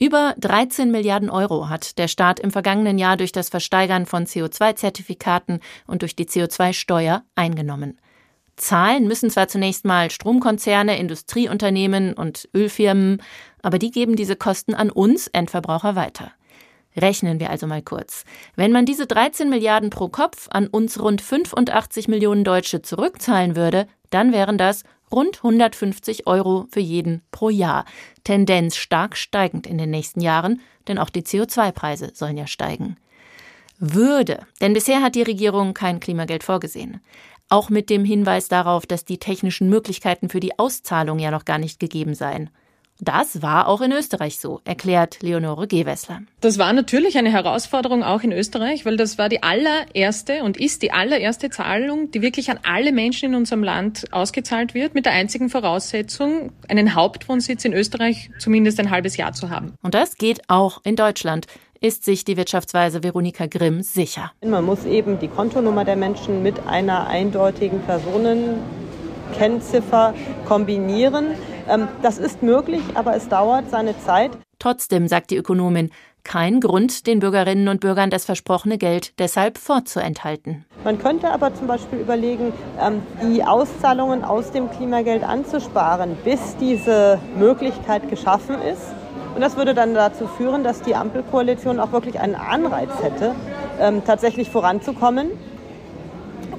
Über 0.00 0.34
13 0.38 0.90
Milliarden 0.90 1.28
Euro 1.28 1.68
hat 1.68 1.98
der 1.98 2.08
Staat 2.08 2.40
im 2.40 2.50
vergangenen 2.50 2.96
Jahr 2.96 3.18
durch 3.18 3.32
das 3.32 3.50
Versteigern 3.50 4.06
von 4.06 4.24
CO2-Zertifikaten 4.24 5.60
und 5.86 6.00
durch 6.00 6.16
die 6.16 6.24
CO2-Steuer 6.24 7.22
eingenommen. 7.34 8.00
Zahlen 8.56 9.06
müssen 9.06 9.28
zwar 9.28 9.48
zunächst 9.48 9.84
mal 9.84 10.10
Stromkonzerne, 10.10 10.98
Industrieunternehmen 10.98 12.14
und 12.14 12.48
Ölfirmen, 12.54 13.22
aber 13.60 13.78
die 13.78 13.90
geben 13.90 14.16
diese 14.16 14.36
Kosten 14.36 14.72
an 14.72 14.88
uns 14.88 15.26
Endverbraucher 15.26 15.96
weiter. 15.96 16.32
Rechnen 16.96 17.38
wir 17.38 17.50
also 17.50 17.66
mal 17.66 17.82
kurz. 17.82 18.24
Wenn 18.56 18.72
man 18.72 18.86
diese 18.86 19.06
13 19.06 19.50
Milliarden 19.50 19.90
pro 19.90 20.08
Kopf 20.08 20.48
an 20.50 20.66
uns 20.66 20.98
rund 20.98 21.20
85 21.20 22.08
Millionen 22.08 22.44
Deutsche 22.44 22.80
zurückzahlen 22.80 23.54
würde, 23.54 23.86
dann 24.08 24.32
wären 24.32 24.56
das 24.56 24.82
rund 25.12 25.38
150 25.38 26.26
Euro 26.26 26.66
für 26.70 26.80
jeden 26.80 27.22
pro 27.30 27.50
Jahr. 27.50 27.84
Tendenz 28.24 28.76
stark 28.76 29.16
steigend 29.16 29.66
in 29.66 29.78
den 29.78 29.90
nächsten 29.90 30.20
Jahren, 30.20 30.60
denn 30.88 30.98
auch 30.98 31.10
die 31.10 31.22
CO2-Preise 31.22 32.12
sollen 32.14 32.36
ja 32.36 32.46
steigen. 32.46 32.96
Würde, 33.78 34.46
denn 34.60 34.74
bisher 34.74 35.02
hat 35.02 35.14
die 35.14 35.22
Regierung 35.22 35.72
kein 35.72 36.00
Klimageld 36.00 36.44
vorgesehen. 36.44 37.00
Auch 37.48 37.70
mit 37.70 37.90
dem 37.90 38.04
Hinweis 38.04 38.48
darauf, 38.48 38.86
dass 38.86 39.04
die 39.04 39.18
technischen 39.18 39.68
Möglichkeiten 39.68 40.28
für 40.28 40.40
die 40.40 40.58
Auszahlung 40.58 41.18
ja 41.18 41.30
noch 41.30 41.44
gar 41.44 41.58
nicht 41.58 41.80
gegeben 41.80 42.14
seien. 42.14 42.50
Das 43.00 43.42
war 43.42 43.68
auch 43.68 43.80
in 43.80 43.92
Österreich 43.92 44.38
so, 44.38 44.60
erklärt 44.64 45.18
Leonore 45.22 45.66
Gewessler. 45.66 46.20
Das 46.40 46.58
war 46.58 46.72
natürlich 46.72 47.16
eine 47.18 47.32
Herausforderung 47.32 48.02
auch 48.02 48.22
in 48.22 48.32
Österreich, 48.32 48.84
weil 48.84 48.96
das 48.96 49.18
war 49.18 49.28
die 49.28 49.42
allererste 49.42 50.42
und 50.42 50.58
ist 50.58 50.82
die 50.82 50.92
allererste 50.92 51.50
Zahlung, 51.50 52.10
die 52.10 52.22
wirklich 52.22 52.50
an 52.50 52.60
alle 52.62 52.92
Menschen 52.92 53.30
in 53.30 53.34
unserem 53.34 53.64
Land 53.64 54.04
ausgezahlt 54.12 54.74
wird, 54.74 54.94
mit 54.94 55.06
der 55.06 55.12
einzigen 55.12 55.48
Voraussetzung, 55.48 56.52
einen 56.68 56.94
Hauptwohnsitz 56.94 57.64
in 57.64 57.72
Österreich 57.72 58.30
zumindest 58.38 58.78
ein 58.80 58.90
halbes 58.90 59.16
Jahr 59.16 59.32
zu 59.32 59.50
haben. 59.50 59.74
Und 59.82 59.94
das 59.94 60.16
geht 60.16 60.42
auch 60.48 60.80
in 60.84 60.96
Deutschland 60.96 61.46
ist 61.80 62.04
sich 62.04 62.24
die 62.24 62.36
Wirtschaftsweise 62.36 63.02
Veronika 63.02 63.46
Grimm 63.46 63.82
sicher. 63.82 64.32
Man 64.44 64.64
muss 64.64 64.84
eben 64.84 65.18
die 65.18 65.28
Kontonummer 65.28 65.84
der 65.84 65.96
Menschen 65.96 66.42
mit 66.42 66.66
einer 66.66 67.06
eindeutigen 67.06 67.82
Personenkennziffer 69.30 70.14
kombinieren. 70.46 71.34
Ähm, 71.68 71.88
das 72.02 72.18
ist 72.18 72.42
möglich, 72.42 72.82
aber 72.94 73.14
es 73.16 73.28
dauert 73.28 73.70
seine 73.70 73.98
Zeit. 74.00 74.32
Trotzdem, 74.58 75.08
sagt 75.08 75.30
die 75.30 75.36
Ökonomin, 75.36 75.90
kein 76.22 76.60
Grund, 76.60 77.06
den 77.06 77.20
Bürgerinnen 77.20 77.68
und 77.68 77.80
Bürgern 77.80 78.10
das 78.10 78.26
versprochene 78.26 78.76
Geld 78.76 79.18
deshalb 79.18 79.56
vorzuenthalten. 79.56 80.66
Man 80.84 80.98
könnte 80.98 81.30
aber 81.30 81.54
zum 81.54 81.66
Beispiel 81.66 81.98
überlegen, 81.98 82.52
ähm, 82.78 83.02
die 83.22 83.42
Auszahlungen 83.42 84.22
aus 84.22 84.50
dem 84.50 84.70
Klimageld 84.70 85.24
anzusparen, 85.24 86.16
bis 86.22 86.56
diese 86.60 87.18
Möglichkeit 87.38 88.10
geschaffen 88.10 88.56
ist. 88.60 88.82
Und 89.34 89.40
das 89.40 89.56
würde 89.56 89.74
dann 89.74 89.94
dazu 89.94 90.26
führen, 90.26 90.62
dass 90.62 90.82
die 90.82 90.94
Ampelkoalition 90.94 91.80
auch 91.80 91.92
wirklich 91.92 92.20
einen 92.20 92.34
Anreiz 92.34 92.90
hätte, 93.00 93.34
ähm, 93.80 94.02
tatsächlich 94.04 94.50
voranzukommen 94.50 95.30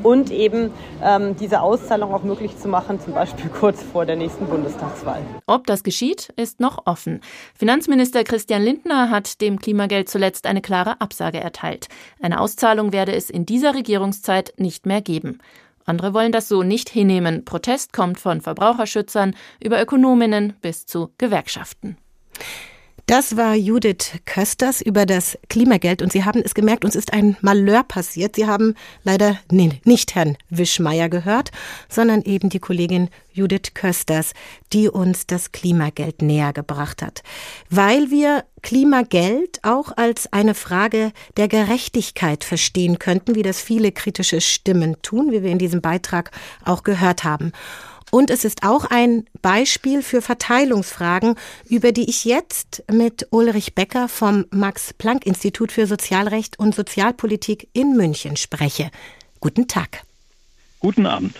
und 0.03 0.31
eben 0.31 0.71
ähm, 1.03 1.35
diese 1.37 1.61
Auszahlung 1.61 2.13
auch 2.13 2.23
möglich 2.23 2.57
zu 2.57 2.67
machen, 2.67 2.99
zum 2.99 3.13
Beispiel 3.13 3.49
kurz 3.59 3.81
vor 3.83 4.05
der 4.05 4.15
nächsten 4.15 4.45
Bundestagswahl. 4.45 5.21
Ob 5.45 5.67
das 5.67 5.83
geschieht, 5.83 6.33
ist 6.35 6.59
noch 6.59 6.85
offen. 6.85 7.21
Finanzminister 7.55 8.23
Christian 8.23 8.63
Lindner 8.63 9.09
hat 9.09 9.41
dem 9.41 9.59
Klimageld 9.59 10.09
zuletzt 10.09 10.45
eine 10.45 10.61
klare 10.61 10.99
Absage 11.01 11.39
erteilt. 11.39 11.87
Eine 12.21 12.39
Auszahlung 12.39 12.93
werde 12.93 13.13
es 13.13 13.29
in 13.29 13.45
dieser 13.45 13.75
Regierungszeit 13.75 14.53
nicht 14.57 14.85
mehr 14.85 15.01
geben. 15.01 15.39
Andere 15.85 16.13
wollen 16.13 16.31
das 16.31 16.47
so 16.47 16.63
nicht 16.63 16.89
hinnehmen. 16.89 17.43
Protest 17.45 17.91
kommt 17.93 18.19
von 18.19 18.41
Verbraucherschützern 18.41 19.35
über 19.61 19.81
Ökonominnen 19.81 20.53
bis 20.61 20.85
zu 20.85 21.09
Gewerkschaften. 21.17 21.97
Das 23.05 23.35
war 23.35 23.55
Judith 23.55 24.11
Kösters 24.25 24.81
über 24.81 25.05
das 25.05 25.37
Klimageld 25.49 26.01
und 26.01 26.11
Sie 26.11 26.23
haben 26.23 26.41
es 26.43 26.53
gemerkt, 26.53 26.85
uns 26.85 26.95
ist 26.95 27.13
ein 27.13 27.35
Malheur 27.41 27.83
passiert. 27.83 28.35
Sie 28.35 28.47
haben 28.47 28.75
leider 29.03 29.37
nicht 29.49 30.15
Herrn 30.15 30.37
Wischmeier 30.49 31.09
gehört, 31.09 31.51
sondern 31.89 32.21
eben 32.21 32.49
die 32.49 32.59
Kollegin 32.59 33.09
Judith 33.33 33.73
Kösters, 33.73 34.33
die 34.73 34.89
uns 34.89 35.25
das 35.27 35.51
Klimageld 35.51 36.21
näher 36.21 36.53
gebracht 36.53 37.01
hat. 37.01 37.23
Weil 37.69 38.11
wir 38.11 38.45
Klimageld 38.61 39.59
auch 39.63 39.95
als 39.97 40.31
eine 40.31 40.53
Frage 40.53 41.11
der 41.37 41.47
Gerechtigkeit 41.47 42.43
verstehen 42.43 42.99
könnten, 42.99 43.35
wie 43.35 43.43
das 43.43 43.61
viele 43.61 43.91
kritische 43.91 44.41
Stimmen 44.41 45.01
tun, 45.01 45.31
wie 45.31 45.43
wir 45.43 45.51
in 45.51 45.59
diesem 45.59 45.81
Beitrag 45.81 46.31
auch 46.65 46.83
gehört 46.83 47.23
haben. 47.23 47.51
Und 48.11 48.29
es 48.29 48.45
ist 48.45 48.63
auch 48.63 48.85
ein 48.85 49.25
Beispiel 49.41 50.03
für 50.03 50.21
Verteilungsfragen, 50.21 51.35
über 51.67 51.93
die 51.93 52.09
ich 52.09 52.25
jetzt 52.25 52.83
mit 52.91 53.25
Ulrich 53.31 53.73
Becker 53.73 54.07
vom 54.09 54.45
Max-Planck-Institut 54.51 55.71
für 55.71 55.87
Sozialrecht 55.87 56.59
und 56.59 56.75
Sozialpolitik 56.75 57.69
in 57.73 57.95
München 57.95 58.35
spreche. 58.35 58.91
Guten 59.39 59.67
Tag. 59.67 60.03
Guten 60.81 61.05
Abend. 61.05 61.35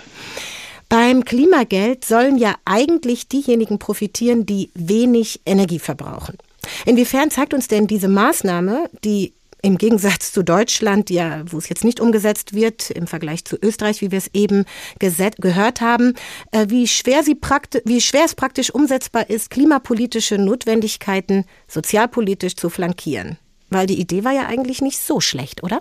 Beim 0.88 1.26
Klimageld 1.26 2.06
sollen 2.06 2.38
ja 2.38 2.56
eigentlich 2.66 3.28
diejenigen 3.28 3.78
profitieren, 3.78 4.46
die 4.46 4.72
wenig 4.74 5.42
Energie 5.46 5.80
verbrauchen. 5.80 6.38
Inwiefern 6.86 7.32
zeigt 7.32 7.54
uns 7.54 7.68
denn 7.68 7.88
diese 7.88 8.08
Maßnahme, 8.08 8.90
die 9.04 9.34
im 9.62 9.78
Gegensatz 9.78 10.32
zu 10.32 10.44
Deutschland, 10.44 11.10
ja, 11.10 11.44
wo 11.46 11.58
es 11.58 11.70
jetzt 11.70 11.84
nicht 11.84 12.00
umgesetzt 12.00 12.54
wird, 12.54 12.90
im 12.92 13.08
Vergleich 13.08 13.46
zu 13.46 13.58
Österreich, 13.62 14.02
wie 14.02 14.12
wir 14.12 14.18
es 14.18 14.30
eben 14.34 14.66
gehört 15.00 15.82
haben, 15.82 16.16
äh, 16.52 16.68
wie 16.70 16.88
schwer, 16.88 17.24
sie 17.24 17.38
wie 17.86 18.02
schwer 18.02 18.26
es 18.26 18.36
praktisch 18.36 18.72
umsetzbar 18.72 19.30
ist, 19.30 19.50
klimapolitische 19.50 20.38
Notwendigkeiten 20.38 21.46
sozialpolitisch 21.68 22.56
zu 22.56 22.70
flankieren. 22.70 23.38
Weil 23.70 23.88
die 23.88 24.00
Idee 24.00 24.24
war 24.24 24.34
ja 24.34 24.48
eigentlich 24.48 24.82
nicht 24.82 25.00
so 25.00 25.20
schlecht, 25.20 25.64
oder? 25.64 25.80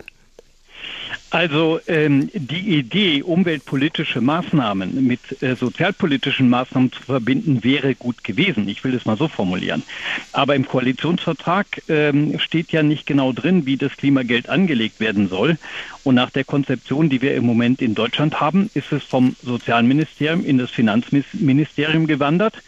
Also 1.30 1.78
ähm, 1.86 2.28
die 2.34 2.76
Idee, 2.76 3.22
umweltpolitische 3.22 4.20
Maßnahmen 4.20 5.06
mit 5.06 5.40
äh, 5.42 5.54
sozialpolitischen 5.54 6.48
Maßnahmen 6.48 6.90
zu 6.90 7.02
verbinden, 7.02 7.62
wäre 7.62 7.94
gut 7.94 8.24
gewesen. 8.24 8.68
Ich 8.68 8.82
will 8.82 8.94
es 8.94 9.04
mal 9.04 9.16
so 9.16 9.28
formulieren. 9.28 9.84
Aber 10.32 10.56
im 10.56 10.66
Koalitionsvertrag 10.66 11.82
ähm, 11.88 12.40
steht 12.40 12.72
ja 12.72 12.82
nicht 12.82 13.06
genau 13.06 13.32
drin, 13.32 13.64
wie 13.64 13.76
das 13.76 13.96
Klimageld 13.96 14.48
angelegt 14.48 14.98
werden 14.98 15.28
soll. 15.28 15.56
Und 16.02 16.16
nach 16.16 16.30
der 16.30 16.42
Konzeption, 16.42 17.08
die 17.08 17.22
wir 17.22 17.36
im 17.36 17.46
Moment 17.46 17.80
in 17.80 17.94
Deutschland 17.94 18.40
haben, 18.40 18.68
ist 18.74 18.90
es 18.90 19.04
vom 19.04 19.36
Sozialministerium 19.40 20.44
in 20.44 20.58
das 20.58 20.70
Finanzministerium 20.70 22.08
gewandert 22.08 22.60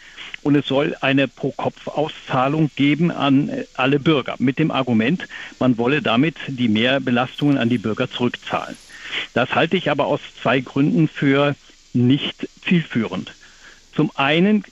und 0.43 0.55
es 0.55 0.67
soll 0.67 0.95
eine 1.01 1.27
Pro-Kopf-Auszahlung 1.27 2.69
geben 2.75 3.11
an 3.11 3.49
äh, 3.49 3.65
alle 3.75 3.99
Bürger 3.99 4.35
mit 4.39 4.59
dem 4.59 4.71
Argument, 4.71 5.27
man 5.59 5.77
wolle 5.77 6.01
damit 6.01 6.35
die 6.47 6.67
Mehrbelastungen 6.67 7.57
an 7.57 7.69
die 7.69 7.77
Bürger 7.77 8.09
zurückzahlen. 8.09 8.77
Das 9.33 9.55
halte 9.55 9.77
ich 9.77 9.89
aber 9.89 10.07
aus 10.07 10.19
zwei 10.41 10.59
Gründen 10.59 11.07
für 11.07 11.55
nicht 11.93 12.47
zielführend. 12.67 13.33
Zum 13.95 14.11
einen 14.15 14.63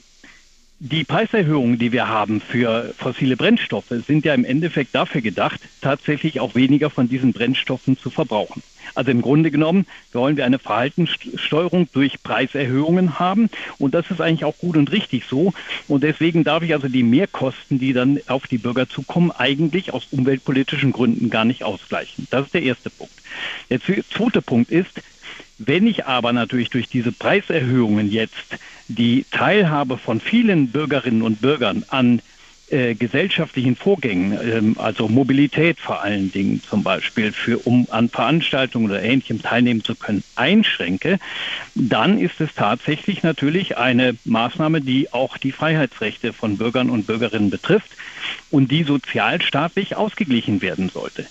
die 0.83 1.03
Preiserhöhungen, 1.03 1.77
die 1.77 1.91
wir 1.91 2.07
haben 2.07 2.41
für 2.41 2.91
fossile 2.97 3.37
Brennstoffe, 3.37 3.93
sind 4.07 4.25
ja 4.25 4.33
im 4.33 4.43
Endeffekt 4.43 4.95
dafür 4.95 5.21
gedacht, 5.21 5.61
tatsächlich 5.79 6.39
auch 6.39 6.55
weniger 6.55 6.89
von 6.89 7.07
diesen 7.07 7.33
Brennstoffen 7.33 7.99
zu 7.99 8.09
verbrauchen. 8.09 8.63
Also 8.95 9.11
im 9.11 9.21
Grunde 9.21 9.51
genommen 9.51 9.85
wollen 10.11 10.37
wir 10.37 10.45
eine 10.45 10.57
Verhaltenssteuerung 10.57 11.87
durch 11.93 12.23
Preiserhöhungen 12.23 13.19
haben. 13.19 13.51
Und 13.77 13.93
das 13.93 14.09
ist 14.09 14.21
eigentlich 14.21 14.43
auch 14.43 14.57
gut 14.57 14.75
und 14.75 14.91
richtig 14.91 15.25
so. 15.29 15.53
Und 15.87 16.01
deswegen 16.03 16.43
darf 16.43 16.63
ich 16.63 16.73
also 16.73 16.87
die 16.87 17.03
Mehrkosten, 17.03 17.77
die 17.77 17.93
dann 17.93 18.19
auf 18.25 18.47
die 18.47 18.57
Bürger 18.57 18.89
zukommen, 18.89 19.29
eigentlich 19.29 19.93
aus 19.93 20.07
umweltpolitischen 20.09 20.93
Gründen 20.93 21.29
gar 21.29 21.45
nicht 21.45 21.63
ausgleichen. 21.63 22.27
Das 22.31 22.47
ist 22.47 22.55
der 22.55 22.63
erste 22.63 22.89
Punkt. 22.89 23.13
Der 23.69 23.79
zweite 23.79 24.41
Punkt 24.41 24.71
ist, 24.71 24.99
wenn 25.65 25.87
ich 25.87 26.05
aber 26.05 26.33
natürlich 26.33 26.69
durch 26.69 26.89
diese 26.89 27.11
Preiserhöhungen 27.11 28.11
jetzt 28.11 28.57
die 28.87 29.25
Teilhabe 29.31 29.97
von 29.97 30.19
vielen 30.19 30.67
Bürgerinnen 30.67 31.21
und 31.21 31.41
Bürgern 31.41 31.83
an 31.87 32.21
äh, 32.71 32.95
gesellschaftlichen 32.95 33.75
Vorgängen, 33.75 34.37
ähm, 34.41 34.75
also 34.79 35.09
Mobilität 35.09 35.77
vor 35.77 36.01
allen 36.01 36.31
Dingen 36.31 36.61
zum 36.63 36.83
Beispiel, 36.83 37.33
für, 37.33 37.57
um 37.59 37.85
an 37.91 38.07
Veranstaltungen 38.07 38.85
oder 38.85 39.03
Ähnlichem 39.03 39.41
teilnehmen 39.41 39.83
zu 39.83 39.93
können, 39.93 40.23
einschränke, 40.35 41.19
dann 41.75 42.17
ist 42.17 42.39
es 42.39 42.53
tatsächlich 42.55 43.23
natürlich 43.23 43.77
eine 43.77 44.15
Maßnahme, 44.23 44.79
die 44.79 45.11
auch 45.11 45.37
die 45.37 45.51
Freiheitsrechte 45.51 46.31
von 46.31 46.57
Bürgern 46.57 46.89
und 46.89 47.07
Bürgerinnen 47.07 47.49
betrifft 47.49 47.91
und 48.49 48.71
die 48.71 48.83
sozialstaatlich 48.83 49.97
ausgeglichen 49.97 50.61
werden 50.61 50.87
sollte. 50.87 51.25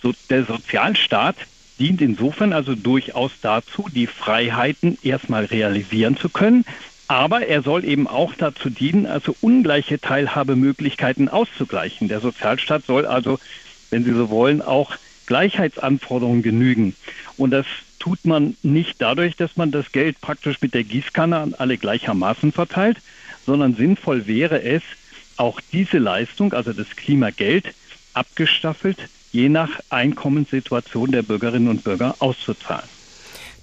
So, 0.00 0.14
der 0.30 0.44
Sozialstaat 0.44 1.36
dient 1.78 2.00
insofern 2.00 2.52
also 2.52 2.74
durchaus 2.74 3.32
dazu, 3.40 3.88
die 3.92 4.06
Freiheiten 4.06 4.98
erstmal 5.02 5.44
realisieren 5.44 6.16
zu 6.16 6.28
können, 6.28 6.64
aber 7.08 7.46
er 7.46 7.62
soll 7.62 7.84
eben 7.84 8.06
auch 8.06 8.34
dazu 8.34 8.70
dienen, 8.70 9.06
also 9.06 9.36
ungleiche 9.40 10.00
Teilhabemöglichkeiten 10.00 11.28
auszugleichen. 11.28 12.08
Der 12.08 12.20
Sozialstaat 12.20 12.86
soll 12.86 13.06
also, 13.06 13.38
wenn 13.90 14.04
Sie 14.04 14.12
so 14.12 14.30
wollen, 14.30 14.62
auch 14.62 14.92
Gleichheitsanforderungen 15.26 16.42
genügen. 16.42 16.94
Und 17.36 17.50
das 17.50 17.66
tut 17.98 18.24
man 18.24 18.56
nicht 18.62 19.00
dadurch, 19.00 19.36
dass 19.36 19.56
man 19.56 19.70
das 19.70 19.92
Geld 19.92 20.20
praktisch 20.20 20.60
mit 20.60 20.74
der 20.74 20.84
Gießkanne 20.84 21.38
an 21.38 21.54
alle 21.54 21.76
gleichermaßen 21.76 22.52
verteilt, 22.52 22.98
sondern 23.46 23.74
sinnvoll 23.76 24.26
wäre 24.26 24.62
es, 24.62 24.82
auch 25.36 25.60
diese 25.72 25.98
Leistung, 25.98 26.52
also 26.52 26.72
das 26.72 26.90
Klimageld, 26.96 27.74
abgestaffelt 28.12 28.98
je 29.34 29.48
nach 29.48 29.80
Einkommenssituation 29.90 31.10
der 31.10 31.22
Bürgerinnen 31.22 31.68
und 31.68 31.82
Bürger 31.82 32.14
auszuzahlen. 32.20 32.88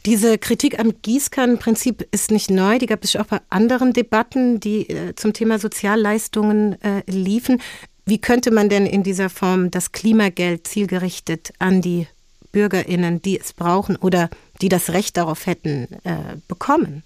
Diese 0.06 0.38
Kritik 0.38 0.80
am 0.80 1.02
Gießkannenprinzip 1.02 2.08
ist 2.12 2.32
nicht 2.32 2.50
neu, 2.50 2.80
die 2.80 2.88
gab 2.88 3.04
es 3.04 3.16
auch 3.16 3.26
bei 3.26 3.40
anderen 3.50 3.94
Debatten, 3.94 4.60
die 4.60 4.90
äh, 4.90 5.16
zum 5.16 5.32
Thema 5.32 5.60
Sozialleistungen 5.60 6.82
äh, 6.82 7.04
liefen. 7.06 7.62
Wie 8.06 8.18
könnte 8.18 8.52
man 8.52 8.68
denn 8.68 8.86
in 8.86 9.04
dieser 9.04 9.30
Form 9.30 9.72
das 9.72 9.92
Klimageld 9.92 10.68
zielgerichtet 10.68 11.54
an 11.60 11.82
die 11.82 12.08
Bürgerinnen, 12.52 13.22
die 13.22 13.40
es 13.40 13.54
brauchen 13.54 13.96
oder 13.96 14.30
die 14.62 14.70
das 14.70 14.90
Recht 14.90 15.18
darauf 15.18 15.46
hätten, 15.46 15.88
äh, 16.04 16.36
bekommen? 16.48 17.04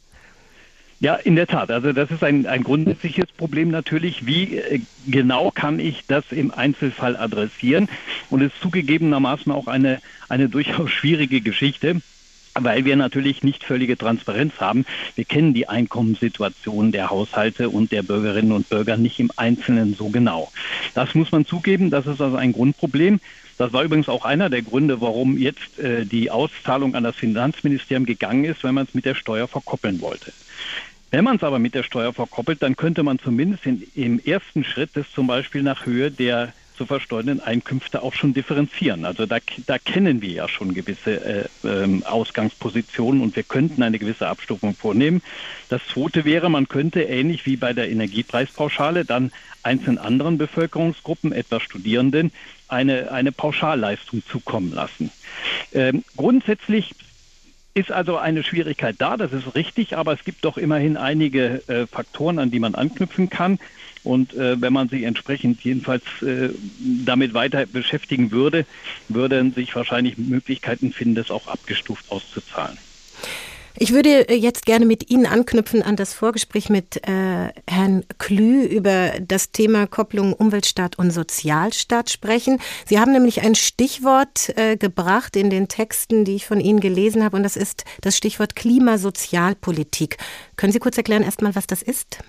Ja, 1.00 1.16
in 1.16 1.36
der 1.36 1.48
Tat. 1.48 1.72
Also 1.72 1.92
das 1.92 2.10
ist 2.10 2.24
ein, 2.24 2.46
ein 2.46 2.64
grundsätzliches 2.64 3.26
Problem 3.38 3.70
natürlich. 3.70 4.26
Wie 4.26 4.58
äh, 4.58 4.80
genau 5.08 5.52
kann 5.52 5.80
ich 5.80 6.06
das 6.08 6.24
im 6.32 6.52
Einzelfall 6.52 7.18
adressieren? 7.18 7.90
Und 8.30 8.42
es 8.42 8.54
ist 8.54 8.62
zugegebenermaßen 8.62 9.52
auch 9.52 9.68
eine, 9.68 10.00
eine 10.30 10.50
durchaus 10.50 10.92
schwierige 10.92 11.42
Geschichte 11.42 12.02
weil 12.58 12.86
wir 12.86 12.96
natürlich 12.96 13.44
nicht 13.44 13.64
völlige 13.64 13.98
Transparenz 13.98 14.54
haben. 14.60 14.86
Wir 15.16 15.26
kennen 15.26 15.54
die 15.54 15.68
Einkommenssituation 15.68 16.92
der 16.92 17.10
Haushalte 17.10 17.70
und 17.70 17.92
der 17.92 18.02
Bürgerinnen 18.02 18.54
und 18.54 18.70
Bürger 18.70 18.98
nicht 18.98 19.20
im 19.20 19.30
Einzelnen 19.36 19.94
so 19.94 20.10
genau. 20.10 20.52
Das 20.94 21.16
muss 21.16 21.32
man 21.32 21.46
zugeben, 21.46 21.90
das 21.90 22.08
ist 22.08 22.22
also 22.22 22.38
ein 22.38 22.54
Grundproblem. 22.54 23.20
Das 23.58 23.72
war 23.72 23.84
übrigens 23.84 24.10
auch 24.10 24.26
einer 24.26 24.50
der 24.50 24.62
Gründe, 24.62 25.00
warum 25.02 25.38
jetzt 25.38 25.80
äh, 25.80 26.06
die 26.06 26.30
Auszahlung 26.30 26.96
an 26.96 27.04
das 27.04 27.16
Finanzministerium 27.16 28.06
gegangen 28.06 28.44
ist, 28.44 28.64
wenn 28.64 28.76
man 28.76 28.86
es 28.86 28.94
mit 28.94 29.06
der 29.06 29.16
Steuer 29.16 29.48
verkoppeln 29.48 30.02
wollte. 30.02 30.34
Wenn 31.12 31.24
man 31.24 31.38
es 31.38 31.44
aber 31.44 31.60
mit 31.60 31.76
der 31.76 31.84
Steuer 31.84 32.14
verkoppelt, 32.14 32.62
dann 32.62 32.76
könnte 32.76 33.04
man 33.04 33.20
zumindest 33.20 33.66
in, 33.66 33.84
im 33.96 34.20
ersten 34.20 34.64
Schritt 34.64 34.92
das 34.94 35.10
zum 35.12 35.28
Beispiel 35.28 35.64
nach 35.64 35.86
Höhe 35.86 36.12
der 36.12 36.54
zu 36.76 36.86
versteuernden 36.86 37.40
Einkünfte 37.40 38.04
auch 38.04 38.14
schon 38.14 38.34
differenzieren. 38.34 39.06
Also 39.06 39.26
da, 39.26 39.38
da 39.66 39.78
kennen 39.78 40.22
wir 40.22 40.30
ja 40.30 40.48
schon 40.48 40.74
gewisse 40.74 41.48
äh, 41.64 41.68
äh, 41.68 42.04
Ausgangspositionen 42.04 43.22
und 43.22 43.36
wir 43.36 43.44
könnten 43.44 43.82
eine 43.82 44.00
gewisse 44.00 44.28
Abstufung 44.28 44.76
vornehmen. 44.76 45.22
Das 45.70 45.82
zweite 45.88 46.26
wäre, 46.26 46.50
man 46.50 46.68
könnte 46.68 47.04
ähnlich 47.04 47.46
wie 47.46 47.56
bei 47.56 47.74
der 47.74 47.90
Energiepreispauschale 47.90 49.06
dann 49.06 49.32
einzelnen 49.64 49.98
anderen 49.98 50.38
Bevölkerungsgruppen, 50.38 51.32
etwa 51.32 51.60
Studierenden, 51.60 52.32
eine, 52.68 53.12
eine 53.12 53.32
Pauschalleistung 53.32 54.24
zukommen 54.26 54.74
lassen. 54.74 55.12
Ähm, 55.74 56.04
grundsätzlich 56.18 56.94
ist 57.76 57.92
also 57.92 58.18
eine 58.18 58.42
Schwierigkeit 58.44 58.96
da, 59.00 59.18
das 59.18 59.34
ist 59.34 59.54
richtig, 59.54 59.98
aber 59.98 60.14
es 60.14 60.24
gibt 60.24 60.46
doch 60.46 60.58
immerhin 60.58 60.96
einige 60.96 61.62
äh, 61.68 61.86
Faktoren, 61.86 62.40
an 62.40 62.50
die 62.50 62.60
man 62.60 62.74
anknüpfen 62.74 63.30
kann. 63.30 63.60
Und 64.04 64.34
äh, 64.34 64.62
wenn 64.62 64.72
man 64.72 64.88
sich 64.88 65.04
entsprechend 65.04 65.62
jedenfalls 65.62 66.04
äh, 66.22 66.50
damit 66.80 67.34
weiter 67.34 67.66
beschäftigen 67.66 68.32
würde, 68.32 68.66
würden 69.10 69.54
sich 69.54 69.76
wahrscheinlich 69.76 70.18
Möglichkeiten 70.18 70.94
finden, 70.94 71.16
das 71.16 71.32
auch 71.32 71.48
abgestuft 71.48 72.06
auszuzahlen. 72.10 72.78
Ich 73.78 73.92
würde 73.92 74.30
äh, 74.30 74.36
jetzt 74.36 74.66
gerne 74.66 74.86
mit 74.86 75.10
Ihnen 75.10 75.26
anknüpfen 75.26 75.82
an 75.82 75.98
das 75.98 76.14
Vorgespräch 76.14 76.70
mit 76.70 76.98
äh, 77.08 77.50
Herrn 77.68 78.06
Klü 78.18 78.64
über 78.64 79.14
das 79.20 79.52
Thema 79.52 79.86
Kopplung 79.86 80.34
Umweltstaat 80.34 80.98
und 80.98 81.12
Sozialstaat 81.12 82.10
sprechen. 82.10 82.60
Sie 82.86 83.00
haben 83.00 83.12
nämlich 83.12 83.42
ein 83.42 83.56
Stichwort 83.56 84.58
äh, 84.58 84.78
gebracht 84.78 85.36
in 85.36 85.50
den 85.50 85.68
Texten, 85.68 86.24
die 86.24 86.36
ich 86.36 86.46
von 86.46 86.62
Ihnen 86.62 86.80
gelesen 86.80 87.24
habe, 87.24 87.36
und 87.36 87.44
das 87.44 87.58
ist 87.58 87.84
das 88.02 88.16
Stichwort 88.16 88.56
Klimasozialpolitik. 88.56 90.18
Können 90.56 90.72
Sie 90.72 90.80
kurz 90.80 90.98
erklären 90.98 91.24
erstmal, 91.24 91.56
was 91.56 91.68
das 91.68 91.82
ist? 91.82 92.20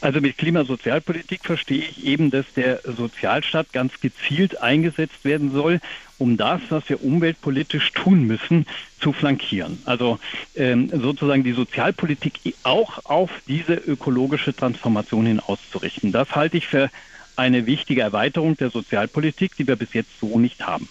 Also 0.00 0.20
mit 0.20 0.36
Klimasozialpolitik 0.36 1.44
verstehe 1.44 1.78
ich 1.78 2.04
eben, 2.04 2.30
dass 2.30 2.46
der 2.56 2.80
Sozialstaat 2.84 3.72
ganz 3.72 4.00
gezielt 4.00 4.60
eingesetzt 4.60 5.24
werden 5.24 5.52
soll, 5.52 5.80
um 6.18 6.36
das, 6.36 6.60
was 6.70 6.88
wir 6.88 7.02
umweltpolitisch 7.02 7.92
tun 7.92 8.24
müssen, 8.24 8.66
zu 9.00 9.12
flankieren. 9.12 9.80
Also 9.84 10.18
ähm, 10.56 10.90
sozusagen 10.92 11.44
die 11.44 11.52
Sozialpolitik 11.52 12.54
auch 12.64 13.04
auf 13.04 13.30
diese 13.46 13.74
ökologische 13.74 14.54
Transformation 14.54 15.26
hin 15.26 15.40
auszurichten. 15.40 16.12
Das 16.12 16.34
halte 16.34 16.56
ich 16.56 16.66
für 16.66 16.90
eine 17.36 17.66
wichtige 17.66 18.00
Erweiterung 18.00 18.56
der 18.56 18.70
Sozialpolitik, 18.70 19.56
die 19.56 19.66
wir 19.66 19.76
bis 19.76 19.94
jetzt 19.94 20.18
so 20.20 20.38
nicht 20.38 20.66
haben. 20.66 20.88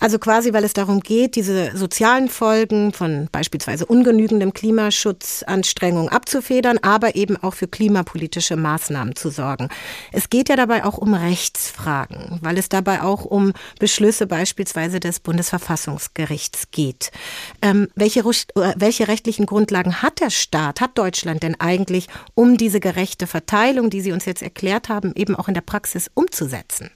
Also 0.00 0.18
quasi, 0.18 0.52
weil 0.52 0.64
es 0.64 0.72
darum 0.72 1.00
geht, 1.00 1.36
diese 1.36 1.76
sozialen 1.76 2.28
Folgen 2.28 2.92
von 2.92 3.28
beispielsweise 3.30 3.86
ungenügendem 3.86 4.52
Klimaschutzanstrengungen 4.52 6.08
abzufedern, 6.08 6.78
aber 6.82 7.14
eben 7.14 7.36
auch 7.36 7.54
für 7.54 7.68
klimapolitische 7.68 8.56
Maßnahmen 8.56 9.16
zu 9.16 9.30
sorgen. 9.30 9.68
Es 10.12 10.30
geht 10.30 10.48
ja 10.48 10.56
dabei 10.56 10.84
auch 10.84 10.98
um 10.98 11.14
Rechtsfragen, 11.14 12.38
weil 12.42 12.58
es 12.58 12.68
dabei 12.68 13.02
auch 13.02 13.24
um 13.24 13.52
Beschlüsse 13.78 14.26
beispielsweise 14.26 15.00
des 15.00 15.20
Bundesverfassungsgerichts 15.20 16.70
geht. 16.70 17.12
Ähm, 17.60 17.88
welche, 17.94 18.20
äh, 18.20 18.74
welche 18.76 19.08
rechtlichen 19.08 19.46
Grundlagen 19.46 20.02
hat 20.02 20.20
der 20.20 20.30
Staat, 20.30 20.80
hat 20.80 20.98
Deutschland 20.98 21.42
denn 21.42 21.60
eigentlich, 21.60 22.08
um 22.34 22.56
diese 22.56 22.80
gerechte 22.80 23.26
Verteilung, 23.26 23.90
die 23.90 24.00
Sie 24.00 24.12
uns 24.12 24.24
jetzt 24.24 24.42
erklärt 24.42 24.88
haben, 24.88 25.12
eben 25.14 25.36
auch 25.36 25.48
in 25.48 25.54
der 25.54 25.60
Praxis 25.60 26.10
umzusetzen? 26.14 26.90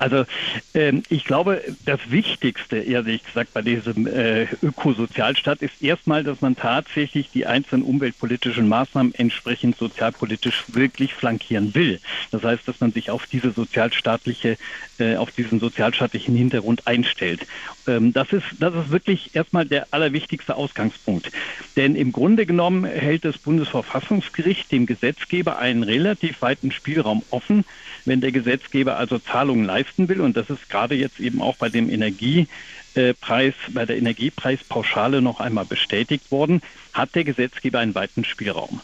Also 0.00 0.24
ähm, 0.72 1.02
ich 1.10 1.24
glaube, 1.24 1.62
das 1.84 2.00
Wichtigste, 2.08 2.78
ehrlich 2.78 3.22
gesagt, 3.22 3.52
bei 3.52 3.60
diesem 3.60 4.06
äh, 4.06 4.44
Ökosozialstaat 4.62 5.60
ist 5.60 5.82
erstmal, 5.82 6.24
dass 6.24 6.40
man 6.40 6.56
tatsächlich 6.56 7.30
die 7.30 7.44
einzelnen 7.44 7.82
umweltpolitischen 7.82 8.66
Maßnahmen 8.66 9.14
entsprechend 9.14 9.76
sozialpolitisch 9.76 10.64
wirklich 10.68 11.12
flankieren 11.12 11.74
will. 11.74 12.00
Das 12.30 12.42
heißt, 12.42 12.66
dass 12.66 12.80
man 12.80 12.92
sich 12.92 13.10
auf 13.10 13.26
diese 13.26 13.50
sozialstaatliche, 13.50 14.56
äh, 14.98 15.16
auf 15.16 15.32
diesen 15.32 15.60
sozialstaatlichen 15.60 16.34
Hintergrund 16.34 16.86
einstellt. 16.86 17.46
Ähm, 17.86 18.14
das 18.14 18.32
ist, 18.32 18.46
das 18.58 18.74
ist 18.74 18.90
wirklich 18.90 19.34
erstmal 19.36 19.66
der 19.66 19.88
allerwichtigste 19.90 20.56
Ausgangspunkt. 20.56 21.30
Denn 21.76 21.94
im 21.94 22.10
Grunde 22.10 22.46
genommen 22.46 22.86
hält 22.86 23.26
das 23.26 23.36
Bundesverfassungsgericht 23.36 24.72
dem 24.72 24.86
Gesetzgeber 24.86 25.58
einen 25.58 25.82
relativ 25.82 26.40
weiten 26.40 26.72
Spielraum 26.72 27.22
offen, 27.28 27.66
wenn 28.06 28.22
der 28.22 28.32
Gesetzgeber 28.32 28.96
also 28.96 29.18
Zahlungen 29.18 29.66
leisten 29.90 30.08
will. 30.08 30.20
Und 30.20 30.36
das 30.36 30.50
ist 30.50 30.68
gerade 30.68 30.94
jetzt 30.94 31.20
eben 31.20 31.42
auch 31.42 31.56
bei 31.56 31.68
dem 31.68 31.90
Energiepreis, 31.90 33.54
bei 33.70 33.86
der 33.86 33.98
Energiepreispauschale 33.98 35.20
noch 35.20 35.40
einmal 35.40 35.64
bestätigt 35.64 36.30
worden, 36.30 36.62
hat 36.92 37.14
der 37.14 37.24
Gesetzgeber 37.24 37.78
einen 37.78 37.94
weiten 37.94 38.24
Spielraum. 38.24 38.80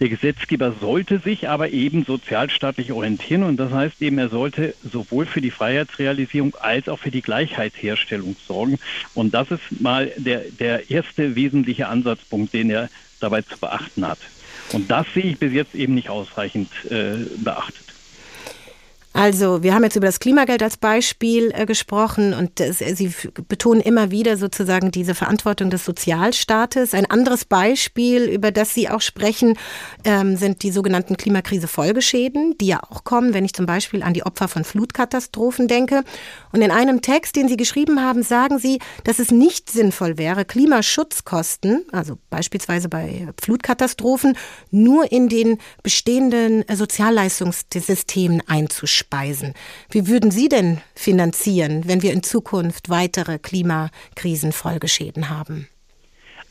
Der 0.00 0.08
Gesetzgeber 0.08 0.74
sollte 0.80 1.18
sich 1.18 1.48
aber 1.48 1.70
eben 1.70 2.04
sozialstaatlich 2.04 2.92
orientieren 2.92 3.42
und 3.42 3.56
das 3.56 3.72
heißt 3.72 4.00
eben, 4.00 4.18
er 4.18 4.28
sollte 4.28 4.74
sowohl 4.88 5.26
für 5.26 5.40
die 5.40 5.50
Freiheitsrealisierung 5.50 6.54
als 6.54 6.88
auch 6.88 7.00
für 7.00 7.10
die 7.10 7.20
Gleichheitsherstellung 7.20 8.36
sorgen. 8.46 8.78
Und 9.14 9.34
das 9.34 9.50
ist 9.50 9.80
mal 9.80 10.12
der, 10.16 10.44
der 10.52 10.88
erste 10.88 11.34
wesentliche 11.34 11.88
Ansatzpunkt, 11.88 12.54
den 12.54 12.70
er 12.70 12.90
dabei 13.18 13.42
zu 13.42 13.58
beachten 13.58 14.06
hat. 14.06 14.20
Und 14.72 14.88
das 14.88 15.04
sehe 15.14 15.24
ich 15.24 15.38
bis 15.38 15.52
jetzt 15.52 15.74
eben 15.74 15.96
nicht 15.96 16.10
ausreichend 16.10 16.70
äh, 16.90 17.16
beachtet. 17.38 17.87
Also, 19.20 19.64
wir 19.64 19.74
haben 19.74 19.82
jetzt 19.82 19.96
über 19.96 20.06
das 20.06 20.20
Klimageld 20.20 20.62
als 20.62 20.76
Beispiel 20.76 21.50
äh, 21.52 21.66
gesprochen 21.66 22.34
und 22.34 22.60
äh, 22.60 22.72
Sie 22.72 23.12
betonen 23.48 23.80
immer 23.80 24.12
wieder 24.12 24.36
sozusagen 24.36 24.92
diese 24.92 25.16
Verantwortung 25.16 25.70
des 25.70 25.84
Sozialstaates. 25.84 26.94
Ein 26.94 27.10
anderes 27.10 27.44
Beispiel, 27.44 28.26
über 28.26 28.52
das 28.52 28.74
Sie 28.74 28.88
auch 28.88 29.00
sprechen, 29.00 29.58
ähm, 30.04 30.36
sind 30.36 30.62
die 30.62 30.70
sogenannten 30.70 31.16
Klimakrise-Folgeschäden, 31.16 32.58
die 32.58 32.68
ja 32.68 32.80
auch 32.88 33.02
kommen, 33.02 33.34
wenn 33.34 33.44
ich 33.44 33.54
zum 33.54 33.66
Beispiel 33.66 34.04
an 34.04 34.14
die 34.14 34.22
Opfer 34.22 34.46
von 34.46 34.62
Flutkatastrophen 34.62 35.66
denke. 35.66 36.04
Und 36.52 36.62
in 36.62 36.70
einem 36.70 37.02
Text, 37.02 37.34
den 37.34 37.48
Sie 37.48 37.56
geschrieben 37.56 38.00
haben, 38.00 38.22
sagen 38.22 38.60
Sie, 38.60 38.78
dass 39.02 39.18
es 39.18 39.32
nicht 39.32 39.68
sinnvoll 39.68 40.16
wäre, 40.16 40.44
Klimaschutzkosten, 40.44 41.84
also 41.90 42.18
beispielsweise 42.30 42.88
bei 42.88 43.26
Flutkatastrophen, 43.42 44.38
nur 44.70 45.10
in 45.10 45.28
den 45.28 45.58
bestehenden 45.82 46.68
äh, 46.68 46.76
Sozialleistungssystemen 46.76 48.44
einzuschauen 48.46 49.07
speisen. 49.08 49.54
Wie 49.90 50.06
würden 50.06 50.30
Sie 50.30 50.48
denn 50.48 50.80
finanzieren, 50.94 51.84
wenn 51.86 52.02
wir 52.02 52.12
in 52.12 52.22
Zukunft 52.22 52.90
weitere 52.90 53.38
Klimakrisenfolgeschäden 53.38 55.30
haben? 55.30 55.68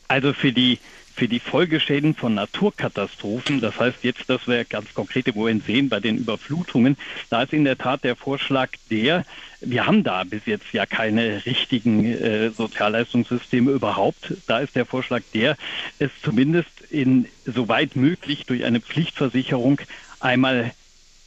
Also 0.08 0.32
für 0.32 0.52
die 0.52 0.78
für 1.14 1.26
die 1.26 1.40
Folgeschäden 1.40 2.14
von 2.14 2.34
Naturkatastrophen, 2.34 3.60
das 3.60 3.76
heißt 3.80 4.04
jetzt, 4.04 4.30
dass 4.30 4.46
wir 4.46 4.64
ganz 4.64 4.94
konkrete 4.94 5.34
wohin 5.34 5.60
sehen 5.60 5.88
bei 5.88 5.98
den 5.98 6.16
Überflutungen, 6.16 6.96
da 7.28 7.42
ist 7.42 7.52
in 7.52 7.64
der 7.64 7.76
Tat 7.76 8.04
der 8.04 8.14
Vorschlag 8.14 8.68
der, 8.88 9.24
wir 9.60 9.84
haben 9.84 10.04
da 10.04 10.22
bis 10.22 10.42
jetzt 10.46 10.72
ja 10.72 10.86
keine 10.86 11.44
richtigen 11.44 12.04
äh, 12.04 12.50
Sozialleistungssysteme 12.50 13.72
überhaupt. 13.72 14.34
Da 14.46 14.60
ist 14.60 14.76
der 14.76 14.86
Vorschlag 14.86 15.22
der, 15.34 15.56
es 15.98 16.12
zumindest 16.22 16.70
in 16.88 17.26
soweit 17.44 17.96
möglich 17.96 18.46
durch 18.46 18.64
eine 18.64 18.80
Pflichtversicherung 18.80 19.80
einmal 20.20 20.70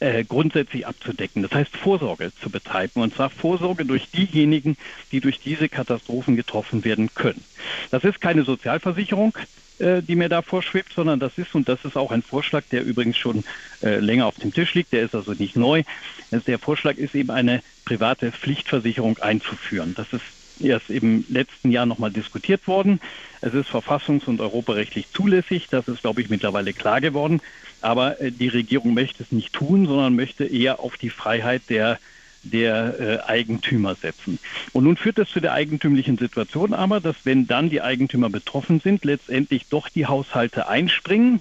äh, 0.02 0.24
grundsätzlich 0.24 0.86
abzudecken. 0.86 1.42
Das 1.42 1.52
heißt, 1.52 1.76
Vorsorge 1.76 2.32
zu 2.42 2.50
betreiben. 2.50 3.00
Und 3.02 3.14
zwar 3.14 3.30
Vorsorge 3.30 3.84
durch 3.84 4.10
diejenigen, 4.10 4.76
die 5.12 5.20
durch 5.20 5.38
diese 5.38 5.68
Katastrophen 5.68 6.34
getroffen 6.34 6.84
werden 6.84 7.14
können. 7.14 7.44
Das 7.90 8.02
ist 8.02 8.20
keine 8.20 8.42
Sozialversicherung, 8.42 9.38
äh, 9.78 10.02
die 10.02 10.16
mir 10.16 10.28
da 10.28 10.42
vorschwebt, 10.42 10.92
sondern 10.92 11.20
das 11.20 11.38
ist, 11.38 11.54
und 11.54 11.68
das 11.68 11.84
ist 11.84 11.96
auch 11.96 12.10
ein 12.10 12.22
Vorschlag, 12.22 12.64
der 12.72 12.82
übrigens 12.84 13.16
schon 13.16 13.44
äh, 13.82 14.00
länger 14.00 14.26
auf 14.26 14.34
dem 14.36 14.52
Tisch 14.52 14.74
liegt, 14.74 14.92
der 14.92 15.02
ist 15.02 15.14
also 15.14 15.34
nicht 15.34 15.54
neu. 15.54 15.84
Der 16.32 16.58
Vorschlag 16.58 16.96
ist 16.96 17.14
eben 17.14 17.30
eine 17.30 17.62
private 17.84 18.32
Pflichtversicherung 18.32 19.18
einzuführen. 19.18 19.94
Das 19.96 20.12
ist 20.12 20.24
erst 20.62 20.90
im 20.90 21.24
letzten 21.28 21.70
Jahr 21.70 21.86
nochmal 21.86 22.10
diskutiert 22.10 22.66
worden. 22.66 23.00
Es 23.40 23.54
ist 23.54 23.68
verfassungs- 23.68 24.26
und 24.26 24.40
europarechtlich 24.40 25.10
zulässig. 25.12 25.68
Das 25.70 25.88
ist, 25.88 26.02
glaube 26.02 26.20
ich, 26.22 26.30
mittlerweile 26.30 26.72
klar 26.72 27.00
geworden. 27.00 27.40
Aber 27.80 28.20
äh, 28.20 28.30
die 28.30 28.48
Regierung 28.48 28.94
möchte 28.94 29.22
es 29.22 29.32
nicht 29.32 29.52
tun, 29.52 29.86
sondern 29.86 30.14
möchte 30.14 30.44
eher 30.44 30.80
auf 30.80 30.96
die 30.96 31.10
Freiheit 31.10 31.62
der 31.68 31.98
der 32.44 32.98
äh, 32.98 33.30
Eigentümer 33.30 33.94
setzen. 33.94 34.38
Und 34.72 34.84
nun 34.84 34.96
führt 34.96 35.18
das 35.18 35.28
zu 35.28 35.40
der 35.40 35.52
eigentümlichen 35.52 36.18
Situation 36.18 36.74
aber, 36.74 37.00
dass 37.00 37.16
wenn 37.24 37.46
dann 37.46 37.70
die 37.70 37.82
Eigentümer 37.82 38.30
betroffen 38.30 38.80
sind, 38.80 39.04
letztendlich 39.04 39.66
doch 39.68 39.88
die 39.88 40.06
Haushalte 40.06 40.68
einspringen, 40.68 41.40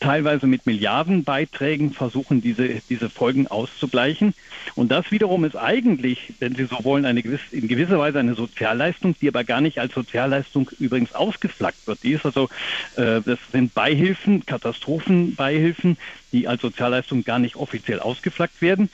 teilweise 0.00 0.46
mit 0.46 0.66
Milliardenbeiträgen 0.66 1.92
versuchen, 1.92 2.42
diese, 2.42 2.68
diese 2.90 3.08
Folgen 3.08 3.46
auszugleichen. 3.46 4.34
Und 4.74 4.90
das 4.90 5.10
wiederum 5.10 5.44
ist 5.44 5.56
eigentlich, 5.56 6.34
wenn 6.40 6.54
Sie 6.54 6.64
so 6.64 6.84
wollen, 6.84 7.06
eine 7.06 7.22
gewisse, 7.22 7.56
in 7.56 7.68
gewisser 7.68 7.98
Weise 7.98 8.18
eine 8.18 8.34
Sozialleistung, 8.34 9.14
die 9.20 9.28
aber 9.28 9.44
gar 9.44 9.60
nicht 9.60 9.78
als 9.78 9.94
Sozialleistung 9.94 10.70
übrigens 10.78 11.14
ausgeflaggt 11.14 11.86
wird. 11.86 12.02
Die 12.02 12.12
ist 12.12 12.26
also, 12.26 12.48
äh, 12.96 13.20
das 13.24 13.38
sind 13.50 13.72
Beihilfen, 13.72 14.44
Katastrophenbeihilfen, 14.44 15.96
die 16.32 16.48
als 16.48 16.60
Sozialleistung 16.60 17.24
gar 17.24 17.38
nicht 17.38 17.56
offiziell 17.56 18.00
ausgeflaggt 18.00 18.60
werden. 18.60 18.90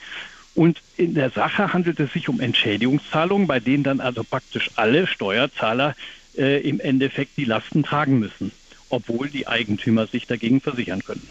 Und 0.55 0.81
in 0.97 1.13
der 1.13 1.29
Sache 1.29 1.73
handelt 1.73 1.99
es 1.99 2.13
sich 2.13 2.29
um 2.29 2.39
Entschädigungszahlungen, 2.39 3.47
bei 3.47 3.59
denen 3.59 3.83
dann 3.83 3.99
also 3.99 4.23
praktisch 4.23 4.71
alle 4.75 5.07
Steuerzahler 5.07 5.95
äh, 6.37 6.61
im 6.67 6.79
Endeffekt 6.79 7.37
die 7.37 7.45
Lasten 7.45 7.83
tragen 7.83 8.19
müssen 8.19 8.51
obwohl 8.89 9.29
die 9.29 9.47
Eigentümer 9.47 10.07
sich 10.07 10.25
dagegen 10.27 10.61
versichern 10.61 11.03
können. 11.03 11.27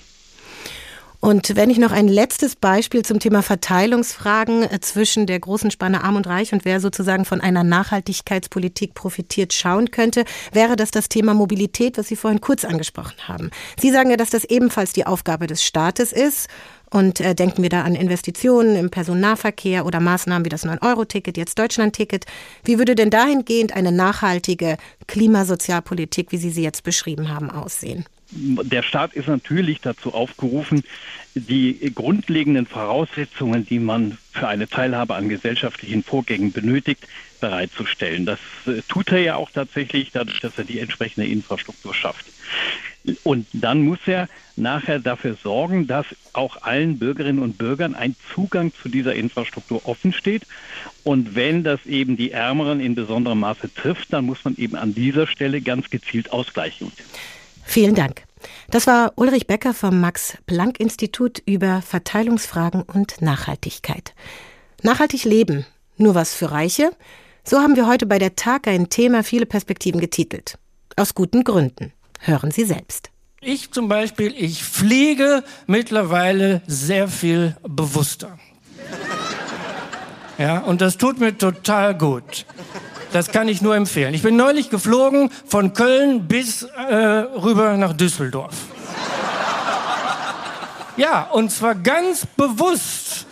Und 1.21 1.57
wenn 1.57 1.69
ich 1.69 1.79
noch 1.79 1.91
ein 1.91 2.07
letztes 2.07 2.55
Beispiel 2.55 3.05
zum 3.05 3.19
Thema 3.19 3.43
Verteilungsfragen 3.43 4.63
äh, 4.63 4.81
zwischen 4.81 5.27
der 5.27 5.41
großen 5.41 5.73
Spanne 5.73 6.05
Arm 6.05 6.15
und 6.15 6.29
Reich 6.29 6.53
und 6.53 6.65
wer 6.65 6.81
sozusagen 6.81 7.25
von 7.25 7.41
einer 7.41 7.65
Nachhaltigkeitspolitik 7.65 8.95
profitiert 8.95 9.53
schauen 9.53 9.91
könnte, 9.91 10.25
wäre 10.53 10.77
das 10.77 10.93
das 10.93 11.09
Thema 11.09 11.35
Mobilität, 11.35 11.99
was 11.99 12.07
Sie 12.07 12.15
vorhin 12.15 12.41
kurz 12.41 12.65
angesprochen 12.65 13.17
haben. 13.27 13.51
Sie 13.81 13.91
sagen 13.91 14.11
ja, 14.11 14.17
dass 14.17 14.31
das 14.31 14.45
ebenfalls 14.45 14.93
die 14.93 15.07
Aufgabe 15.07 15.49
des 15.49 15.65
Staates 15.65 16.13
ist. 16.13 16.49
Und 16.91 17.21
äh, 17.21 17.35
denken 17.35 17.63
wir 17.63 17.69
da 17.69 17.83
an 17.83 17.95
Investitionen 17.95 18.77
im 18.77 18.89
Personennahverkehr 18.89 19.85
oder 19.85 20.01
Maßnahmen 20.01 20.47
wie 20.47 20.51
das 20.51 20.65
9-Euro-Ticket, 20.65 21.37
jetzt 21.37 21.59
Deutschland-Ticket. 21.59 22.25
Wie 22.65 22.79
würde 22.79 22.95
denn 22.95 23.11
dahingehend 23.11 23.75
eine 23.75 23.93
nachhaltige 23.93 24.79
Klimasozialpolitik, 25.07 26.33
wie 26.33 26.39
Sie 26.39 26.51
sie 26.51 26.63
jetzt 26.63 26.85
beschrieben 26.85 27.29
haben, 27.29 27.51
aussehen? 27.51 28.07
Der 28.31 28.83
Staat 28.83 29.15
ist 29.15 29.27
natürlich 29.27 29.81
dazu 29.81 30.13
aufgerufen, 30.13 30.85
die 31.35 31.93
grundlegenden 31.95 32.67
Voraussetzungen, 32.67 33.65
die 33.65 33.79
man 33.79 34.19
für 34.33 34.49
eine 34.49 34.69
Teilhabe 34.69 35.15
an 35.15 35.29
gesellschaftlichen 35.29 36.03
Vorgängen 36.03 36.53
benötigt, 36.53 37.07
bereitzustellen. 37.41 38.27
Das 38.27 38.39
äh, 38.67 38.83
tut 38.89 39.13
er 39.13 39.21
ja 39.21 39.37
auch 39.37 39.51
tatsächlich, 39.51 40.11
dadurch, 40.13 40.41
dass 40.41 40.59
er 40.59 40.65
die 40.65 40.81
entsprechende 40.81 41.27
Infrastruktur 41.27 41.95
schafft. 41.95 42.27
Und 43.23 43.47
dann 43.53 43.83
muss 43.83 44.01
er 44.07 44.29
nachher 44.57 44.99
dafür 44.99 45.35
sorgen, 45.35 45.87
dass 45.87 46.05
auch 46.33 46.61
allen 46.63 46.99
Bürgerinnen 46.99 47.39
und 47.39 47.57
Bürgern 47.57 47.95
ein 47.95 48.17
Zugang 48.35 48.73
zu 48.75 48.89
dieser 48.89 49.15
Infrastruktur 49.15 49.89
offen 49.89 50.13
steht. 50.13 50.43
Und 51.05 51.35
wenn 51.35 51.65
das 51.65 51.87
eben 51.87 52.17
die 52.17 52.33
Ärmeren 52.33 52.81
in 52.81 52.95
besonderem 52.95 53.41
Maße 53.41 53.73
trifft, 53.73 54.13
dann 54.13 54.27
muss 54.27 54.45
man 54.45 54.57
eben 54.57 54.77
an 54.77 54.95
dieser 54.95 55.27
Stelle 55.27 55.63
ganz 55.63 55.89
gezielt 55.89 56.33
ausgleichen. 56.33 56.93
Vielen 57.69 57.95
Dank. 57.95 58.23
Das 58.71 58.87
war 58.87 59.13
Ulrich 59.17 59.47
Becker 59.47 59.75
vom 59.75 60.01
Max-Planck-Institut 60.01 61.43
über 61.45 61.83
Verteilungsfragen 61.83 62.81
und 62.81 63.21
Nachhaltigkeit. 63.21 64.15
Nachhaltig 64.83 65.25
leben, 65.25 65.67
nur 65.99 66.15
was 66.15 66.33
für 66.33 66.51
Reiche? 66.51 66.93
So 67.45 67.59
haben 67.59 67.77
wir 67.77 67.87
heute 67.87 68.07
bei 68.07 68.19
der 68.19 68.37
Tag 68.37 68.67
ein 68.69 68.89
Thema 68.89 69.23
viele 69.23 69.45
Perspektiven 69.45 70.01
getitelt. 70.01 70.57
Aus 70.97 71.15
guten 71.15 71.45
Gründen. 71.45 71.93
Hören 72.21 72.53
Sie 72.53 72.65
selbst. 72.65 73.11
Ich 73.43 73.71
zum 73.71 73.87
Beispiel, 73.87 74.35
ich 74.35 74.65
fliege 74.65 75.45
mittlerweile 75.67 76.63
sehr 76.67 77.07
viel 77.07 77.55
bewusster. 77.69 78.39
Ja, 80.39 80.61
und 80.61 80.81
das 80.81 80.97
tut 80.97 81.21
mir 81.21 81.37
total 81.37 81.99
gut. 81.99 82.47
Das 83.13 83.29
kann 83.29 83.49
ich 83.49 83.63
nur 83.63 83.75
empfehlen. 83.75 84.13
Ich 84.15 84.23
bin 84.23 84.37
neulich 84.37 84.71
geflogen 84.71 85.31
von 85.47 85.73
Köln 85.73 86.29
bis 86.29 86.63
äh, 86.63 86.95
rüber 86.95 87.77
nach 87.77 87.95
Düsseldorf. 87.95 88.55
Ja, 90.97 91.23
und 91.33 91.51
zwar 91.51 91.75
ganz 91.75 92.27
bewusst, 92.27 93.27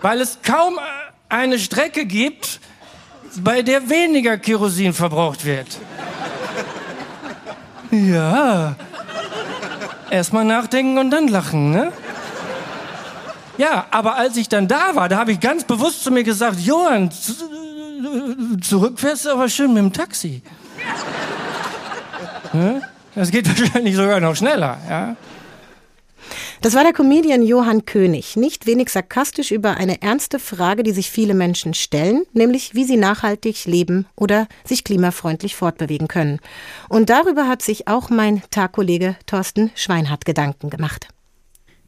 weil 0.00 0.20
es 0.20 0.38
kaum 0.42 0.78
eine 1.28 1.58
Strecke 1.58 2.06
gibt, 2.06 2.60
bei 3.38 3.62
der 3.62 3.88
weniger 3.90 4.38
Kerosin 4.38 4.92
verbraucht 4.92 5.44
wird. 5.44 5.66
Ja. 7.90 8.76
Erstmal 10.10 10.44
nachdenken 10.44 10.98
und 10.98 11.10
dann 11.10 11.28
lachen, 11.28 11.72
ne? 11.72 11.92
Ja, 13.58 13.86
aber 13.90 14.16
als 14.16 14.36
ich 14.36 14.48
dann 14.48 14.68
da 14.68 14.94
war, 14.94 15.08
da 15.08 15.18
habe 15.18 15.32
ich 15.32 15.40
ganz 15.40 15.64
bewusst 15.64 16.02
zu 16.02 16.10
mir 16.10 16.24
gesagt, 16.24 16.60
Johann, 16.60 17.10
zurück 18.60 18.98
fährst 18.98 19.24
du 19.24 19.30
aber 19.30 19.48
schön 19.48 19.72
mit 19.72 19.82
dem 19.82 19.92
Taxi. 19.92 20.42
Ne? 22.52 22.80
Das 23.16 23.32
geht 23.32 23.48
wahrscheinlich 23.60 23.96
sogar 23.96 24.20
noch 24.20 24.36
schneller, 24.36 24.78
ja? 24.88 25.16
Das 26.60 26.74
war 26.74 26.82
der 26.82 26.94
Comedian 26.94 27.42
Johann 27.42 27.84
König, 27.84 28.36
nicht 28.36 28.66
wenig 28.66 28.88
sarkastisch 28.88 29.50
über 29.50 29.76
eine 29.76 30.00
ernste 30.00 30.38
Frage, 30.38 30.82
die 30.82 30.92
sich 30.92 31.10
viele 31.10 31.34
Menschen 31.34 31.74
stellen, 31.74 32.22
nämlich 32.32 32.74
wie 32.74 32.84
sie 32.84 32.96
nachhaltig 32.96 33.66
leben 33.66 34.06
oder 34.16 34.46
sich 34.64 34.82
klimafreundlich 34.82 35.56
fortbewegen 35.56 36.08
können. 36.08 36.40
Und 36.88 37.10
darüber 37.10 37.48
hat 37.48 37.60
sich 37.60 37.86
auch 37.86 38.08
mein 38.08 38.42
Tagkollege 38.50 39.16
Thorsten 39.26 39.72
Schweinhardt 39.74 40.24
Gedanken 40.24 40.70
gemacht. 40.70 41.08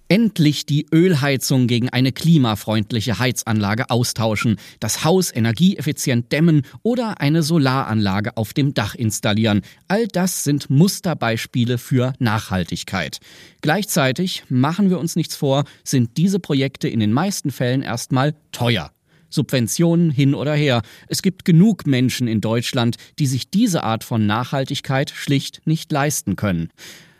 Endlich 0.09 0.67
die 0.67 0.87
Ölheizung 0.93 1.67
gegen 1.67 1.89
eine 1.89 2.13
klimafreundliche 2.13 3.19
Heizanlage 3.19 3.91
austauschen, 3.91 4.57
das 4.79 5.03
Haus 5.03 5.35
energieeffizient 5.35 6.31
dämmen 6.31 6.63
oder 6.85 7.21
eine 7.21 7.43
Solaranlage 7.43 8.37
auf 8.37 8.53
dem 8.53 8.73
Dach 8.73 8.95
installieren. 8.95 9.63
All 9.89 10.07
das 10.07 10.45
sind 10.45 10.71
Musterbeispiele 10.71 11.77
für 11.77 12.13
Nachhaltigkeit. 12.21 13.19
Gleichzeitig, 13.63 14.45
machen 14.49 14.91
wir 14.91 15.01
uns 15.01 15.17
nichts 15.17 15.35
vor, 15.35 15.65
sind 15.83 16.17
diese 16.17 16.39
Projekte 16.39 16.89
in 16.89 17.01
den 17.01 17.13
meisten 17.13 17.51
Fällen 17.51 17.83
erstmal 17.83 18.37
teuer. 18.53 18.93
Subventionen 19.29 20.13
hin 20.13 20.37
oder 20.37 20.55
her. 20.55 20.83
Es 21.09 21.21
gibt 21.21 21.45
genug 21.45 21.85
Menschen 21.85 22.29
in 22.29 22.41
Deutschland, 22.41 22.97
die 23.19 23.27
sich 23.27 23.51
diese 23.51 23.83
Art 23.83 24.05
von 24.05 24.25
Nachhaltigkeit 24.25 25.11
schlicht 25.11 25.63
nicht 25.65 25.91
leisten 25.91 26.37
können. 26.37 26.71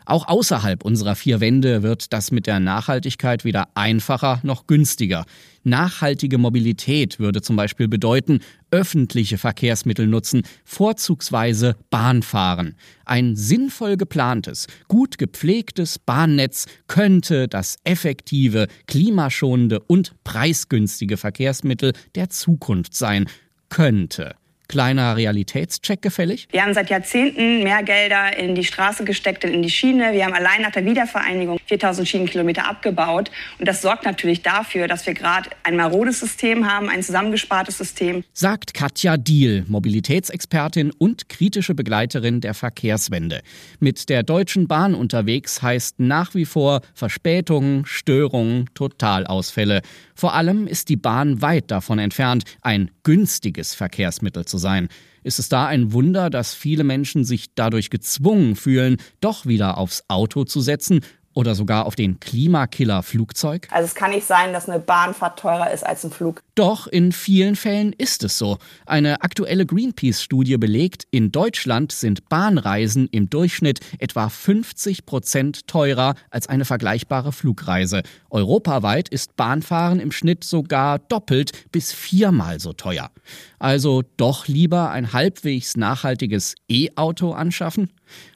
Auch 0.07 0.29
außerhalb 0.29 0.85
unserer 0.85 1.17
vier 1.17 1.41
Wände 1.41 1.83
wird 1.83 2.13
das 2.13 2.31
mit 2.31 2.47
der 2.47 2.61
Nachhaltigkeit 2.61 3.45
weder 3.45 3.69
einfacher 3.75 4.39
noch 4.45 4.69
günstiger. 4.69 5.27
Nachhaltige 5.65 6.39
Mobilität 6.39 7.19
würde 7.19 7.43
zum 7.43 7.57
Beispiel 7.57 7.89
bedeuten, 7.89 8.39
öffentliche 8.71 9.37
Verkehrsmittel 9.37 10.07
nutzen, 10.07 10.43
vorzugsweise 10.65 11.75
Bahn 11.91 12.23
fahren. 12.23 12.77
Ein 13.05 13.35
sinnvoll 13.35 13.97
geplantes, 13.97 14.69
gut 14.87 15.19
gepflegtes 15.19 15.99
Bahnnetz 15.99 16.67
könnte 16.87 17.49
das 17.49 17.77
effektive, 17.83 18.69
klimaschonende 18.87 19.81
und 19.81 20.13
preisgünstige 20.23 21.17
Verkehrsmittel 21.17 21.95
der 22.15 22.31
Zukunft 22.31 22.95
sein. 22.95 23.29
Könnte. 23.69 24.37
Kleiner 24.69 25.17
Realitätscheck 25.17 26.03
gefällig? 26.03 26.49
Wir 26.51 26.63
haben 26.63 26.75
seit 26.75 26.91
Jahrzehnten 26.91 27.63
mehr 27.63 27.83
Gelder 27.83 28.37
in 28.37 28.55
die 28.55 28.65
Straße 28.65 29.05
gesteckt 29.05 29.45
und 29.45 29.53
in 29.53 29.63
die 29.63 29.71
Schiene. 29.71 30.13
Wir 30.13 30.25
haben 30.25 30.35
allein 30.35 30.63
nach 30.63 30.73
der 30.73 30.85
Wiedervereinigung 30.85 31.59
4000 31.67 32.09
Schienenkilometer 32.09 32.69
abgebaut. 32.69 33.31
Und 33.59 33.69
das 33.69 33.83
sorgt 33.83 34.05
natürlich 34.05 34.43
dafür, 34.43 34.89
dass 34.89 35.07
wir 35.07 35.15
gerade 35.15 35.51
ein 35.63 35.77
marodes 35.77 36.21
System 36.21 36.71
haben, 36.71 36.89
ein 36.89 37.03
zusammengespartes 37.03 37.79
System. 37.79 38.25
Sagt 38.33 38.75
Katja 38.75 39.17
Diel, 39.17 39.65
Mobilitätsexpertin 39.69 40.91
und 40.99 41.29
kritische 41.29 41.75
Begleiterin 41.75 42.41
der 42.41 42.55
Verkehrswende. 42.55 43.43
Mit 43.79 44.09
der 44.09 44.23
Deutschen 44.23 44.67
Bahn 44.67 44.95
unterwegs 44.95 45.63
heißt 45.63 46.01
nach 46.01 46.35
wie 46.35 46.45
vor 46.45 46.81
Verspätungen, 46.95 47.87
Störungen, 47.87 48.69
Totalausfälle. 48.75 49.83
Vor 50.17 50.35
allem 50.35 50.67
ist 50.67 50.89
die 50.89 50.97
Bahn 50.97 51.43
weit 51.43 51.71
davon 51.71 51.99
entfernt, 51.99 52.45
ein 52.63 52.91
günstiges 53.03 53.75
Verkehrsmittel 53.75 54.47
zu 54.47 54.57
sein. 54.59 54.89
Ist 55.23 55.39
es 55.39 55.49
da 55.49 55.67
ein 55.67 55.93
Wunder, 55.93 56.31
dass 56.31 56.55
viele 56.55 56.85
Menschen 56.85 57.25
sich 57.25 57.55
dadurch 57.55 57.91
gezwungen 57.91 58.57
fühlen, 58.57 58.97
doch 59.21 59.45
wieder 59.45 59.77
aufs 59.77 60.05
Auto 60.09 60.45
zu 60.45 60.61
setzen 60.61 61.01
oder 61.37 61.55
sogar 61.55 61.85
auf 61.85 61.95
den 61.95 62.19
Klimakiller 62.19 63.03
Flugzeug? 63.03 63.69
Also 63.71 63.85
es 63.85 63.95
kann 63.95 64.11
nicht 64.11 64.27
sein, 64.27 64.55
dass 64.55 64.69
eine 64.69 64.81
Bahnfahrt 64.81 65.39
teurer 65.39 65.71
ist 65.71 65.87
als 65.87 66.03
ein 66.05 66.11
Flug. 66.11 66.43
Doch 66.55 66.87
in 66.87 67.13
vielen 67.13 67.57
Fällen 67.57 67.93
ist 67.93 68.25
es 68.25 68.39
so. 68.39 68.57
Eine 68.87 69.21
aktuelle 69.23 69.67
Greenpeace-Studie 69.67 70.57
belegt, 70.57 71.05
in 71.11 71.31
Deutschland 71.31 71.93
sind 71.93 72.31
Bahnreisen 72.31 73.07
im 73.13 73.29
Durchschnitt 73.29 73.81
etwa 73.99 74.31
50 74.31 75.05
Prozent 75.05 75.67
teurer 75.67 76.15
als 76.31 76.49
eine 76.49 76.65
vergleichbare 76.65 77.33
Flugreise. 77.33 78.03
Europaweit 78.31 79.11
ist 79.11 79.37
Bahnfahren 79.37 80.01
im 80.01 80.13
Schnitt 80.13 80.43
sogar 80.43 80.99
doppelt 80.99 81.53
bis 81.71 81.93
viermal 81.93 82.61
so 82.61 82.73
teuer. 82.73 83.11
Also 83.59 84.03
doch 84.17 84.49
lieber 84.49 84.91
ein 84.91 85.13
halbwegs 85.13 85.77
nachhaltiges 85.77 86.55
E-Auto 86.69 87.33
anschaffen? 87.33 87.91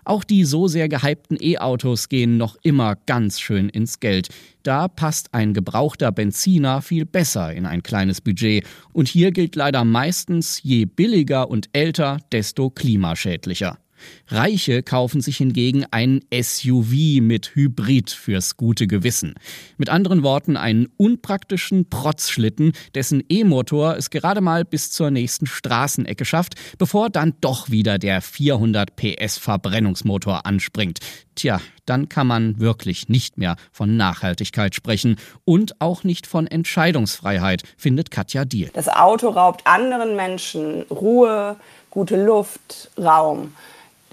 Auch 0.04 0.24
die 0.24 0.44
so 0.44 0.66
sehr 0.66 0.88
gehypten 0.88 1.36
E-Autos 1.40 2.08
gehen 2.08 2.36
noch 2.36 2.56
immer 2.62 2.96
ganz 3.06 3.40
schön 3.40 3.68
ins 3.68 4.00
Geld. 4.00 4.28
Da 4.62 4.88
passt 4.88 5.34
ein 5.34 5.54
gebrauchter 5.54 6.12
Benziner 6.12 6.82
viel 6.82 7.04
besser 7.04 7.52
in 7.52 7.66
ein 7.66 7.82
kleines 7.82 8.20
Budget. 8.20 8.64
Und 8.92 9.08
hier 9.08 9.30
gilt 9.30 9.56
leider 9.56 9.84
meistens, 9.84 10.62
je 10.62 10.84
billiger 10.86 11.50
und 11.50 11.68
älter, 11.72 12.18
desto 12.32 12.70
klimaschädlicher. 12.70 13.78
Reiche 14.28 14.82
kaufen 14.82 15.20
sich 15.20 15.36
hingegen 15.36 15.84
ein 15.90 16.20
SUV 16.32 17.20
mit 17.20 17.54
Hybrid 17.54 18.10
fürs 18.10 18.56
gute 18.56 18.86
Gewissen. 18.86 19.34
Mit 19.78 19.88
anderen 19.88 20.22
Worten 20.22 20.56
einen 20.56 20.88
unpraktischen 20.96 21.88
Protzschlitten, 21.88 22.72
dessen 22.94 23.22
E-Motor 23.28 23.96
es 23.96 24.10
gerade 24.10 24.40
mal 24.40 24.64
bis 24.64 24.90
zur 24.90 25.10
nächsten 25.10 25.46
Straßenecke 25.46 26.24
schafft, 26.24 26.54
bevor 26.78 27.10
dann 27.10 27.34
doch 27.40 27.70
wieder 27.70 27.98
der 27.98 28.22
400 28.22 28.96
PS 28.96 29.38
Verbrennungsmotor 29.38 30.46
anspringt. 30.46 31.00
Tja, 31.34 31.60
dann 31.86 32.08
kann 32.08 32.26
man 32.26 32.60
wirklich 32.60 33.08
nicht 33.08 33.38
mehr 33.38 33.56
von 33.72 33.96
Nachhaltigkeit 33.96 34.74
sprechen 34.74 35.16
und 35.44 35.80
auch 35.80 36.04
nicht 36.04 36.26
von 36.26 36.46
Entscheidungsfreiheit, 36.46 37.62
findet 37.76 38.10
Katja 38.10 38.44
Diel. 38.44 38.70
Das 38.74 38.88
Auto 38.88 39.28
raubt 39.28 39.66
anderen 39.66 40.16
Menschen 40.16 40.82
Ruhe, 40.82 41.56
gute 41.90 42.22
Luft, 42.22 42.90
Raum 42.98 43.54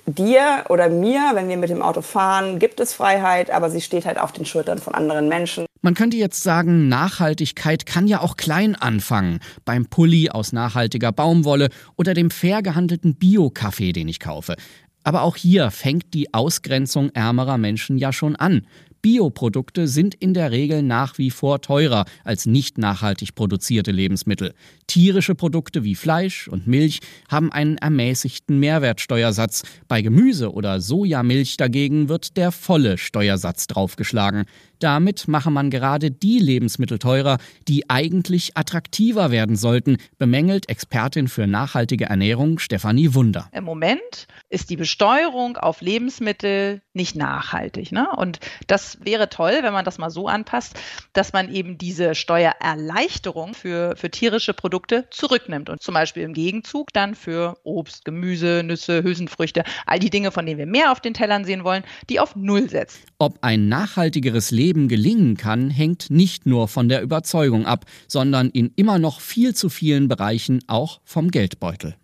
dir 0.08 0.66
oder 0.70 0.90
mir, 0.90 1.32
wenn 1.34 1.50
wir 1.50 1.58
mit 1.58 1.70
dem 1.70 1.82
Auto 1.82 2.02
fahren, 2.02 2.60
gibt 2.60 2.80
es 2.80 2.94
Freiheit, 2.94 3.52
aber 3.52 3.70
sie 3.70 3.82
steht 3.82 4.06
halt 4.06 4.20
auf 4.20 4.32
den 4.32 4.46
Schultern 4.46 4.80
von 4.80 4.96
anderen 4.96 5.28
Menschen. 5.28 5.66
Man 5.82 5.94
könnte 5.94 6.18
jetzt 6.18 6.42
sagen, 6.42 6.88
Nachhaltigkeit 6.88 7.86
kann 7.86 8.08
ja 8.08 8.22
auch 8.22 8.36
klein 8.38 8.76
anfangen. 8.76 9.40
Beim 9.64 9.86
Pulli 9.86 10.30
aus 10.30 10.52
nachhaltiger 10.52 11.12
Baumwolle 11.12 11.70
oder 11.96 12.14
dem 12.14 12.32
fair 12.32 12.62
gehandelten 12.62 13.16
Bio-Kaffee, 13.16 13.94
den 13.94 14.08
ich 14.08 14.20
kaufe. 14.20 14.56
Aber 15.04 15.22
auch 15.22 15.38
hier 15.38 15.72
fängt 15.72 16.14
die 16.14 16.34
Ausgrenzung 16.34 17.12
ärmerer 17.12 17.58
Menschen 17.58 17.98
ja 17.98 18.12
schon 18.12 18.36
an. 18.36 18.68
Bioprodukte 19.02 19.88
sind 19.88 20.16
in 20.16 20.34
der 20.34 20.52
Regel 20.52 20.84
nach 20.84 21.18
wie 21.18 21.32
vor 21.32 21.62
teurer 21.62 22.06
als 22.24 22.46
nicht 22.46 22.78
nachhaltig 22.78 23.36
produzierte 23.36 23.92
Lebensmittel. 23.92 24.54
Tierische 24.88 25.36
Produkte 25.36 25.84
wie 25.84 25.96
Fleisch 25.96 26.48
und 26.48 26.68
Milch 26.68 27.00
haben 27.30 27.52
einen 27.52 27.78
ermäßigten 27.78 28.60
Mehrwertsteuersatz. 28.60 29.64
Bei 29.88 30.02
Gemüse 30.02 30.52
oder 30.54 30.82
Sojamilch 30.82 31.58
dagegen 31.58 32.10
wird 32.10 32.38
der 32.38 32.52
volle 32.52 32.98
Steuersatz 32.98 33.68
draufgeschlagen. 33.68 34.46
Damit 34.80 35.28
mache 35.28 35.52
man 35.52 35.70
gerade 35.70 36.12
die 36.12 36.40
Lebensmittel 36.40 37.00
teurer, 37.00 37.38
die 37.68 37.90
eigentlich 37.90 38.56
attraktiver 38.56 39.32
werden 39.32 39.56
sollten, 39.56 39.98
bemängelt 40.18 40.70
Expertin 40.70 41.28
für 41.28 41.48
nachhaltige 41.48 42.06
Ernährung 42.06 42.60
Stefanie 42.60 43.14
Wunder. 43.14 43.50
Im 43.52 43.64
Moment 43.64 44.28
ist 44.50 44.70
die 44.70 44.78
Besteuerung 44.78 45.58
auf 45.58 45.82
Lebensmittel 45.82 46.82
nicht 46.94 47.16
nachhaltig. 47.16 47.92
Ne? 47.92 48.08
Und 48.16 48.40
das 48.68 48.98
wäre 49.04 49.30
toll, 49.30 49.60
wenn 49.62 49.74
man 49.74 49.86
das 49.86 49.98
mal 49.98 50.10
so 50.10 50.28
anpasst, 50.28 50.80
dass 51.14 51.34
man 51.34 51.54
eben 51.54 51.78
diese 51.78 52.16
Steuererleichterung 52.16 53.54
für, 53.54 53.96
für 53.96 54.12
tierische 54.12 54.54
Produkte 54.54 55.08
zurücknimmt 55.10 55.70
und 55.70 55.82
zum 55.82 55.94
Beispiel 55.94 56.24
im 56.24 56.34
Gegenzug 56.34 56.94
dann 56.94 57.16
für 57.16 57.58
Obst, 57.64 58.06
Gemüse, 58.06 58.64
Nüsse, 58.64 59.04
Hülsenfrüchte, 59.04 59.64
all 59.86 60.00
die 60.00 60.10
Dinge, 60.10 60.32
von 60.32 60.46
denen 60.46 60.60
wir 60.60 60.66
mehr 60.66 60.92
auf 60.92 61.00
den 61.00 61.14
Tellern 61.14 61.46
sehen 61.46 61.64
wollen, 61.64 61.84
die 62.10 62.20
auf 62.20 62.36
Null 62.36 62.70
setzt. 62.70 63.00
Ob 63.18 63.38
ein 63.42 63.68
nachhaltigeres 63.68 64.52
Leben 64.52 64.67
Leben 64.68 64.90
gelingen 64.90 65.38
kann, 65.38 65.70
hängt 65.70 66.10
nicht 66.10 66.46
nur 66.46 66.68
von 66.68 66.90
der 66.90 67.02
Überzeugung 67.02 67.66
ab, 67.66 67.86
sondern 68.10 68.50
in 68.50 68.74
immer 68.76 69.00
noch 69.00 69.22
viel 69.22 69.56
zu 69.56 69.70
vielen 69.70 70.10
Bereichen 70.10 70.60
auch 70.68 71.00
vom 71.06 71.32
Geldbeutel. 71.32 71.96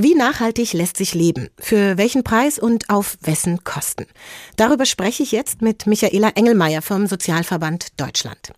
Wie 0.00 0.14
nachhaltig 0.14 0.74
lässt 0.74 0.96
sich 0.96 1.12
leben? 1.14 1.50
Für 1.58 1.98
welchen 1.98 2.22
Preis 2.22 2.60
und 2.60 2.88
auf 2.88 3.18
wessen 3.20 3.64
Kosten? 3.64 4.06
Darüber 4.54 4.86
spreche 4.86 5.24
ich 5.24 5.32
jetzt 5.32 5.60
mit 5.60 5.88
Michaela 5.88 6.30
Engelmeier 6.36 6.82
vom 6.82 7.08
Sozialverband 7.08 8.00
Deutschland. 8.00 8.52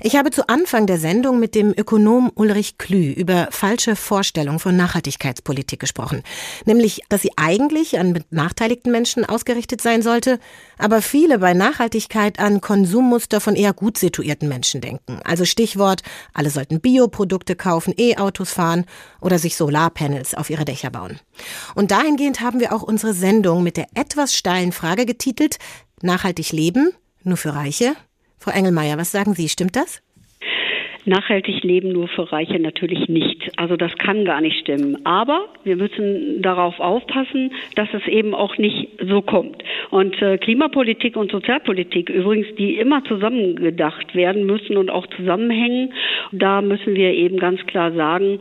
Ich 0.00 0.16
habe 0.16 0.32
zu 0.32 0.48
Anfang 0.48 0.88
der 0.88 0.98
Sendung 0.98 1.38
mit 1.38 1.54
dem 1.54 1.72
Ökonom 1.76 2.32
Ulrich 2.34 2.76
Klü 2.76 3.12
über 3.12 3.46
falsche 3.52 3.94
Vorstellungen 3.94 4.58
von 4.58 4.74
Nachhaltigkeitspolitik 4.74 5.78
gesprochen. 5.78 6.24
Nämlich, 6.66 7.02
dass 7.08 7.22
sie 7.22 7.30
eigentlich 7.36 8.00
an 8.00 8.12
benachteiligten 8.12 8.90
Menschen 8.90 9.24
ausgerichtet 9.24 9.80
sein 9.80 10.02
sollte, 10.02 10.40
aber 10.80 11.02
viele 11.02 11.38
bei 11.38 11.54
Nachhaltigkeit 11.54 12.38
an 12.38 12.60
Konsummuster 12.60 13.40
von 13.40 13.54
eher 13.54 13.72
gut 13.72 13.98
situierten 13.98 14.48
Menschen 14.48 14.80
denken. 14.80 15.20
Also 15.24 15.44
Stichwort, 15.44 16.02
alle 16.32 16.50
sollten 16.50 16.80
Bioprodukte 16.80 17.56
kaufen, 17.56 17.94
E-Autos 17.96 18.52
fahren 18.52 18.84
oder 19.20 19.38
sich 19.38 19.56
Solarpanels 19.56 20.34
auf 20.34 20.50
ihre 20.50 20.64
Dächer 20.64 20.90
bauen. 20.90 21.20
Und 21.74 21.90
dahingehend 21.90 22.40
haben 22.40 22.60
wir 22.60 22.74
auch 22.74 22.82
unsere 22.82 23.14
Sendung 23.14 23.62
mit 23.62 23.76
der 23.76 23.86
etwas 23.94 24.34
steilen 24.34 24.72
Frage 24.72 25.06
getitelt, 25.06 25.58
Nachhaltig 26.02 26.52
leben, 26.52 26.92
nur 27.24 27.36
für 27.36 27.54
Reiche? 27.54 27.94
Frau 28.38 28.52
Engelmeier, 28.52 28.96
was 28.96 29.12
sagen 29.12 29.34
Sie, 29.34 29.50
stimmt 29.50 29.76
das? 29.76 30.00
Nachhaltig 31.06 31.62
leben 31.62 31.92
nur 31.92 32.08
für 32.08 32.30
Reiche 32.30 32.58
natürlich 32.58 33.08
nicht. 33.08 33.52
Also 33.56 33.76
das 33.76 33.96
kann 33.96 34.24
gar 34.24 34.40
nicht 34.40 34.58
stimmen. 34.60 35.04
Aber 35.04 35.46
wir 35.64 35.76
müssen 35.76 36.42
darauf 36.42 36.78
aufpassen, 36.78 37.52
dass 37.74 37.88
es 37.92 38.06
eben 38.06 38.34
auch 38.34 38.58
nicht 38.58 38.88
so 39.02 39.22
kommt. 39.22 39.62
Und 39.90 40.20
äh, 40.20 40.38
Klimapolitik 40.38 41.16
und 41.16 41.30
Sozialpolitik 41.30 42.10
übrigens, 42.10 42.54
die 42.56 42.76
immer 42.76 43.02
zusammengedacht 43.04 44.14
werden 44.14 44.44
müssen 44.44 44.76
und 44.76 44.90
auch 44.90 45.06
zusammenhängen, 45.08 45.92
da 46.32 46.60
müssen 46.60 46.94
wir 46.94 47.12
eben 47.12 47.38
ganz 47.38 47.64
klar 47.66 47.92
sagen, 47.92 48.40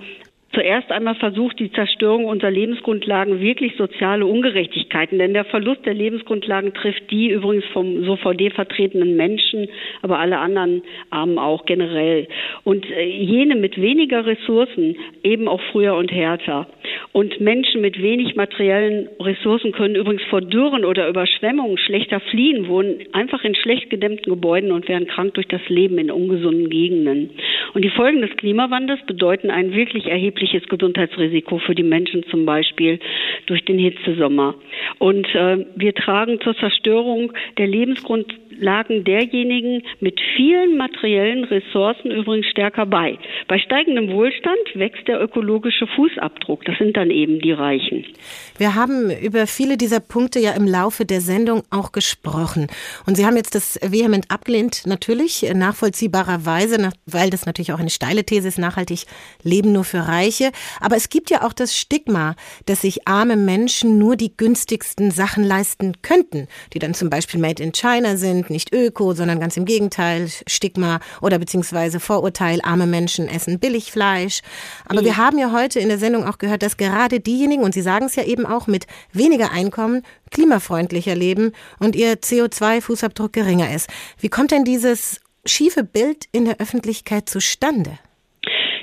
zuerst 0.60 0.92
einmal 0.92 1.16
versucht 1.16 1.58
die 1.60 1.72
Zerstörung 1.72 2.26
unserer 2.26 2.52
Lebensgrundlagen 2.52 3.40
wirklich 3.40 3.78
soziale 3.78 4.26
Ungerechtigkeiten, 4.26 5.18
denn 5.18 5.34
der 5.34 5.46
Verlust 5.46 5.86
der 5.86 5.94
Lebensgrundlagen 5.94 6.74
trifft 6.74 7.10
die 7.12 7.30
übrigens 7.30 7.64
vom 7.72 8.04
SOVD 8.04 8.50
vertretenen 8.50 9.16
Menschen, 9.16 9.70
aber 10.02 10.20
alle 10.20 10.38
anderen 10.38 10.82
Armen 11.12 11.40
auch 11.40 11.66
generell. 11.66 12.28
Und 12.66 12.86
äh, 12.92 13.06
jene 13.06 13.56
mit 13.56 13.80
weniger 13.80 14.26
Ressourcen 14.26 14.98
eben 15.24 15.48
auch 15.48 15.62
früher 15.72 15.96
und 15.96 16.12
härter. 16.12 16.68
Und 17.14 17.40
Menschen 17.40 17.80
mit 17.80 18.02
wenig 18.02 18.36
materiellen 18.36 19.08
Ressourcen 19.20 19.72
können 19.72 19.96
übrigens 19.96 20.24
vor 20.24 20.42
Dürren 20.42 20.84
oder 20.84 21.08
Überschwemmungen 21.08 21.78
schlechter 21.78 22.20
fliehen, 22.20 22.68
wohnen 22.68 23.00
einfach 23.14 23.46
in 23.46 23.56
schlecht 23.56 23.90
gedämmten 23.90 24.30
Gebäuden 24.34 24.74
und 24.74 24.90
werden 24.90 25.08
krank 25.08 25.36
durch 25.36 25.48
das 25.48 25.62
Leben 25.70 25.98
in 26.00 26.12
ungesunden 26.12 26.70
Gegenden. 26.70 27.30
Und 27.74 27.86
die 27.86 27.90
Folgen 27.90 28.22
des 28.22 28.36
Klimawandels 28.36 29.00
bedeuten 29.06 29.50
ein 29.50 29.74
wirklich 29.74 30.08
erhebliches 30.50 30.70
Gesundheitsrisiko 30.70 31.60
für 31.60 31.76
die 31.76 31.84
Menschen, 31.84 32.24
zum 32.30 32.46
Beispiel 32.46 33.00
durch 33.46 33.64
den 33.66 33.80
Hitzesommer. 33.80 34.56
Und 34.98 35.28
äh, 35.36 35.66
wir 35.76 35.94
tragen 35.94 36.40
zur 36.42 36.56
Zerstörung 36.58 37.32
der 37.58 37.68
Lebensgrundlagen 37.68 39.04
derjenigen 39.04 39.84
mit 40.00 40.20
vielen 40.36 40.78
materiellen 40.78 41.44
Ressourcen 41.46 42.12
übrigens 42.12 42.48
stärker 42.48 42.86
bei. 42.86 43.18
Bei 43.48 43.60
steigendem 43.60 44.12
Wohlstand 44.12 44.60
wächst 44.76 45.08
der 45.08 45.22
ökologische 45.22 45.88
Fußabdruck. 45.88 46.66
Das 46.66 46.78
sind 46.78 46.98
dann 46.98 47.12
eben 47.12 47.40
die 47.40 47.52
Reichen. 47.52 48.06
Wir 48.58 48.76
haben 48.76 49.10
über 49.24 49.48
viele 49.48 49.78
dieser 49.78 50.00
Punkte 50.00 50.40
ja 50.40 50.52
im 50.52 50.66
Laufe 50.66 51.06
der 51.06 51.22
Sendung 51.22 51.64
auch 51.70 51.92
gesprochen. 51.92 52.68
Und 53.06 53.16
Sie 53.16 53.26
haben 53.26 53.38
jetzt 53.38 53.56
das 53.56 53.80
vehement 53.82 54.26
abgelehnt, 54.30 54.84
natürlich, 54.86 55.46
nachvollziehbarerweise, 55.54 56.92
weil 57.06 57.30
das 57.30 57.46
natürlich 57.46 57.74
auch 57.74 57.80
eine 57.80 57.90
steile 57.90 58.24
These 58.24 58.48
ist, 58.48 58.60
nachhaltig 58.60 59.06
leben 59.44 59.72
nur 59.72 59.84
für 59.84 60.00
Reiche. 60.08 60.29
Aber 60.80 60.96
es 60.96 61.10
gibt 61.10 61.30
ja 61.30 61.44
auch 61.44 61.54
das 61.54 61.76
Stigma, 61.76 62.36
dass 62.66 62.82
sich 62.82 63.08
arme 63.08 63.36
Menschen 63.36 63.98
nur 63.98 64.16
die 64.16 64.36
günstigsten 64.36 65.12
Sachen 65.12 65.44
leisten 65.44 66.02
könnten, 66.02 66.48
die 66.74 66.80
dann 66.80 66.94
zum 66.94 67.10
Beispiel 67.10 67.40
made 67.40 67.62
in 67.62 67.72
China 67.72 68.18
sind, 68.18 68.50
nicht 68.50 68.74
öko, 68.74 69.14
sondern 69.14 69.40
ganz 69.40 69.58
im 69.58 69.66
Gegenteil, 69.66 70.30
Stigma 70.48 71.00
oder 71.22 71.40
beziehungsweise 71.40 72.00
Vorurteil, 72.00 72.60
arme 72.64 72.88
Menschen 72.88 73.28
essen 73.28 73.60
Billigfleisch. 73.60 74.42
Aber 74.86 75.02
mhm. 75.02 75.06
wir 75.06 75.18
haben 75.18 75.38
ja 75.38 75.52
heute 75.52 75.80
in 75.80 75.90
der 75.90 76.00
Sendung 76.00 76.26
auch 76.26 76.38
gehört, 76.38 76.64
dass 76.64 76.78
gerade 76.78 77.20
diejenigen, 77.20 77.64
und 77.64 77.74
Sie 77.74 77.82
sagen 77.82 78.06
es 78.06 78.16
ja 78.16 78.24
eben 78.24 78.46
auch, 78.46 78.68
mit 78.68 78.88
weniger 79.12 79.52
Einkommen 79.52 80.04
klimafreundlicher 80.32 81.16
leben 81.16 81.54
und 81.80 81.96
ihr 81.96 82.20
CO2-Fußabdruck 82.20 83.32
geringer 83.32 83.74
ist. 83.74 83.90
Wie 84.20 84.30
kommt 84.30 84.52
denn 84.52 84.64
dieses 84.64 85.20
schiefe 85.46 85.84
Bild 85.84 86.26
in 86.32 86.46
der 86.46 86.60
Öffentlichkeit 86.60 87.30
zustande? 87.30 87.98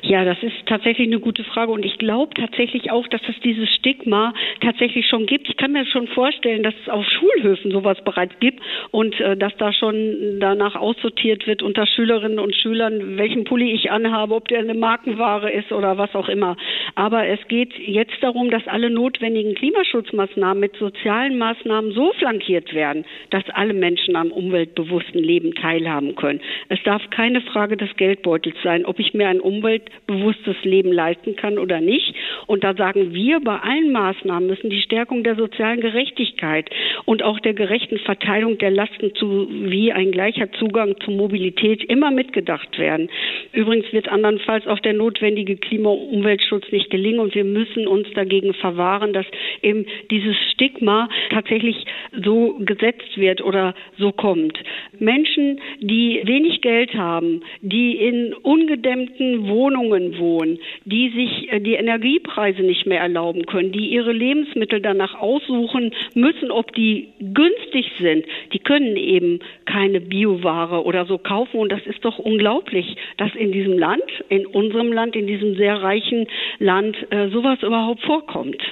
Ja, 0.07 0.25
das 0.25 0.41
ist 0.41 0.55
tatsächlich 0.67 1.09
eine 1.09 1.19
gute 1.19 1.43
Frage 1.43 1.73
und 1.73 1.85
ich 1.85 1.99
glaube 1.99 2.33
tatsächlich 2.35 2.93
auch, 2.93 3.09
dass 3.09 3.21
es 3.29 3.35
dieses 3.41 3.69
Stigma 3.75 4.35
tatsächlich 4.61 5.09
schon 5.09 5.27
gibt. 5.27 5.49
Ich 5.49 5.57
kann 5.57 5.73
mir 5.73 5.85
schon 5.85 6.07
vorstellen, 6.07 6.63
dass 6.63 6.75
es 6.81 6.89
auf 6.89 7.05
Schulhöfen 7.05 7.73
sowas 7.73 7.99
bereits 8.05 8.39
gibt 8.39 8.63
und 8.93 9.19
äh, 9.19 9.37
dass 9.37 9.57
da 9.57 9.73
schon 9.73 10.39
danach 10.39 10.77
aussortiert 10.77 11.49
wird 11.49 11.61
unter 11.61 11.89
Schülerinnen 11.89 12.39
und 12.39 12.55
Schülern, 12.55 13.17
welchen 13.17 13.43
Pulli 13.43 13.73
ich 13.73 13.91
anhabe, 13.91 14.37
ob 14.37 14.47
der 14.47 14.61
eine 14.61 14.75
Markenware 14.75 15.51
ist 15.51 15.73
oder 15.73 15.99
was 15.99 16.15
auch 16.15 16.29
immer. 16.29 16.57
Aber 16.97 17.27
es 17.27 17.39
geht 17.49 17.79
jetzt 17.79 18.17
darum, 18.23 18.51
dass 18.51 18.67
alle 18.67 18.89
notwendigen 18.89 19.55
Klimaschutzmaßnahmen 19.55 20.59
mit 20.59 20.77
sozialen 20.77 21.37
Maßnahmen 21.37 21.93
so 21.93 22.15
flankiert 22.15 22.73
werden, 22.73 23.05
dass 23.29 23.45
alle 23.51 23.75
Menschen 23.75 24.17
am 24.17 24.33
umweltbewussten 24.33 25.23
Leben 25.23 25.55
teilhaben 25.55 26.17
können. 26.17 26.41
Es 26.71 26.83
darf 26.85 27.03
keine 27.11 27.43
Frage 27.43 27.77
des 27.77 27.95
Geldbeutels 27.97 28.57
sein, 28.65 28.87
ob 28.87 28.99
ich 28.99 29.13
mir 29.13 29.29
ein 29.29 29.41
Umwelt 29.41 29.83
bewusstes 30.07 30.57
Leben 30.63 30.91
leisten 30.91 31.37
kann 31.37 31.59
oder 31.59 31.83
nicht. 31.83 32.15
Und 32.47 32.65
da 32.65 32.73
sagen 32.73 33.13
wir, 33.13 33.41
bei 33.41 33.59
allen 33.59 33.93
Maßnahmen 33.93 34.49
müssen 34.49 34.71
die 34.71 34.81
Stärkung 34.81 35.23
der 35.23 35.37
sozialen 35.37 35.83
Gerechtigkeit 35.83 36.71
und 37.05 37.23
auch 37.23 37.41
der 37.41 37.53
gerechten 37.53 37.99
Verteilung 37.99 38.57
der 38.57 38.71
Lasten 38.71 39.15
zu, 39.17 39.49
wie 39.51 39.93
ein 39.93 40.13
gleicher 40.13 40.51
Zugang 40.53 40.99
zu 41.05 41.11
Mobilität 41.11 41.85
immer 41.85 42.11
mitgedacht 42.11 42.79
werden. 42.79 43.11
Übrigens 43.53 43.93
wird 43.93 44.09
andernfalls 44.09 44.67
auch 44.67 44.81
der 44.81 44.95
notwendige 44.95 45.57
Klima- 45.57 45.91
und 45.91 46.17
Umweltschutz 46.17 46.73
nicht 46.73 46.86
gelingen 46.91 47.21
und 47.21 47.35
wir 47.35 47.45
müssen 47.45 47.87
uns 47.87 48.09
dagegen 48.15 48.55
verwahren, 48.55 49.13
dass 49.13 49.27
eben 49.63 49.87
dieses 50.11 50.37
Stigma 50.53 51.09
tatsächlich 51.31 51.77
so 52.25 52.59
gesetzt 52.61 53.17
wird 53.17 53.43
oder 53.43 53.75
so 53.99 54.13
kommt. 54.13 54.59
Menschen, 54.99 55.61
die 55.81 56.23
wenig 56.25 56.61
Geld 56.61 56.95
haben, 56.95 57.43
die 57.61 57.97
in 57.97 58.35
ungedämmten 58.35 59.49
Wohnungen 59.49 59.67
Wohnungen 59.97 60.19
wohnen, 60.19 60.59
die 60.85 61.11
sich 61.11 61.53
äh, 61.53 61.61
die 61.61 61.75
Energiepreise 61.75 62.63
nicht 62.63 62.87
mehr 62.87 63.01
erlauben 63.01 63.47
können, 63.47 63.73
die 63.73 63.89
ihre 63.89 64.13
Lebensmittel 64.13 64.81
danach 64.81 65.15
aussuchen 65.15 65.93
müssen, 66.15 66.51
ob 66.51 66.73
die 66.75 67.09
günstig 67.21 67.91
sind, 68.01 68.25
die 68.53 68.59
können 68.59 68.97
eben 68.97 69.41
keine 69.65 70.01
Bioware 70.01 70.85
oder 70.85 71.07
so 71.07 71.19
kaufen. 71.19 71.59
Und 71.59 71.73
das 71.73 71.85
ist 71.87 72.05
doch 72.05 72.19
unglaublich, 72.19 72.97
dass 73.17 73.35
in 73.35 73.53
diesem 73.53 73.79
Land, 73.79 74.05
in 74.29 74.47
unserem 74.47 74.93
Land, 74.93 75.17
in 75.17 75.27
diesem 75.27 75.57
sehr 75.57 75.83
reichen 75.83 76.27
Land, 76.59 76.76
äh, 76.85 77.31
sowas 77.31 77.59
überhaupt 77.63 78.03
vorkommt. 78.05 78.63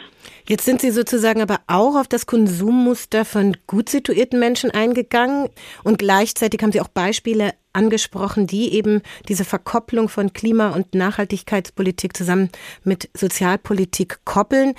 Jetzt 0.46 0.64
sind 0.64 0.80
Sie 0.80 0.90
sozusagen 0.90 1.40
aber 1.40 1.60
auch 1.66 1.96
auf 1.96 2.08
das 2.08 2.26
Konsummuster 2.26 3.24
von 3.24 3.56
gut 3.66 3.88
situierten 3.88 4.38
Menschen 4.38 4.70
eingegangen 4.70 5.48
und 5.84 5.98
gleichzeitig 5.98 6.62
haben 6.62 6.72
Sie 6.72 6.80
auch 6.80 6.88
Beispiele 6.88 7.52
angesprochen, 7.72 8.46
die 8.46 8.74
eben 8.74 9.02
diese 9.28 9.44
Verkopplung 9.44 10.08
von 10.08 10.32
Klima- 10.32 10.70
und 10.70 10.94
Nachhaltigkeitspolitik 10.94 12.16
zusammen 12.16 12.50
mit 12.84 13.10
Sozialpolitik 13.14 14.20
koppeln. 14.24 14.74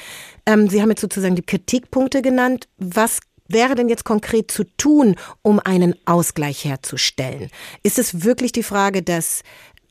Ähm, 0.45 0.69
Sie 0.69 0.81
haben 0.81 0.89
jetzt 0.89 1.01
sozusagen 1.01 1.35
die 1.35 1.45
Kritikpunkte 1.45 2.21
genannt. 2.21 2.67
Was 2.77 3.19
wäre 3.47 3.75
denn 3.75 3.89
jetzt 3.89 4.05
konkret 4.05 4.51
zu 4.51 4.63
tun, 4.77 5.15
um 5.41 5.59
einen 5.59 5.95
Ausgleich 6.05 6.65
herzustellen? 6.65 7.49
Ist 7.83 7.99
es 7.99 8.23
wirklich 8.23 8.51
die 8.51 8.63
Frage, 8.63 9.01
dass 9.01 9.43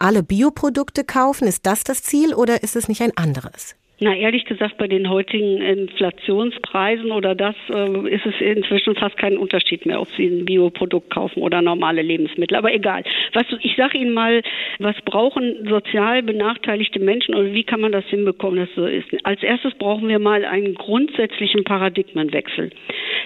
alle 0.05 0.23
Bioprodukte 0.23 1.03
kaufen? 1.03 1.49
Ist 1.49 1.65
das 1.67 1.83
das 1.83 2.03
Ziel 2.03 2.35
oder 2.35 2.63
ist 2.63 2.77
es 2.77 2.89
nicht 2.89 3.01
ein 3.01 3.17
anderes? 3.17 3.75
Na, 4.01 4.15
ehrlich 4.15 4.45
gesagt, 4.45 4.77
bei 4.77 4.89
den 4.89 5.09
heutigen 5.09 5.63
Inflationspreisen 5.63 7.13
oder 7.13 7.37
das 7.37 7.55
äh, 7.71 8.09
ist 8.09 8.27
es 8.27 8.35
inzwischen 8.41 8.97
fast 8.97 9.17
kein 9.17 9.39
Unterschied 9.39 9.87
mehr, 9.87 10.01
ob 10.01 10.09
Sie 10.17 10.27
ein 10.27 10.45
Bioprodukt 10.45 11.11
kaufen 11.11 11.41
oder 11.41 11.63
normale 11.63 12.03
Lebensmittel. 12.03 12.57
Aber 12.59 12.75
egal. 12.75 13.05
Was, 13.35 13.45
ich 13.61 13.77
sage 13.77 13.99
Ihnen 13.99 14.13
mal, 14.13 14.43
was 14.81 14.97
brauchen 15.05 15.69
sozial 15.69 16.25
benachteiligte 16.25 16.99
Menschen 16.99 17.37
oder 17.37 17.53
wie 17.53 17.63
kann 17.63 17.81
man 17.81 17.93
das 17.93 18.05
hinbekommen, 18.07 18.59
dass 18.59 18.75
so 18.75 18.85
ist? 18.85 19.07
Als 19.23 19.43
erstes 19.45 19.75
brauchen 19.75 20.09
wir 20.09 20.19
mal 20.19 20.45
einen 20.45 20.75
grundsätzlichen 20.75 21.63
Paradigmenwechsel. 21.63 22.71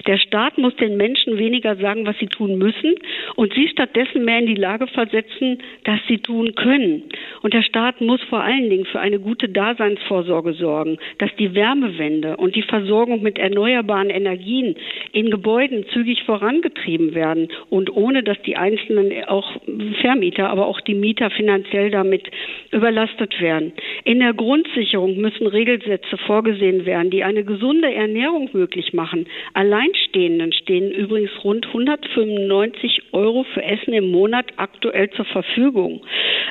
Der 0.07 0.17
Staat 0.17 0.57
muss 0.57 0.75
den 0.77 0.97
Menschen 0.97 1.37
weniger 1.37 1.75
sagen, 1.75 2.05
was 2.05 2.17
sie 2.19 2.27
tun 2.27 2.57
müssen 2.57 2.95
und 3.35 3.53
sie 3.53 3.67
stattdessen 3.67 4.25
mehr 4.25 4.39
in 4.39 4.47
die 4.47 4.55
Lage 4.55 4.87
versetzen, 4.87 5.59
dass 5.83 5.99
sie 6.07 6.19
tun 6.19 6.55
können. 6.55 7.03
Und 7.41 7.53
der 7.53 7.63
Staat 7.63 8.01
muss 8.01 8.21
vor 8.23 8.41
allen 8.41 8.69
Dingen 8.69 8.85
für 8.85 8.99
eine 8.99 9.19
gute 9.19 9.49
Daseinsvorsorge 9.49 10.53
sorgen, 10.53 10.97
dass 11.17 11.29
die 11.37 11.53
Wärmewende 11.53 12.37
und 12.37 12.55
die 12.55 12.63
Versorgung 12.63 13.21
mit 13.21 13.37
erneuerbaren 13.37 14.09
Energien 14.09 14.75
in 15.11 15.31
Gebäuden 15.31 15.85
zügig 15.93 16.23
vorangetrieben 16.23 17.13
werden 17.13 17.49
und 17.69 17.95
ohne 17.95 18.23
dass 18.23 18.41
die 18.43 18.55
einzelnen 18.55 19.11
auch 19.25 19.57
Vermieter, 20.01 20.49
aber 20.49 20.67
auch 20.67 20.81
die 20.81 20.93
Mieter 20.93 21.29
finanziell 21.29 21.91
damit 21.91 22.29
überlastet 22.71 23.39
werden. 23.41 23.73
In 24.03 24.19
der 24.19 24.33
Grundsicherung 24.33 25.17
müssen 25.17 25.47
Regelsätze 25.47 26.17
vorgesehen 26.17 26.85
werden, 26.85 27.09
die 27.09 27.23
eine 27.23 27.43
gesunde 27.43 27.93
Ernährung 27.93 28.49
möglich 28.53 28.93
machen. 28.93 29.27
Alleinstehenden 29.89 30.53
stehen 30.53 30.91
übrigens 30.91 31.31
rund 31.43 31.65
195 31.67 33.13
Euro 33.13 33.43
für 33.53 33.63
Essen 33.63 33.93
im 33.93 34.11
Monat 34.11 34.45
aktuell 34.57 35.09
zur 35.11 35.25
Verfügung. 35.25 36.01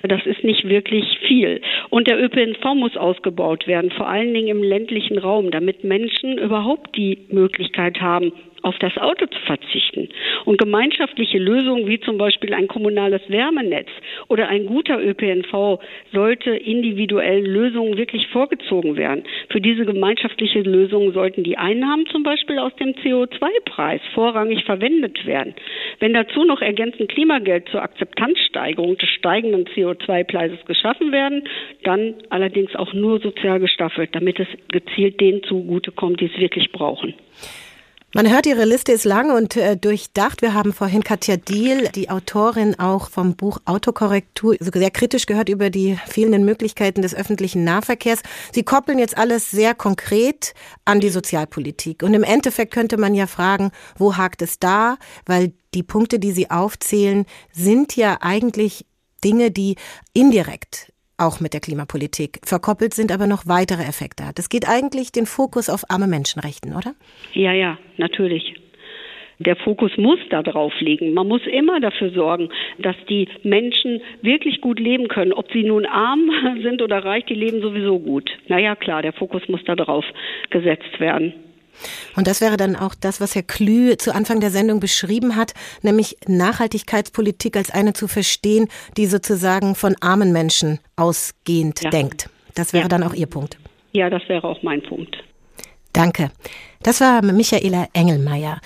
Das 0.02 0.24
ist 0.26 0.44
nicht 0.44 0.68
wirklich 0.68 1.04
viel. 1.26 1.60
Und 1.90 2.08
der 2.08 2.22
ÖPNV 2.22 2.74
muss 2.74 2.96
ausgebaut 2.96 3.66
werden 3.66 3.90
vor 3.90 4.08
allen 4.08 4.34
Dingen 4.34 4.48
im 4.48 4.62
ländlichen 4.62 5.18
Raum, 5.18 5.50
damit 5.50 5.84
Menschen 5.84 6.38
überhaupt 6.38 6.96
die 6.96 7.26
Möglichkeit 7.30 8.00
haben, 8.00 8.32
auf 8.62 8.78
das 8.78 8.96
Auto 8.98 9.26
zu 9.26 9.38
verzichten. 9.46 10.08
Und 10.44 10.58
gemeinschaftliche 10.58 11.38
Lösungen 11.38 11.86
wie 11.86 12.00
zum 12.00 12.18
Beispiel 12.18 12.54
ein 12.54 12.68
kommunales 12.68 13.22
Wärmenetz 13.28 13.88
oder 14.28 14.48
ein 14.48 14.66
guter 14.66 15.00
ÖPNV 15.00 15.80
sollte 16.12 16.50
individuellen 16.50 17.46
Lösungen 17.46 17.96
wirklich 17.96 18.26
vorgezogen 18.28 18.96
werden. 18.96 19.24
Für 19.50 19.60
diese 19.60 19.84
gemeinschaftliche 19.84 20.60
Lösung 20.60 21.12
sollten 21.12 21.44
die 21.44 21.58
Einnahmen 21.58 22.06
zum 22.06 22.22
Beispiel 22.22 22.58
aus 22.58 22.74
dem 22.76 22.94
CO2-Preis 22.94 24.00
vorrangig 24.14 24.64
verwendet 24.64 25.26
werden. 25.26 25.54
Wenn 26.00 26.14
dazu 26.14 26.44
noch 26.44 26.60
ergänzend 26.60 27.08
Klimageld 27.08 27.68
zur 27.70 27.82
Akzeptanzsteigerung 27.82 28.96
des 28.96 29.08
steigenden 29.10 29.66
CO2-Preises 29.66 30.64
geschaffen 30.66 31.12
werden, 31.12 31.44
dann 31.84 32.14
allerdings 32.30 32.74
auch 32.76 32.92
nur 32.92 33.20
sozial 33.20 33.60
gestaffelt, 33.60 34.14
damit 34.14 34.40
es 34.40 34.48
gezielt 34.68 35.20
denen 35.20 35.42
zugutekommt, 35.42 36.20
die 36.20 36.26
es 36.26 36.38
wirklich 36.38 36.72
brauchen. 36.72 37.14
Man 38.14 38.32
hört, 38.32 38.46
Ihre 38.46 38.64
Liste 38.64 38.92
ist 38.92 39.04
lang 39.04 39.30
und 39.30 39.54
äh, 39.56 39.76
durchdacht. 39.76 40.40
Wir 40.40 40.54
haben 40.54 40.72
vorhin 40.72 41.04
Katja 41.04 41.36
Diel, 41.36 41.90
die 41.94 42.08
Autorin 42.08 42.78
auch 42.78 43.10
vom 43.10 43.36
Buch 43.36 43.58
Autokorrektur, 43.66 44.56
sehr 44.60 44.90
kritisch 44.90 45.26
gehört 45.26 45.50
über 45.50 45.68
die 45.68 45.98
fehlenden 46.06 46.46
Möglichkeiten 46.46 47.02
des 47.02 47.14
öffentlichen 47.14 47.64
Nahverkehrs. 47.64 48.20
Sie 48.50 48.62
koppeln 48.62 48.98
jetzt 48.98 49.18
alles 49.18 49.50
sehr 49.50 49.74
konkret 49.74 50.54
an 50.86 51.00
die 51.00 51.10
Sozialpolitik. 51.10 52.02
Und 52.02 52.14
im 52.14 52.22
Endeffekt 52.22 52.72
könnte 52.72 52.96
man 52.96 53.14
ja 53.14 53.26
fragen, 53.26 53.72
wo 53.98 54.16
hakt 54.16 54.40
es 54.40 54.58
da? 54.58 54.96
Weil 55.26 55.52
die 55.74 55.82
Punkte, 55.82 56.18
die 56.18 56.32
Sie 56.32 56.50
aufzählen, 56.50 57.26
sind 57.52 57.94
ja 57.94 58.16
eigentlich 58.22 58.86
Dinge, 59.22 59.50
die 59.50 59.76
indirekt 60.14 60.94
auch 61.18 61.40
mit 61.40 61.52
der 61.52 61.60
Klimapolitik 61.60 62.38
verkoppelt 62.44 62.94
sind, 62.94 63.12
aber 63.12 63.26
noch 63.26 63.46
weitere 63.46 63.82
Effekte. 63.82 64.24
Es 64.36 64.48
geht 64.48 64.68
eigentlich 64.68 65.12
den 65.12 65.26
Fokus 65.26 65.68
auf 65.68 65.82
arme 65.90 66.06
Menschenrechten, 66.06 66.74
oder? 66.74 66.94
Ja, 67.34 67.52
ja, 67.52 67.78
natürlich. 67.96 68.54
Der 69.40 69.54
Fokus 69.54 69.96
muss 69.96 70.18
da 70.30 70.42
drauf 70.42 70.72
liegen. 70.80 71.14
Man 71.14 71.28
muss 71.28 71.42
immer 71.46 71.78
dafür 71.78 72.10
sorgen, 72.10 72.48
dass 72.78 72.96
die 73.08 73.28
Menschen 73.44 74.00
wirklich 74.20 74.60
gut 74.60 74.80
leben 74.80 75.06
können. 75.06 75.32
Ob 75.32 75.52
sie 75.52 75.62
nun 75.62 75.86
arm 75.86 76.30
sind 76.62 76.82
oder 76.82 77.04
reich, 77.04 77.24
die 77.26 77.34
leben 77.34 77.60
sowieso 77.60 78.00
gut. 78.00 78.30
Naja, 78.48 78.74
klar, 78.74 79.02
der 79.02 79.12
Fokus 79.12 79.42
muss 79.48 79.62
da 79.64 79.76
drauf 79.76 80.04
gesetzt 80.50 80.98
werden. 80.98 81.34
Und 82.16 82.26
das 82.26 82.40
wäre 82.40 82.56
dann 82.56 82.76
auch 82.76 82.94
das, 82.94 83.20
was 83.20 83.34
Herr 83.34 83.42
Klü 83.42 83.96
zu 83.96 84.14
Anfang 84.14 84.40
der 84.40 84.50
Sendung 84.50 84.80
beschrieben 84.80 85.36
hat, 85.36 85.54
nämlich 85.82 86.16
Nachhaltigkeitspolitik 86.26 87.56
als 87.56 87.70
eine 87.70 87.92
zu 87.92 88.08
verstehen, 88.08 88.68
die 88.96 89.06
sozusagen 89.06 89.74
von 89.74 89.96
armen 90.00 90.32
Menschen 90.32 90.80
ausgehend 90.96 91.82
ja. 91.82 91.90
denkt. 91.90 92.28
Das 92.54 92.72
wäre 92.72 92.84
ja. 92.84 92.88
dann 92.88 93.02
auch 93.02 93.14
Ihr 93.14 93.26
Punkt. 93.26 93.58
Ja, 93.92 94.10
das 94.10 94.22
wäre 94.28 94.46
auch 94.46 94.62
mein 94.62 94.82
Punkt. 94.82 95.16
Danke. 95.92 96.30
Das 96.82 97.00
war 97.00 97.22
Michaela 97.22 97.88
Engelmeier. 97.92 98.60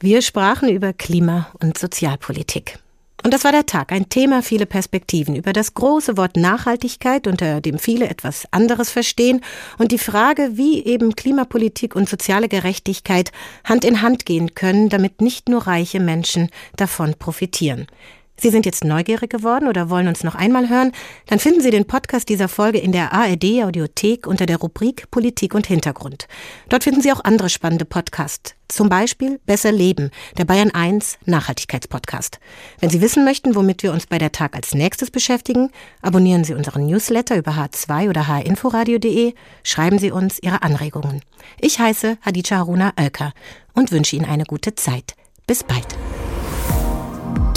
Wir 0.00 0.22
sprachen 0.22 0.68
über 0.68 0.92
Klima- 0.92 1.48
und 1.60 1.76
Sozialpolitik. 1.76 2.78
Und 3.24 3.34
das 3.34 3.42
war 3.42 3.50
der 3.50 3.66
Tag, 3.66 3.90
ein 3.90 4.08
Thema, 4.08 4.42
viele 4.42 4.64
Perspektiven. 4.64 5.34
Über 5.34 5.52
das 5.52 5.74
große 5.74 6.16
Wort 6.16 6.36
Nachhaltigkeit, 6.36 7.26
unter 7.26 7.60
dem 7.60 7.78
viele 7.78 8.08
etwas 8.08 8.46
anderes 8.52 8.90
verstehen, 8.90 9.40
und 9.76 9.90
die 9.90 9.98
Frage, 9.98 10.50
wie 10.52 10.84
eben 10.84 11.16
Klimapolitik 11.16 11.96
und 11.96 12.08
soziale 12.08 12.48
Gerechtigkeit 12.48 13.32
Hand 13.64 13.84
in 13.84 14.02
Hand 14.02 14.24
gehen 14.24 14.54
können, 14.54 14.88
damit 14.88 15.20
nicht 15.20 15.48
nur 15.48 15.66
reiche 15.66 15.98
Menschen 15.98 16.48
davon 16.76 17.14
profitieren. 17.18 17.88
Sie 18.40 18.50
sind 18.50 18.66
jetzt 18.66 18.84
neugierig 18.84 19.30
geworden 19.30 19.68
oder 19.68 19.90
wollen 19.90 20.06
uns 20.06 20.22
noch 20.22 20.36
einmal 20.36 20.68
hören? 20.68 20.92
Dann 21.26 21.40
finden 21.40 21.60
Sie 21.60 21.70
den 21.70 21.86
Podcast 21.86 22.28
dieser 22.28 22.48
Folge 22.48 22.78
in 22.78 22.92
der 22.92 23.12
ARD 23.12 23.64
Audiothek 23.64 24.26
unter 24.26 24.46
der 24.46 24.58
Rubrik 24.58 25.10
Politik 25.10 25.54
und 25.54 25.66
Hintergrund. 25.66 26.28
Dort 26.68 26.84
finden 26.84 27.00
Sie 27.00 27.12
auch 27.12 27.24
andere 27.24 27.48
spannende 27.48 27.84
Podcasts. 27.84 28.54
Zum 28.68 28.88
Beispiel 28.88 29.40
Besser 29.46 29.72
Leben, 29.72 30.10
der 30.36 30.44
Bayern 30.44 30.70
1 30.70 31.18
Nachhaltigkeitspodcast. 31.24 32.38
Wenn 32.80 32.90
Sie 32.90 33.00
wissen 33.00 33.24
möchten, 33.24 33.56
womit 33.56 33.82
wir 33.82 33.92
uns 33.92 34.06
bei 34.06 34.18
der 34.18 34.30
Tag 34.30 34.54
als 34.54 34.74
nächstes 34.74 35.10
beschäftigen, 35.10 35.70
abonnieren 36.02 36.44
Sie 36.44 36.54
unseren 36.54 36.86
Newsletter 36.86 37.36
über 37.36 37.52
h2 37.52 38.10
oder 38.10 38.36
hinforadio.de, 38.36 39.34
schreiben 39.64 39.98
Sie 39.98 40.10
uns 40.10 40.38
Ihre 40.40 40.62
Anregungen. 40.62 41.22
Ich 41.60 41.80
heiße 41.80 42.18
Hadija 42.20 42.58
Haruna 42.58 42.92
Oelker 43.00 43.32
und 43.74 43.90
wünsche 43.90 44.16
Ihnen 44.16 44.26
eine 44.26 44.44
gute 44.44 44.74
Zeit. 44.74 45.14
Bis 45.46 45.64
bald. 45.64 45.86